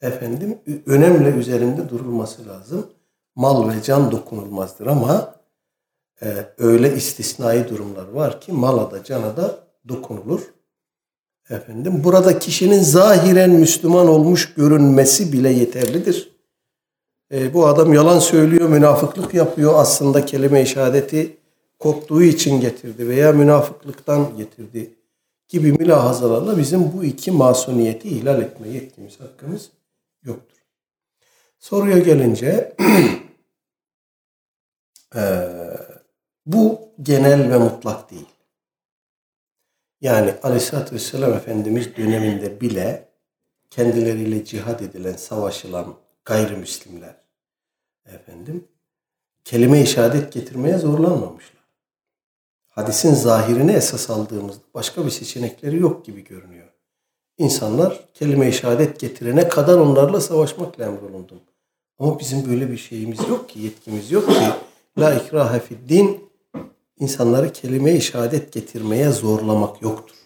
efendim 0.00 0.58
önemli 0.86 1.38
üzerinde 1.38 1.88
durulması 1.88 2.48
lazım. 2.48 2.86
Mal 3.34 3.68
ve 3.68 3.82
can 3.82 4.10
dokunulmazdır 4.10 4.86
ama 4.86 5.34
e, 6.22 6.46
öyle 6.58 6.96
istisnai 6.96 7.68
durumlar 7.68 8.08
var 8.08 8.40
ki 8.40 8.52
mala 8.52 8.90
da 8.90 9.04
cana 9.04 9.36
da 9.36 9.58
dokunulur. 9.88 10.40
Efendim 11.50 12.04
burada 12.04 12.38
kişinin 12.38 12.82
zahiren 12.82 13.50
Müslüman 13.50 14.08
olmuş 14.08 14.54
görünmesi 14.54 15.32
bile 15.32 15.50
yeterlidir. 15.50 16.32
E, 17.32 17.54
bu 17.54 17.66
adam 17.66 17.92
yalan 17.92 18.18
söylüyor, 18.18 18.68
münafıklık 18.68 19.34
yapıyor. 19.34 19.72
Aslında 19.76 20.26
kelime-i 20.26 20.66
şehadeti 20.66 21.36
korktuğu 21.78 22.22
için 22.22 22.60
getirdi 22.60 23.08
veya 23.08 23.32
münafıklıktan 23.32 24.36
getirdi 24.36 24.94
gibi 25.48 25.72
mülahazalarla 25.72 26.58
bizim 26.58 26.92
bu 26.92 27.04
iki 27.04 27.30
masumiyeti 27.30 28.08
ihlal 28.08 28.42
etme 28.42 28.68
yetkimiz, 28.68 29.20
hakkımız 29.20 29.70
yoktur. 30.24 30.56
Soruya 31.58 31.98
gelince 31.98 32.76
e, 35.14 35.20
bu 36.46 36.88
genel 37.02 37.50
ve 37.50 37.58
mutlak 37.58 38.10
değil. 38.10 38.28
Yani 40.00 40.34
Aleyhisselatü 40.42 40.94
Vesselam 40.94 41.32
Efendimiz 41.32 41.96
döneminde 41.96 42.60
bile 42.60 43.08
kendileriyle 43.70 44.44
cihad 44.44 44.80
edilen, 44.80 45.16
savaşılan 45.16 45.94
gayrimüslimler 46.24 47.16
efendim 48.06 48.68
kelime-i 49.44 49.86
şehadet 49.86 50.32
getirmeye 50.32 50.78
zorlanmamışlar. 50.78 51.62
Hadisin 52.68 53.14
zahirini 53.14 53.72
esas 53.72 54.10
aldığımızda 54.10 54.62
başka 54.74 55.04
bir 55.04 55.10
seçenekleri 55.10 55.76
yok 55.76 56.04
gibi 56.04 56.24
görünüyor. 56.24 56.68
İnsanlar 57.38 58.08
kelime-i 58.14 58.52
şehadet 58.52 59.00
getirene 59.00 59.48
kadar 59.48 59.78
onlarla 59.78 60.20
savaşmakla 60.20 60.84
emrolundum. 60.84 61.40
Ama 61.98 62.18
bizim 62.18 62.50
böyle 62.50 62.70
bir 62.70 62.76
şeyimiz 62.76 63.18
yok 63.28 63.48
ki, 63.48 63.60
yetkimiz 63.60 64.10
yok 64.10 64.28
ki. 64.28 64.46
La 64.98 65.14
ikrahe 65.14 65.60
fid 65.60 65.88
din 65.88 66.31
insanları 66.98 67.52
kelime-i 67.52 68.00
şehadet 68.00 68.52
getirmeye 68.52 69.10
zorlamak 69.10 69.82
yoktur. 69.82 70.16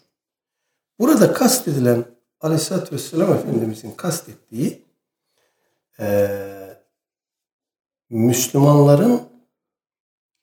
Burada 0.99 1.33
kastedilen 1.33 2.05
Aleyhisselatü 2.41 2.95
Vesselam 2.95 3.33
Efendimizin 3.33 3.91
kastettiği 3.91 4.83
e, 6.01 6.29
Müslümanların 8.11 9.21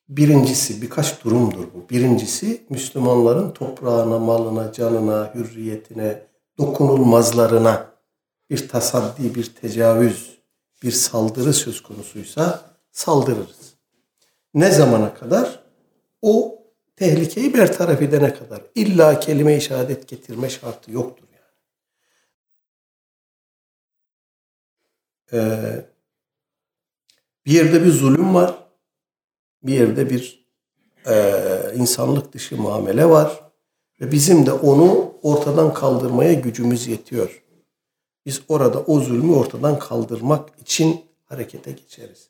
birincisi 0.08 0.82
birkaç 0.82 1.24
durumdur 1.24 1.64
bu. 1.74 1.90
Birincisi 1.90 2.66
Müslümanların 2.70 3.50
toprağına, 3.50 4.18
malına, 4.18 4.72
canına, 4.72 5.34
hürriyetine, 5.34 6.26
dokunulmazlarına 6.58 7.86
bir 8.50 8.68
tasaddi, 8.68 9.34
bir 9.34 9.54
tecavüz, 9.54 10.38
bir 10.82 10.92
saldırı 10.92 11.52
söz 11.52 11.82
konusuysa 11.82 12.60
saldırırız. 12.92 13.74
Ne 14.54 14.70
zamana 14.70 15.14
kadar? 15.14 15.63
O 16.24 16.62
tehlikeyi 16.96 17.54
bertaraf 17.54 18.02
edene 18.02 18.34
kadar 18.34 18.62
illa 18.74 19.20
kelime-i 19.20 19.60
şehadet 19.60 20.08
getirme 20.08 20.48
şartı 20.50 20.92
yoktur 20.92 21.26
yani. 21.32 21.42
Ee, 25.32 25.86
bir 27.46 27.52
yerde 27.52 27.84
bir 27.84 27.90
zulüm 27.90 28.34
var. 28.34 28.54
Bir 29.62 29.74
yerde 29.74 30.10
bir 30.10 30.46
e, 31.06 31.42
insanlık 31.76 32.32
dışı 32.32 32.56
muamele 32.56 33.08
var. 33.08 33.40
Ve 34.00 34.12
bizim 34.12 34.46
de 34.46 34.52
onu 34.52 35.14
ortadan 35.22 35.74
kaldırmaya 35.74 36.32
gücümüz 36.32 36.86
yetiyor. 36.86 37.42
Biz 38.26 38.42
orada 38.48 38.80
o 38.82 39.00
zulmü 39.00 39.34
ortadan 39.34 39.78
kaldırmak 39.78 40.60
için 40.60 41.04
harekete 41.24 41.72
geçeriz. 41.72 42.28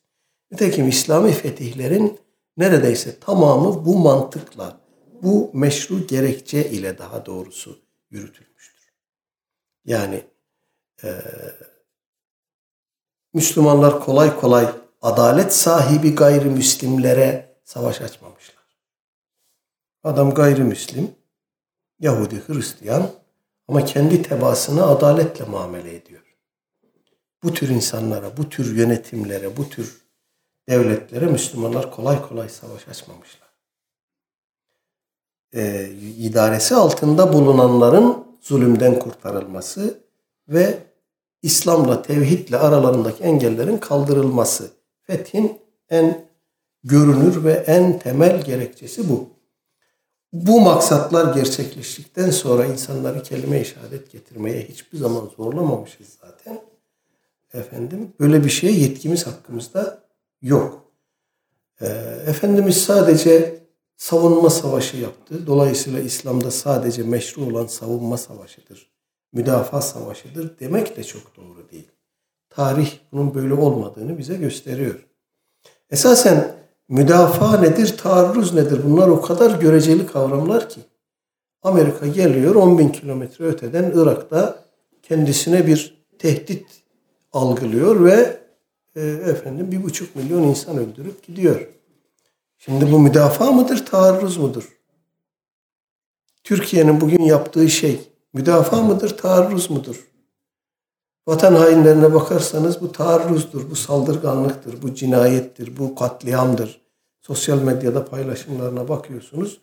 Nitekim 0.51 0.89
İslami 0.89 1.33
fetihlerin 1.33 2.24
neredeyse 2.57 3.21
tamamı 3.21 3.85
bu 3.85 3.99
mantıkla, 3.99 4.81
bu 5.23 5.51
meşru 5.55 6.07
gerekçe 6.07 6.71
ile 6.71 6.99
daha 6.99 7.27
doğrusu 7.27 7.79
yürütülmüştür. 8.11 8.93
Yani 9.85 10.25
e, 11.05 11.09
Müslümanlar 13.35 14.01
kolay 14.01 14.41
kolay 14.41 14.69
adalet 15.03 15.55
sahibi 15.55 16.15
gayrimüslimlere 16.15 17.57
savaş 17.65 18.01
açmamışlar. 18.01 18.65
Adam 20.05 20.35
gayrimüslim, 20.35 21.11
Yahudi, 22.01 22.43
Hristiyan 22.47 23.11
ama 23.69 23.85
kendi 23.85 24.23
tebaasına 24.23 24.87
adaletle 24.87 25.45
muamele 25.45 25.97
ediyor. 25.97 26.37
Bu 27.43 27.55
tür 27.55 27.69
insanlara, 27.69 28.37
bu 28.37 28.49
tür 28.49 28.77
yönetimlere, 28.77 29.57
bu 29.57 29.69
tür 29.69 30.04
devletlere 30.69 31.27
Müslümanlar 31.27 31.91
kolay 31.91 32.29
kolay 32.29 32.49
savaş 32.49 32.89
açmamışlar. 32.89 33.49
Ee, 35.55 35.91
idaresi 36.19 36.75
altında 36.75 37.33
bulunanların 37.33 38.25
zulümden 38.41 38.99
kurtarılması 38.99 39.99
ve 40.49 40.79
İslam'la, 41.43 42.03
tevhidle 42.03 42.57
aralarındaki 42.57 43.23
engellerin 43.23 43.79
kaldırılması. 43.79 44.71
Fethin 45.03 45.59
en 45.91 46.25
görünür 46.85 47.45
ve 47.45 47.53
en 47.53 47.99
temel 47.99 48.45
gerekçesi 48.45 49.09
bu. 49.09 49.29
Bu 50.33 50.61
maksatlar 50.61 51.35
gerçekleştikten 51.35 52.31
sonra 52.31 52.67
insanları 52.67 53.23
kelime-i 53.23 53.65
şehadet 53.65 54.13
getirmeye 54.13 54.63
hiçbir 54.63 54.99
zaman 54.99 55.31
zorlamamışız 55.37 56.07
zaten. 56.21 56.61
Efendim 57.55 58.13
böyle 58.21 58.45
bir 58.45 58.51
şeye 58.51 58.73
yetkimiz 58.73 59.27
hakkımızda 59.27 60.04
yok. 60.45 60.85
Ee, 61.81 61.87
Efendimiz 62.27 62.83
sadece 62.83 63.61
savunma 63.97 64.51
savaşı 64.51 64.97
yaptı. 64.97 65.47
Dolayısıyla 65.47 66.01
İslam'da 66.01 66.51
sadece 66.51 67.03
meşru 67.03 67.45
olan 67.45 67.67
savunma 67.67 68.17
savaşıdır. 68.19 68.91
Müdafaa 69.33 69.81
savaşıdır 69.83 70.59
demek 70.61 70.97
de 70.97 71.05
çok 71.05 71.37
doğru 71.37 71.71
değil. 71.71 71.89
Tarih 72.51 72.93
bunun 73.13 73.35
böyle 73.35 73.55
olmadığını 73.55 74.19
bize 74.19 74.35
gösteriyor. 74.35 75.07
Esasen 75.91 76.55
müdafaa 76.89 77.61
nedir, 77.61 77.97
taarruz 77.97 78.55
nedir? 78.55 78.81
Bunlar 78.85 79.09
o 79.09 79.21
kadar 79.21 79.61
göreceli 79.61 80.07
kavramlar 80.07 80.69
ki. 80.69 80.81
Amerika 81.63 82.07
geliyor 82.07 82.55
10 82.55 82.79
bin 82.79 82.89
kilometre 82.89 83.45
öteden 83.45 83.93
Irak'ta 83.95 84.65
kendisine 85.03 85.67
bir 85.67 86.05
tehdit 86.19 86.67
algılıyor 87.33 88.05
ve 88.05 88.44
e, 88.97 89.01
efendim 89.01 89.73
bir 89.73 89.83
buçuk 89.83 90.17
milyon 90.17 90.43
insan 90.43 90.79
öldürüp 90.79 91.23
gidiyor. 91.27 91.69
Şimdi 92.59 92.93
bu 92.93 92.99
müdafaa 92.99 93.53
mıdır, 93.53 93.87
taarruz 93.87 94.37
mudur? 94.37 94.79
Türkiye'nin 96.45 97.01
bugün 97.01 97.23
yaptığı 97.23 97.71
şey 97.71 98.01
müdafaa 98.33 98.83
mıdır, 98.83 99.17
taarruz 99.17 99.71
mudur? 99.71 100.09
Vatan 101.27 101.55
hainlerine 101.55 102.15
bakarsanız 102.15 102.81
bu 102.81 102.93
taarruzdur, 102.93 103.71
bu 103.71 103.77
saldırganlıktır, 103.77 104.83
bu 104.83 104.95
cinayettir, 104.95 105.77
bu 105.79 105.95
katliamdır. 105.95 106.81
Sosyal 107.21 107.59
medyada 107.59 108.05
paylaşımlarına 108.05 108.89
bakıyorsunuz. 108.89 109.61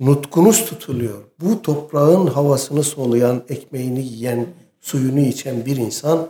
Nutkunuz 0.00 0.64
tutuluyor. 0.64 1.18
Bu 1.40 1.62
toprağın 1.62 2.26
havasını 2.26 2.82
soluyan, 2.82 3.42
ekmeğini 3.48 4.00
yiyen, 4.00 4.46
suyunu 4.80 5.20
içen 5.20 5.66
bir 5.66 5.76
insan 5.76 6.28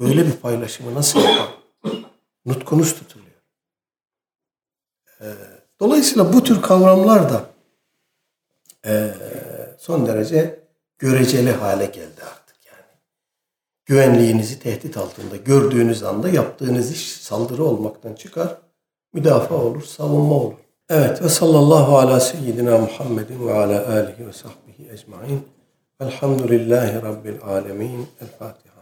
böyle 0.00 0.26
bir 0.26 0.32
paylaşımı 0.32 0.94
nasıl 0.94 1.20
yapar? 1.20 1.63
Nutkunuz 2.46 2.94
tutuluyor. 2.94 3.30
Ee, 5.20 5.24
dolayısıyla 5.80 6.32
bu 6.32 6.44
tür 6.44 6.62
kavramlar 6.62 7.30
da 7.32 7.44
e, 8.86 9.14
son 9.78 10.06
derece 10.06 10.60
göreceli 10.98 11.52
hale 11.52 11.86
geldi 11.86 12.22
artık 12.32 12.56
yani. 12.66 12.98
Güvenliğinizi 13.86 14.58
tehdit 14.58 14.96
altında 14.96 15.36
gördüğünüz 15.36 16.02
anda 16.02 16.28
yaptığınız 16.28 16.92
iş 16.92 17.12
saldırı 17.12 17.64
olmaktan 17.64 18.14
çıkar, 18.14 18.56
müdafaa 19.12 19.56
olur, 19.56 19.82
savunma 19.82 20.34
olur. 20.34 20.54
Evet 20.88 21.22
ve 21.22 21.28
sallallahu 21.28 21.98
ala 21.98 22.20
seyyidina 22.20 22.78
Muhammedin 22.78 23.46
ve 23.46 23.54
ala 23.54 23.88
alihi 23.88 24.26
ve 24.26 24.32
sahbihi 24.32 24.90
ecmain. 24.92 25.48
Elhamdülillahi 26.00 27.02
Rabbil 27.02 27.42
alemin. 27.42 28.08
El 28.20 28.28
Fatiha. 28.38 28.73